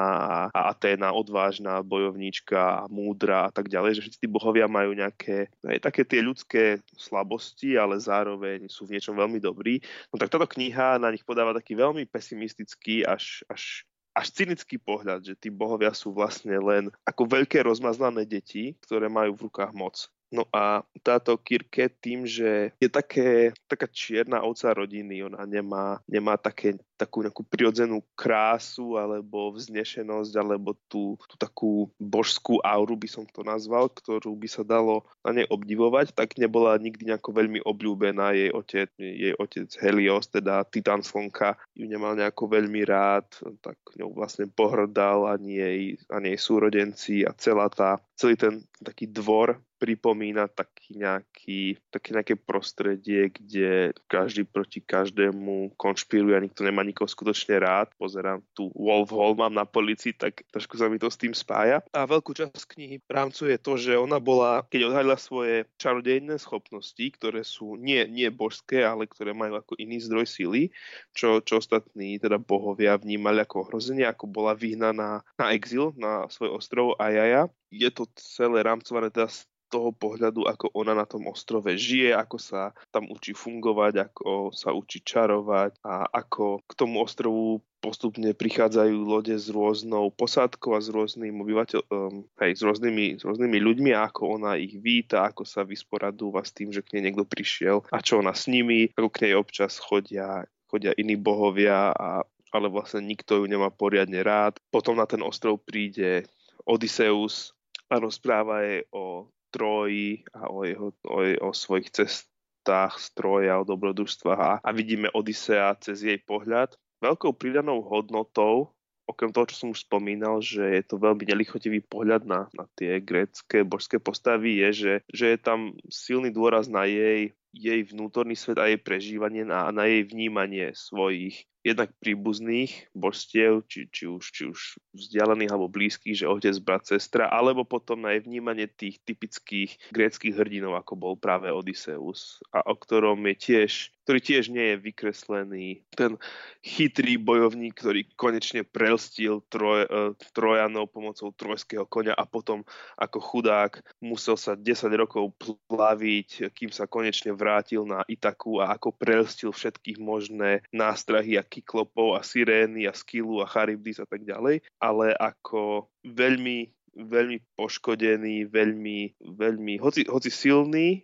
a 0.54 0.70
Aténa 0.70 1.10
odvážna, 1.10 1.82
bojovníčka, 1.82 2.86
múdra 2.88 3.50
a 3.50 3.52
tak 3.52 3.66
ďalej, 3.66 3.98
že 3.98 4.02
všetci 4.06 4.22
tí 4.22 4.28
bohovia 4.30 4.70
majú 4.70 4.94
nejaké 4.94 5.50
aj 5.66 5.82
také 5.82 6.06
tie 6.06 6.22
ľudské 6.22 6.78
slabosti, 6.94 7.74
ale 7.74 7.98
zároveň 7.98 8.70
sú 8.70 8.86
v 8.86 8.94
niečom 8.96 9.18
veľmi 9.18 9.42
dobrí. 9.42 9.82
No 10.14 10.16
tak 10.16 10.30
táto 10.30 10.46
kniha 10.46 11.02
na 11.02 11.10
nich 11.10 11.26
podáva 11.26 11.50
taký 11.50 11.74
veľmi 11.74 12.06
pesimistický 12.06 13.02
až, 13.02 13.42
až 13.50 13.82
až 14.14 14.30
cynický 14.30 14.78
pohľad, 14.78 15.26
že 15.26 15.34
tí 15.34 15.50
bohovia 15.50 15.90
sú 15.90 16.14
vlastne 16.14 16.54
len 16.62 16.86
ako 17.02 17.26
veľké 17.26 17.66
rozmaznané 17.66 18.22
deti, 18.22 18.78
ktoré 18.86 19.10
majú 19.10 19.34
v 19.34 19.50
rukách 19.50 19.74
moc. 19.74 20.06
No 20.34 20.50
a 20.50 20.82
táto 21.06 21.38
Kirke 21.38 21.86
tým, 21.86 22.26
že 22.26 22.74
je 22.82 22.90
také, 22.90 23.54
taká 23.70 23.86
čierna 23.86 24.42
ovca 24.42 24.74
rodiny, 24.74 25.22
ona 25.22 25.46
nemá, 25.46 26.02
nemá 26.10 26.34
také, 26.34 26.74
takú 26.98 27.22
nejakú 27.22 27.46
prirodzenú 27.46 28.02
krásu 28.18 28.98
alebo 28.98 29.54
vznešenosť 29.54 30.32
alebo 30.34 30.74
tú, 30.90 31.14
tú 31.30 31.34
takú 31.38 31.86
božskú 32.02 32.58
auru 32.66 32.98
by 32.98 33.06
som 33.06 33.22
to 33.30 33.46
nazval, 33.46 33.86
ktorú 33.94 34.34
by 34.34 34.48
sa 34.50 34.66
dalo 34.66 35.06
na 35.22 35.38
nej 35.38 35.46
obdivovať, 35.46 36.10
tak 36.18 36.34
nebola 36.34 36.74
nikdy 36.82 37.14
nejako 37.14 37.30
veľmi 37.30 37.62
obľúbená. 37.62 38.34
Jej 38.34 38.50
otec, 38.50 38.90
jej 38.98 39.34
otec 39.38 39.70
Helios, 39.78 40.26
teda 40.34 40.66
Titan 40.66 41.06
Slnka, 41.06 41.54
ju 41.78 41.86
nemal 41.86 42.18
nejako 42.18 42.50
veľmi 42.50 42.82
rád, 42.82 43.30
tak 43.62 43.78
ňou 43.94 44.10
vlastne 44.10 44.50
pohrdal 44.50 45.30
ani 45.30 45.62
jej, 45.62 45.80
ani 46.10 46.34
jej 46.34 46.40
súrodenci 46.42 47.22
a 47.22 47.30
celá 47.38 47.70
tá, 47.70 48.02
celý 48.14 48.34
ten 48.38 48.62
taký 48.82 49.10
dvor 49.10 49.58
pripomína 49.84 50.48
taký 50.48 50.96
nejaký, 50.96 51.76
také 51.92 52.16
nejaké 52.16 52.34
prostredie, 52.40 53.28
kde 53.28 53.92
každý 54.08 54.48
proti 54.48 54.80
každému 54.80 55.76
konšpiruje 55.76 56.32
a 56.32 56.44
nikto 56.44 56.64
nemá 56.64 56.80
nikoho 56.80 57.04
skutočne 57.04 57.60
rád. 57.60 57.92
Pozerám 58.00 58.40
tu 58.56 58.72
Wolf 58.72 59.12
Hall 59.12 59.36
mám 59.36 59.52
na 59.52 59.68
policii, 59.68 60.16
tak 60.16 60.40
trošku 60.48 60.80
sa 60.80 60.88
mi 60.88 60.96
to 60.96 61.12
s 61.12 61.20
tým 61.20 61.36
spája. 61.36 61.84
A 61.92 62.08
veľkú 62.08 62.32
časť 62.32 62.64
knihy 62.64 62.96
rámcuje 63.04 63.60
to, 63.60 63.76
že 63.76 63.98
ona 63.98 64.16
bola, 64.16 64.64
keď 64.72 64.88
odhalila 64.88 65.20
svoje 65.20 65.68
čarodejné 65.76 66.40
schopnosti, 66.40 67.04
ktoré 67.20 67.44
sú 67.44 67.76
nie, 67.76 68.08
nie 68.08 68.32
božské, 68.32 68.80
ale 68.88 69.04
ktoré 69.04 69.36
majú 69.36 69.60
ako 69.60 69.76
iný 69.76 70.00
zdroj 70.00 70.24
sily, 70.24 70.72
čo, 71.12 71.44
čo 71.44 71.60
ostatní 71.60 72.16
teda 72.16 72.40
bohovia 72.40 72.96
vnímali 72.96 73.44
ako 73.44 73.68
ohrozenie, 73.68 74.08
ako 74.08 74.32
bola 74.32 74.56
vyhnaná 74.56 75.20
na 75.36 75.46
exil 75.52 75.92
na 76.00 76.24
svoj 76.32 76.56
ostrov 76.56 76.96
Ajaja. 76.96 77.52
Je 77.74 77.90
to 77.90 78.03
celé 78.14 78.62
rámcované 78.62 79.08
teda 79.10 79.30
toho 79.74 79.90
pohľadu, 79.90 80.46
ako 80.46 80.70
ona 80.70 80.94
na 80.94 81.02
tom 81.02 81.26
ostrove 81.26 81.66
žije, 81.74 82.14
ako 82.14 82.38
sa 82.38 82.70
tam 82.94 83.10
učí 83.10 83.34
fungovať, 83.34 84.06
ako 84.06 84.54
sa 84.54 84.70
učí 84.70 85.02
čarovať 85.02 85.82
a 85.82 86.06
ako 86.14 86.62
k 86.62 86.72
tomu 86.78 87.02
ostrovu 87.02 87.58
postupne 87.82 88.30
prichádzajú 88.32 88.96
lode 89.02 89.34
s 89.34 89.50
rôznou 89.50 90.08
posádkou 90.14 90.78
a 90.78 90.80
s 90.80 90.88
rôznym 90.88 91.36
obyvateľ, 91.36 91.80
um, 91.90 92.24
hej, 92.40 92.56
s 92.56 92.62
rôznymi, 92.62 93.20
s 93.20 93.22
rôznymi 93.26 93.58
ľuďmi 93.60 93.90
a 93.92 94.08
ako 94.08 94.40
ona 94.40 94.56
ich 94.56 94.78
víta, 94.78 95.26
ako 95.26 95.42
sa 95.44 95.66
vysporadúva 95.66 96.46
s 96.46 96.54
tým, 96.54 96.70
že 96.70 96.80
k 96.80 96.96
nej 96.96 97.10
niekto 97.10 97.28
prišiel 97.28 97.84
a 97.90 97.98
čo 98.00 98.22
ona 98.22 98.32
s 98.32 98.46
nimi, 98.46 98.88
ako 98.94 99.08
k 99.10 99.20
nej 99.28 99.34
občas 99.36 99.82
chodia, 99.82 100.46
chodia 100.70 100.94
iní 100.96 101.18
bohovia 101.18 101.90
a 101.92 102.22
ale 102.54 102.70
vlastne 102.70 103.02
nikto 103.02 103.42
ju 103.42 103.50
nemá 103.50 103.74
poriadne 103.74 104.22
rád. 104.22 104.62
Potom 104.70 104.94
na 104.94 105.10
ten 105.10 105.18
ostrov 105.26 105.58
príde 105.66 106.22
Odysseus 106.62 107.50
a 107.94 108.02
rozpráva 108.02 108.66
jej 108.66 108.82
o 108.90 109.30
Troji 109.54 110.26
a 110.34 110.50
o, 110.50 110.66
jeho, 110.66 110.90
o, 111.06 111.18
o 111.22 111.50
svojich 111.54 111.94
cestách 111.94 112.98
stroja, 112.98 113.62
o 113.62 113.68
dobrodružstvách 113.68 114.40
a, 114.42 114.52
a 114.58 114.70
vidíme 114.74 115.06
Odisea 115.14 115.78
cez 115.78 116.02
jej 116.02 116.18
pohľad. 116.18 116.74
Veľkou 116.98 117.38
pridanou 117.38 117.78
hodnotou 117.86 118.74
okrem 119.04 119.30
toho, 119.30 119.46
čo 119.48 119.56
som 119.56 119.68
už 119.72 119.84
spomínal, 119.84 120.40
že 120.40 120.64
je 120.64 120.84
to 120.84 120.96
veľmi 120.96 121.28
nelichotivý 121.28 121.84
pohľad 121.84 122.24
na, 122.24 122.48
na 122.56 122.64
tie 122.76 122.98
grécké 123.04 123.62
božské 123.62 124.00
postavy, 124.00 124.64
je, 124.64 124.70
že, 124.72 124.94
že 125.12 125.26
je 125.36 125.38
tam 125.38 125.76
silný 125.92 126.32
dôraz 126.32 126.66
na 126.72 126.88
jej, 126.88 127.36
jej 127.52 127.80
vnútorný 127.84 128.34
svet 128.34 128.56
a 128.56 128.68
jej 128.68 128.80
prežívanie 128.80 129.44
a 129.46 129.68
na 129.70 129.84
jej 129.86 130.02
vnímanie 130.08 130.72
svojich 130.72 131.44
jednak 131.64 131.96
príbuzných 131.96 132.92
božstiev, 132.92 133.64
či, 133.64 133.88
či, 133.88 134.04
už, 134.04 134.24
či 134.28 134.42
už 134.52 134.76
vzdialených 134.92 135.50
alebo 135.50 135.72
blízkych, 135.72 136.20
že 136.20 136.28
otec, 136.28 136.52
brat, 136.60 136.84
sestra, 136.84 137.32
alebo 137.32 137.64
potom 137.64 138.04
jej 138.04 138.20
vnímanie 138.20 138.68
tých 138.68 139.00
typických 139.08 139.80
gréckých 139.88 140.36
hrdinov, 140.36 140.76
ako 140.76 140.92
bol 140.94 141.14
práve 141.16 141.48
Odysseus, 141.48 142.44
a 142.52 142.60
o 142.68 142.76
ktorom 142.76 143.16
je 143.32 143.34
tiež 143.40 143.93
ktorý 144.04 144.20
tiež 144.20 144.52
nie 144.52 144.76
je 144.76 144.82
vykreslený. 144.84 145.66
Ten 145.96 146.20
chytrý 146.60 147.16
bojovník, 147.16 147.72
ktorý 147.72 148.04
konečne 148.20 148.62
prelstil 148.62 149.40
troj, 149.48 149.88
uh, 149.88 150.12
Trojanov 150.36 150.92
pomocou 150.92 151.32
trojského 151.32 151.88
konia 151.88 152.12
a 152.12 152.28
potom 152.28 152.68
ako 153.00 153.18
chudák 153.18 153.80
musel 154.04 154.36
sa 154.36 154.52
10 154.52 154.92
rokov 154.92 155.32
plaviť, 155.66 156.52
kým 156.52 156.68
sa 156.68 156.84
konečne 156.84 157.32
vrátil 157.32 157.88
na 157.88 158.04
Itaku 158.04 158.60
a 158.60 158.76
ako 158.76 158.92
prelstil 158.92 159.50
všetkých 159.50 159.96
možné 159.96 160.60
nástrahy 160.70 161.40
a 161.40 161.42
kyklopov 161.42 162.14
a 162.14 162.20
sirény 162.20 162.84
a 162.84 162.92
skilu 162.92 163.40
a 163.40 163.48
charybdis 163.48 163.98
a 163.98 164.06
tak 164.06 164.28
ďalej, 164.28 164.60
ale 164.78 165.16
ako 165.16 165.88
veľmi 166.04 166.68
veľmi 166.94 167.58
poškodený, 167.58 168.46
veľmi, 168.54 169.18
veľmi 169.18 169.74
hoci, 169.82 170.06
hoci 170.06 170.30
silný, 170.30 171.02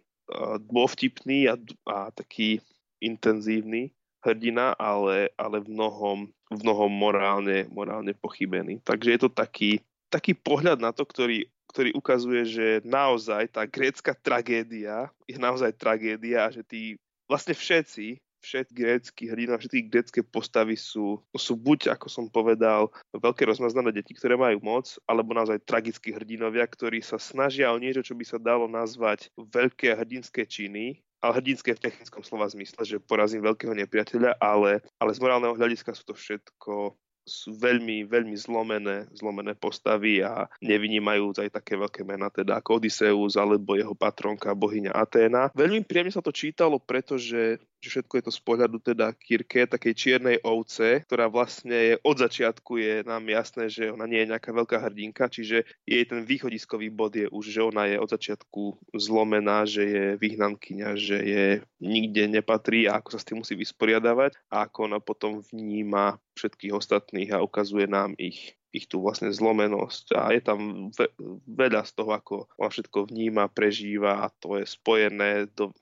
dôvtipný 0.71 1.51
a, 1.51 1.59
a 1.91 2.15
taký 2.15 2.63
intenzívny 3.01 3.91
hrdina, 4.21 4.77
ale, 4.77 5.33
ale 5.41 5.65
v 5.65 5.69
mnohom, 5.73 6.19
v 6.53 6.61
mnohom 6.61 6.93
morálne, 6.93 7.67
morálne 7.73 8.13
pochybený. 8.13 8.85
Takže 8.85 9.17
je 9.17 9.21
to 9.21 9.31
taký, 9.33 9.81
taký 10.13 10.37
pohľad 10.37 10.77
na 10.77 10.93
to, 10.93 11.09
ktorý, 11.09 11.49
ktorý 11.73 11.97
ukazuje, 11.97 12.43
že 12.45 12.67
naozaj 12.85 13.49
tá 13.57 13.65
grécka 13.65 14.13
tragédia 14.13 15.09
je 15.25 15.41
naozaj 15.41 15.73
tragédia 15.81 16.47
a 16.47 16.53
že 16.53 16.61
tí 16.61 17.01
vlastne 17.31 17.57
všetci, 17.57 18.21
všetky 18.41 18.73
grécky 18.75 19.23
hrdina, 19.29 19.61
všetky 19.61 19.81
grécké 19.93 20.21
postavy 20.25 20.75
sú, 20.75 21.21
sú 21.37 21.55
buď, 21.55 21.93
ako 21.93 22.09
som 22.09 22.27
povedal, 22.27 22.89
veľké 23.13 23.45
rozmaznané 23.45 23.93
deti, 23.93 24.17
ktoré 24.17 24.35
majú 24.35 24.59
moc, 24.65 24.97
alebo 25.05 25.37
naozaj 25.37 25.61
tragickí 25.69 26.11
hrdinovia, 26.11 26.65
ktorí 26.65 27.05
sa 27.05 27.21
snažia 27.21 27.71
o 27.71 27.79
niečo, 27.79 28.01
čo 28.01 28.17
by 28.17 28.25
sa 28.25 28.41
dalo 28.41 28.65
nazvať 28.67 29.29
veľké 29.37 29.93
hrdinské 29.93 30.49
činy, 30.49 31.05
ale 31.21 31.33
hrdinské 31.41 31.77
v 31.77 31.85
technickom 31.85 32.25
slova 32.25 32.49
zmysle, 32.49 32.83
že 32.85 32.97
porazím 33.01 33.45
veľkého 33.45 33.77
nepriateľa, 33.77 34.41
ale, 34.41 34.81
ale 34.97 35.11
z 35.13 35.21
morálneho 35.21 35.57
hľadiska 35.57 35.93
sú 35.93 36.05
to 36.09 36.15
všetko 36.17 36.97
sú 37.31 37.55
veľmi, 37.55 38.09
veľmi 38.09 38.35
zlomené, 38.35 39.07
zlomené 39.15 39.55
postavy 39.55 40.25
a 40.25 40.49
nevynímajú 40.65 41.37
aj 41.39 41.63
také 41.63 41.79
veľké 41.79 42.03
mená, 42.03 42.33
teda 42.33 42.59
ako 42.59 42.81
Odysseus 42.83 43.39
alebo 43.39 43.77
jeho 43.79 43.95
patronka 43.95 44.51
bohyňa 44.57 44.91
Aténa. 44.91 45.53
Veľmi 45.55 45.87
príjemne 45.87 46.11
sa 46.11 46.25
to 46.25 46.35
čítalo, 46.35 46.81
pretože 46.83 47.63
že 47.81 47.89
všetko 47.89 48.15
je 48.21 48.25
to 48.29 48.33
z 48.33 48.41
pohľadu 48.45 48.77
teda 48.85 49.17
Kirke, 49.17 49.65
takej 49.65 49.95
čiernej 49.97 50.37
ovce, 50.45 51.01
ktorá 51.09 51.33
vlastne 51.33 51.73
je, 51.73 51.95
od 52.05 52.17
začiatku 52.21 52.77
je 52.77 52.95
nám 53.09 53.25
jasné, 53.25 53.73
že 53.73 53.89
ona 53.89 54.05
nie 54.05 54.21
je 54.21 54.31
nejaká 54.37 54.53
veľká 54.53 54.77
hrdinka, 54.85 55.33
čiže 55.33 55.65
jej 55.89 56.05
ten 56.05 56.29
východiskový 56.29 56.93
bod 56.93 57.17
je 57.17 57.25
už, 57.33 57.45
že 57.49 57.65
ona 57.65 57.89
je 57.89 57.97
od 57.97 58.09
začiatku 58.13 58.93
zlomená, 58.93 59.65
že 59.65 59.83
je 59.89 60.05
vyhnankyňa, 60.21 60.89
že 61.01 61.19
je 61.25 61.47
nikde 61.81 62.29
nepatrí 62.29 62.85
a 62.85 63.01
ako 63.01 63.17
sa 63.17 63.19
s 63.19 63.27
tým 63.27 63.41
musí 63.41 63.57
vysporiadavať 63.57 64.37
a 64.53 64.69
ako 64.69 64.79
ona 64.93 64.99
potom 65.01 65.41
vníma 65.41 66.21
všetkých 66.37 66.77
ostatných 66.77 67.33
a 67.33 67.43
ukazuje 67.43 67.89
nám 67.89 68.13
ich 68.21 68.55
ich 68.71 68.87
tú 68.87 69.03
vlastne 69.03 69.35
zlomenosť. 69.35 70.15
A 70.15 70.31
je 70.31 70.43
tam 70.47 70.91
ve- 70.95 71.11
veľa 71.43 71.83
z 71.83 71.91
toho, 71.91 72.15
ako 72.15 72.35
ona 72.55 72.71
všetko 72.71 73.11
vníma, 73.11 73.51
prežíva 73.51 74.23
a 74.23 74.31
to 74.31 74.63
je 74.63 74.67
spojené 74.67 75.51
do, 75.59 75.75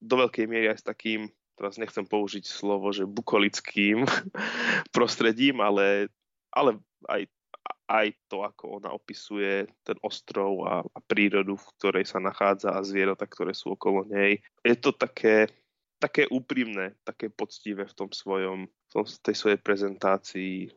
do 0.00 0.14
veľkej 0.24 0.48
miery 0.48 0.72
aj 0.72 0.80
s 0.80 0.88
takým 0.88 1.28
teraz 1.60 1.76
nechcem 1.76 2.08
použiť 2.08 2.48
slovo, 2.48 2.88
že 2.88 3.04
bukolickým 3.04 4.08
prostredím, 4.96 5.60
ale, 5.60 6.08
ale 6.48 6.80
aj, 7.04 7.28
aj 7.84 8.06
to, 8.32 8.40
ako 8.40 8.80
ona 8.80 8.96
opisuje 8.96 9.68
ten 9.84 10.00
ostrov 10.00 10.64
a, 10.64 10.80
a 10.80 10.98
prírodu, 11.04 11.60
v 11.60 11.70
ktorej 11.76 12.08
sa 12.08 12.16
nachádza 12.16 12.72
a 12.72 12.80
zvieratá, 12.80 13.28
ktoré 13.28 13.52
sú 13.52 13.76
okolo 13.76 14.08
nej. 14.08 14.40
Je 14.64 14.72
to 14.72 14.96
také, 14.96 15.52
také 16.00 16.24
úprimné, 16.32 16.96
také 17.04 17.28
poctivé 17.28 17.84
v 17.84 17.92
tom 17.92 18.08
svojom, 18.08 18.64
v 18.64 18.90
tom, 18.96 19.04
tej 19.04 19.36
svojej 19.36 19.60
prezentácii 19.60 20.72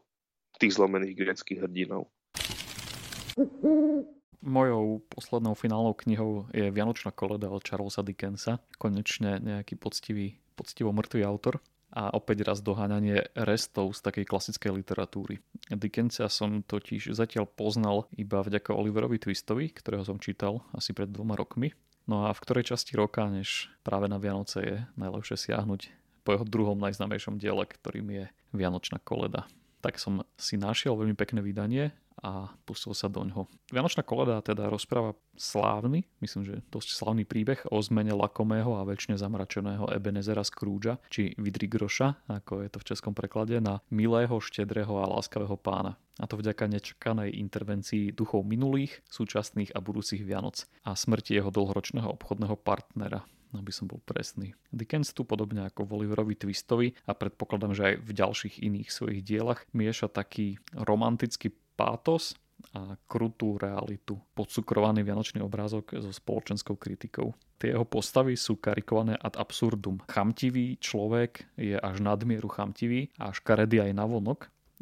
tých 0.59 0.75
zlomených 0.75 1.15
greckých 1.15 1.63
hrdinov. 1.63 2.11
Mojou 4.43 4.99
poslednou 5.07 5.55
finálnou 5.55 5.95
knihou 5.95 6.51
je 6.51 6.67
Vianočná 6.67 7.15
koleda 7.15 7.47
od 7.47 7.63
Charlesa 7.63 8.03
Dickensa. 8.03 8.59
Konečne 8.75 9.39
nejaký 9.39 9.79
poctivý 9.79 10.43
poctivo 10.54 10.93
mŕtvý 10.93 11.22
autor 11.26 11.60
a 11.93 12.10
opäť 12.10 12.41
raz 12.49 12.66
doháňanie 12.66 13.30
restov 13.38 13.93
z 13.93 14.01
takej 14.01 14.26
klasickej 14.26 14.82
literatúry. 14.82 15.38
Dickensa 15.70 16.26
som 16.26 16.66
totiž 16.66 17.14
zatiaľ 17.14 17.45
poznal 17.45 18.10
iba 18.18 18.41
vďaka 18.41 18.74
Oliverovi 18.74 19.22
Twistovi, 19.22 19.70
ktorého 19.70 20.01
som 20.01 20.18
čítal 20.18 20.66
asi 20.74 20.89
pred 20.97 21.10
dvoma 21.14 21.38
rokmi. 21.38 21.70
No 22.10 22.28
a 22.28 22.34
v 22.34 22.41
ktorej 22.41 22.74
časti 22.74 22.97
roka, 22.97 23.30
než 23.30 23.70
práve 23.86 24.10
na 24.10 24.18
Vianoce 24.18 24.60
je 24.60 24.78
najlepšie 24.97 25.38
siahnuť 25.49 25.82
po 26.26 26.34
jeho 26.34 26.45
druhom 26.47 26.76
najznámejšom 26.82 27.38
diele, 27.38 27.64
ktorým 27.64 28.08
je 28.10 28.26
Vianočná 28.51 28.97
koleda. 28.99 29.45
Tak 29.84 29.99
som 29.99 30.24
si 30.39 30.56
našiel 30.56 30.95
veľmi 30.95 31.16
pekné 31.16 31.43
vydanie 31.43 31.91
a 32.24 32.47
pustil 32.63 32.95
sa 32.95 33.11
do 33.11 33.21
ňoho. 33.28 33.51
Vianočná 33.69 34.01
koleda 34.01 34.39
teda 34.39 34.71
rozpráva 34.71 35.13
slávny, 35.36 36.07
myslím, 36.24 36.47
že 36.47 36.55
dosť 36.71 36.89
slávny 36.95 37.28
príbeh 37.28 37.59
o 37.67 37.78
zmene 37.84 38.15
lakomého 38.15 38.80
a 38.80 38.88
väčšine 38.88 39.19
zamračeného 39.19 39.91
Ebenezera 39.91 40.47
Scroogea, 40.47 40.97
či 41.11 41.36
Vidrigroša, 41.36 42.32
ako 42.32 42.63
je 42.63 42.69
to 42.71 42.80
v 42.80 42.88
českom 42.88 43.11
preklade, 43.11 43.59
na 43.59 43.84
milého, 43.91 44.39
štedrého 44.39 45.03
a 45.03 45.09
láskavého 45.19 45.59
pána. 45.59 45.99
A 46.21 46.30
to 46.30 46.39
vďaka 46.39 46.69
nečakanej 46.69 47.36
intervencii 47.36 48.13
duchov 48.13 48.47
minulých, 48.47 49.01
súčasných 49.09 49.74
a 49.76 49.84
budúcich 49.84 50.21
Vianoc 50.24 50.63
a 50.88 50.95
smrti 50.95 51.36
jeho 51.36 51.49
dlhoročného 51.49 52.05
obchodného 52.05 52.53
partnera, 52.61 53.26
aby 53.57 53.74
som 53.74 53.89
bol 53.89 53.97
presný. 54.05 54.53
Dickens 54.69 55.13
tu 55.13 55.26
podobne 55.26 55.65
ako 55.65 55.89
v 55.89 55.93
Oliverovi 56.01 56.38
Twistovi 56.38 56.93
a 57.09 57.17
predpokladám, 57.17 57.74
že 57.74 57.84
aj 57.84 57.95
v 58.05 58.11
ďalších 58.13 58.55
iných 58.61 58.89
svojich 58.93 59.21
dielach 59.26 59.65
mieša 59.74 60.13
taký 60.13 60.61
romantický 60.78 61.49
pátos 61.74 62.38
a 62.74 62.95
krutú 63.05 63.59
realitu. 63.59 64.17
Podsukrovaný 64.34 65.03
vianočný 65.03 65.43
obrázok 65.43 65.99
so 65.99 66.09
spoločenskou 66.09 66.80
kritikou. 66.80 67.36
Tie 67.59 67.76
jeho 67.76 67.86
postavy 67.86 68.39
sú 68.39 68.57
karikované 68.57 69.19
ad 69.19 69.36
absurdum. 69.36 70.01
Chamtivý 70.07 70.80
človek 70.80 71.45
je 71.59 71.76
až 71.78 71.99
nadmieru 71.99 72.47
chamtivý 72.49 73.11
a 73.19 73.36
škaredý 73.36 73.84
aj 73.84 73.91
navonok. 73.93 74.39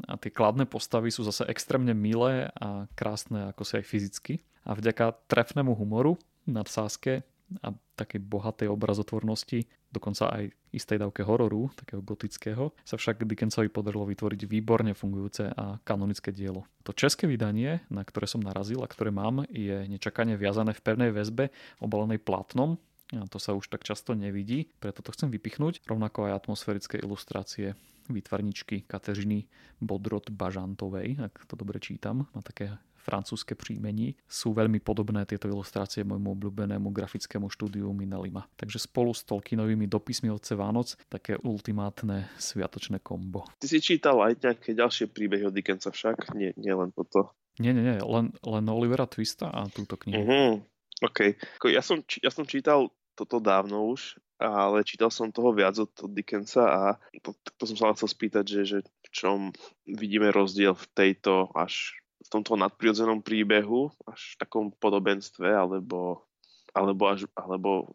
A 0.08 0.18
tie 0.18 0.34
kladné 0.34 0.66
postavy 0.66 1.14
sú 1.14 1.22
zase 1.28 1.46
extrémne 1.52 1.94
milé 1.94 2.50
a 2.58 2.90
krásne 2.98 3.52
ako 3.54 3.62
si 3.68 3.74
aj 3.82 3.86
fyzicky. 3.86 4.34
A 4.66 4.78
vďaka 4.78 5.18
trefnému 5.30 5.74
humoru, 5.74 6.18
nadsázke 6.46 7.26
a 7.62 7.76
takej 8.00 8.22
bohatej 8.24 8.72
obrazotvornosti, 8.72 9.68
dokonca 9.92 10.32
aj 10.32 10.56
istej 10.72 11.04
dávke 11.04 11.22
hororu, 11.28 11.70
takého 11.76 12.00
gotického, 12.00 12.72
sa 12.88 12.96
však 12.96 13.28
Dickensovi 13.28 13.68
podarilo 13.68 14.08
vytvoriť 14.08 14.48
výborne 14.48 14.96
fungujúce 14.96 15.52
a 15.52 15.78
kanonické 15.84 16.32
dielo. 16.32 16.64
To 16.88 16.96
české 16.96 17.28
vydanie, 17.28 17.84
na 17.92 18.02
ktoré 18.08 18.26
som 18.26 18.40
narazil 18.40 18.80
a 18.82 18.88
ktoré 18.88 19.12
mám, 19.12 19.44
je 19.52 19.86
nečakane 19.92 20.40
viazané 20.40 20.72
v 20.72 20.84
pevnej 20.84 21.12
väzbe, 21.12 21.52
obalenej 21.84 22.24
platnom, 22.24 22.80
a 23.12 23.28
to 23.28 23.44
sa 23.44 23.52
už 23.52 23.68
tak 23.68 23.84
často 23.84 24.16
nevidí, 24.16 24.72
preto 24.80 25.04
to 25.04 25.12
chcem 25.12 25.28
vypichnúť, 25.28 25.84
rovnako 25.84 26.32
aj 26.32 26.48
atmosférické 26.48 26.96
ilustrácie 27.04 27.76
výtvarničky 28.08 28.88
Kateřiny 28.88 29.52
Bodrot 29.84 30.32
Bažantovej, 30.32 31.20
ak 31.20 31.44
to 31.44 31.60
dobre 31.60 31.84
čítam, 31.84 32.32
má 32.32 32.40
také 32.40 32.72
francúzske 33.02 33.58
príjmení, 33.58 34.14
sú 34.30 34.54
veľmi 34.54 34.78
podobné 34.80 35.26
tieto 35.26 35.50
ilustrácie 35.50 36.06
môjmu 36.06 36.38
obľúbenému 36.38 36.94
grafickému 36.94 37.50
štúdiu 37.50 37.90
Minelima. 37.92 38.46
Takže 38.56 38.78
spolu 38.78 39.12
s 39.12 39.26
Tolkienovými 39.26 39.90
dopismi 39.90 40.30
Otce 40.30 40.54
Vánoc 40.54 40.96
také 41.10 41.36
ultimátne 41.42 42.30
sviatočné 42.38 43.02
kombo. 43.02 43.50
Ty 43.58 43.68
si 43.68 43.82
čítal 43.82 44.22
aj 44.22 44.38
nejaké 44.40 44.78
ďalšie 44.78 45.10
príbehy 45.10 45.50
od 45.50 45.56
Dickensa 45.58 45.90
však? 45.90 46.38
Nie, 46.38 46.54
nie 46.56 46.72
len 46.72 46.94
toto. 46.94 47.34
Nie, 47.60 47.76
nie, 47.76 47.84
nie, 47.84 48.00
len, 48.00 48.32
len 48.46 48.66
Olivera 48.70 49.10
Twista 49.10 49.52
a 49.52 49.68
túto 49.68 50.00
knihu. 50.00 50.24
Uh-huh. 50.24 50.54
OK. 51.02 51.36
Ja 51.68 51.82
som, 51.82 52.06
ja 52.22 52.30
som 52.30 52.46
čítal 52.46 52.94
toto 53.18 53.44
dávno 53.44 53.92
už, 53.92 54.18
ale 54.42 54.82
čítal 54.82 55.14
som 55.14 55.30
toho 55.30 55.54
viac 55.54 55.78
od, 55.78 55.92
od 56.02 56.12
Dickensa 56.12 56.64
a 56.66 56.82
to, 57.22 57.38
to 57.58 57.64
som 57.70 57.78
sa 57.78 57.94
chcel 57.94 58.10
spýtať, 58.10 58.46
že, 58.50 58.62
že 58.66 58.78
v 58.82 59.10
čom 59.14 59.38
vidíme 59.86 60.34
rozdiel 60.34 60.74
v 60.74 60.86
tejto 60.98 61.54
až 61.54 62.01
tomto 62.32 62.56
nadprirodzenom 62.56 63.20
príbehu, 63.20 63.92
až 64.08 64.36
v 64.36 64.40
takom 64.40 64.66
podobenstve, 64.72 65.52
alebo, 65.52 66.24
alebo, 66.72 67.04
až, 67.12 67.28
alebo 67.36 67.92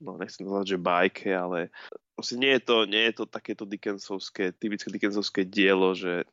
no 0.00 0.20
nechcem 0.20 0.44
nazvať, 0.44 0.76
že 0.76 0.78
bajke, 0.84 1.30
ale 1.32 1.72
proste 2.12 2.36
nie 2.36 2.52
je 2.56 2.62
to, 2.64 2.76
nie 2.84 3.08
je 3.08 3.14
to 3.20 3.24
takéto 3.24 3.64
Dickensovské, 3.64 4.52
typické 4.52 4.92
Dickensovské 4.92 5.48
dielo, 5.48 5.96
že 5.96 6.28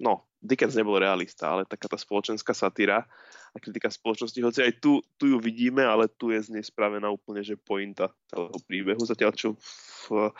no, 0.00 0.28
Dickens 0.40 0.76
nebol 0.76 1.00
realista, 1.00 1.52
ale 1.52 1.68
taká 1.68 1.88
tá 1.88 1.96
spoločenská 1.96 2.52
satíra 2.52 3.04
a 3.52 3.56
kritika 3.56 3.88
spoločnosti, 3.88 4.36
hoci 4.44 4.60
aj 4.64 4.72
tu, 4.84 5.00
tu 5.16 5.32
ju 5.32 5.40
vidíme, 5.40 5.80
ale 5.80 6.12
tu 6.12 6.28
je 6.28 6.44
z 6.44 6.52
nej 6.52 6.64
spravená 6.64 7.08
úplne, 7.08 7.40
že 7.40 7.56
pointa 7.56 8.12
celého 8.28 8.60
príbehu, 8.68 9.00
zatiaľ 9.04 9.32
čo 9.32 9.56
v 9.56 10.32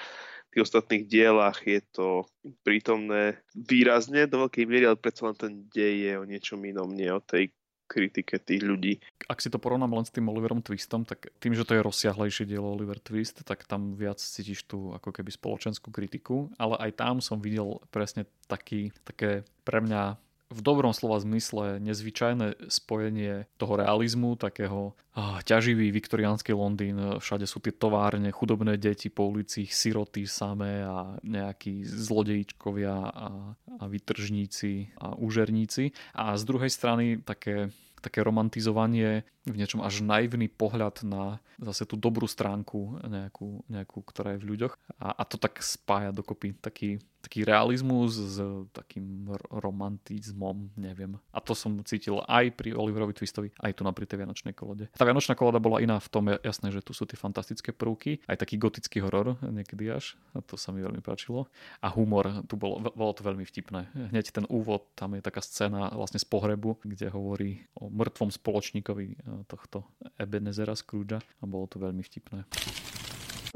tých 0.56 0.64
ostatných 0.64 1.04
dielach 1.04 1.60
je 1.68 1.84
to 1.92 2.24
prítomné 2.64 3.44
výrazne 3.52 4.24
do 4.24 4.48
veľkej 4.48 4.64
miery, 4.64 4.88
ale 4.88 4.96
predsa 4.96 5.28
len 5.28 5.36
ten 5.36 5.52
dej 5.68 5.94
je 6.08 6.12
o 6.16 6.24
niečom 6.24 6.64
inom, 6.64 6.88
nie 6.88 7.12
o 7.12 7.20
tej 7.20 7.52
kritike 7.84 8.40
tých 8.40 8.64
ľudí. 8.64 8.98
Ak 9.28 9.44
si 9.44 9.52
to 9.52 9.60
porovnám 9.60 9.92
len 9.92 10.08
s 10.08 10.10
tým 10.10 10.26
Oliverom 10.32 10.64
Twistom, 10.64 11.04
tak 11.04 11.28
tým, 11.38 11.52
že 11.52 11.68
to 11.68 11.76
je 11.76 11.84
rozsiahlejšie 11.84 12.48
dielo 12.48 12.72
Oliver 12.72 12.96
Twist, 12.98 13.44
tak 13.44 13.68
tam 13.68 13.92
viac 13.94 14.16
cítiš 14.16 14.64
tú 14.64 14.96
ako 14.96 15.12
keby 15.12 15.28
spoločenskú 15.28 15.92
kritiku, 15.92 16.48
ale 16.56 16.80
aj 16.88 16.90
tam 16.98 17.20
som 17.20 17.36
videl 17.36 17.78
presne 17.92 18.24
taký, 18.48 18.90
také 19.04 19.44
pre 19.62 19.84
mňa 19.84 20.18
v 20.46 20.60
dobrom 20.62 20.94
slova 20.94 21.18
zmysle 21.18 21.82
nezvyčajné 21.82 22.70
spojenie 22.70 23.50
toho 23.58 23.74
realizmu, 23.74 24.38
takého 24.38 24.94
ah, 25.18 25.42
ťaživý 25.42 25.90
viktoriánsky 25.90 26.54
Londýn, 26.54 27.18
všade 27.18 27.50
sú 27.50 27.58
tie 27.58 27.74
továrne, 27.74 28.30
chudobné 28.30 28.78
deti 28.78 29.10
po 29.10 29.26
ulici, 29.26 29.66
siroty 29.66 30.28
samé 30.30 30.86
a 30.86 31.18
nejakí 31.26 31.82
zlodejičkovia 31.82 32.94
a, 32.94 33.28
a 33.56 33.84
vytržníci 33.90 34.94
a 35.02 35.18
úžerníci. 35.18 35.90
A 36.14 36.38
z 36.38 36.42
druhej 36.46 36.70
strany 36.70 37.18
také 37.18 37.74
také 38.06 38.22
romantizovanie, 38.22 39.26
v 39.42 39.58
niečom 39.58 39.82
až 39.82 40.06
naivný 40.06 40.46
pohľad 40.46 41.02
na 41.02 41.42
zase 41.58 41.90
tú 41.90 41.98
dobrú 41.98 42.30
stránku 42.30 43.02
nejakú, 43.02 43.66
nejakú 43.66 43.98
ktorá 44.06 44.38
je 44.38 44.42
v 44.46 44.48
ľuďoch. 44.54 44.78
A, 45.02 45.10
a 45.10 45.22
to 45.26 45.34
tak 45.40 45.58
spája 45.58 46.14
dokopy 46.14 46.54
taký, 46.54 47.02
taký 47.26 47.42
realizmus 47.42 48.14
s 48.14 48.38
takým 48.70 49.26
romantizmom, 49.50 50.70
neviem. 50.78 51.18
A 51.34 51.42
to 51.42 51.58
som 51.58 51.82
cítil 51.82 52.22
aj 52.30 52.54
pri 52.54 52.70
Oliverovi 52.78 53.10
Twistovi, 53.18 53.50
aj 53.58 53.74
tu 53.74 53.82
na 53.82 53.90
pri 53.90 54.06
tej 54.06 54.22
Vianočnej 54.22 54.54
kolode. 54.54 54.86
Tá 54.94 55.02
Vianočná 55.02 55.34
koloda 55.34 55.58
bola 55.58 55.82
iná 55.82 55.98
v 55.98 56.06
tom, 56.06 56.30
jasné, 56.30 56.70
že 56.70 56.86
tu 56.86 56.94
sú 56.94 57.02
tie 57.02 57.18
fantastické 57.18 57.74
prvky, 57.74 58.22
aj 58.30 58.38
taký 58.38 58.62
gotický 58.62 59.02
horor 59.02 59.34
niekedy 59.42 59.90
až, 59.90 60.14
a 60.38 60.40
to 60.40 60.54
sa 60.54 60.70
mi 60.70 60.86
veľmi 60.86 61.02
páčilo. 61.02 61.50
A 61.82 61.90
humor, 61.90 62.46
tu 62.46 62.54
bolo, 62.54 62.78
bolo 62.94 63.10
to 63.10 63.26
veľmi 63.26 63.42
vtipné. 63.42 63.90
Hneď 64.14 64.30
ten 64.30 64.46
úvod, 64.46 64.86
tam 64.94 65.18
je 65.18 65.26
taká 65.26 65.42
scéna 65.42 65.90
vlastne 65.98 66.22
z 66.22 66.26
pohrebu, 66.30 66.78
kde 66.86 67.10
hovorí 67.10 67.66
o 67.74 67.90
mŕtvom 67.90 68.30
spoločníkovi 68.30 69.06
e, 69.10 69.16
tohto 69.50 69.90
Ebenezera 70.14 70.78
Scroogea 70.78 71.18
a 71.18 71.44
bolo 71.44 71.66
to 71.66 71.82
veľmi 71.82 72.06
vtipné. 72.06 72.46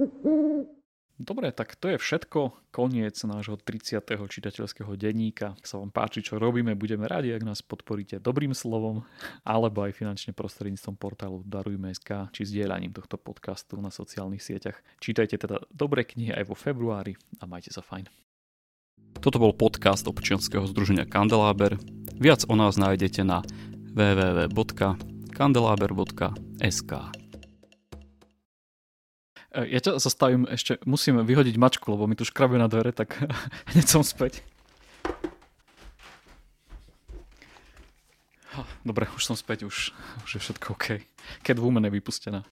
Dobre, 1.20 1.52
tak 1.52 1.76
to 1.76 1.92
je 1.92 2.00
všetko. 2.00 2.72
Koniec 2.72 3.20
nášho 3.28 3.60
30. 3.60 4.00
čitateľského 4.08 4.88
denníka. 4.96 5.52
Ak 5.52 5.68
sa 5.68 5.76
vám 5.76 5.92
páči, 5.92 6.24
čo 6.24 6.40
robíme, 6.40 6.72
budeme 6.72 7.04
radi, 7.04 7.28
ak 7.36 7.44
nás 7.44 7.60
podporíte 7.60 8.24
dobrým 8.24 8.56
slovom 8.56 9.04
alebo 9.44 9.84
aj 9.84 10.00
finančne 10.00 10.32
prostredníctvom 10.32 10.96
portálu 10.96 11.44
Darujme.sk 11.44 12.32
či 12.32 12.48
zdieľaním 12.48 12.96
tohto 12.96 13.20
podcastu 13.20 13.76
na 13.84 13.92
sociálnych 13.92 14.40
sieťach. 14.40 14.80
Čítajte 14.96 15.36
teda 15.36 15.60
dobré 15.68 16.08
knihy 16.08 16.32
aj 16.32 16.48
vo 16.48 16.56
februári 16.56 17.20
a 17.36 17.44
majte 17.44 17.68
sa 17.68 17.84
fajn. 17.84 18.08
Toto 19.20 19.36
bol 19.36 19.52
podcast 19.52 20.08
občianskeho 20.08 20.64
združenia 20.72 21.04
Kandeláber. 21.04 21.76
Viac 22.16 22.48
o 22.48 22.56
nás 22.56 22.80
nájdete 22.80 23.28
na 23.28 23.44
www.kandelaber.sk 23.92 26.92
ja 29.54 29.80
ťa 29.82 29.98
zastavím 29.98 30.46
ešte, 30.46 30.78
musím 30.86 31.22
vyhodiť 31.26 31.58
mačku, 31.58 31.90
lebo 31.90 32.06
mi 32.06 32.14
tu 32.14 32.22
škrabe 32.22 32.54
na 32.58 32.70
dvere, 32.70 32.94
tak 32.94 33.18
hneď 33.74 33.86
som 33.86 34.06
späť. 34.06 34.46
Dobre, 38.82 39.06
už 39.14 39.22
som 39.22 39.36
späť, 39.38 39.66
už, 39.66 39.94
už 40.26 40.30
je 40.36 40.40
všetko 40.40 40.74
OK. 40.74 40.86
Catwoman 41.46 41.86
je 41.86 41.92
vypustená. 41.94 42.42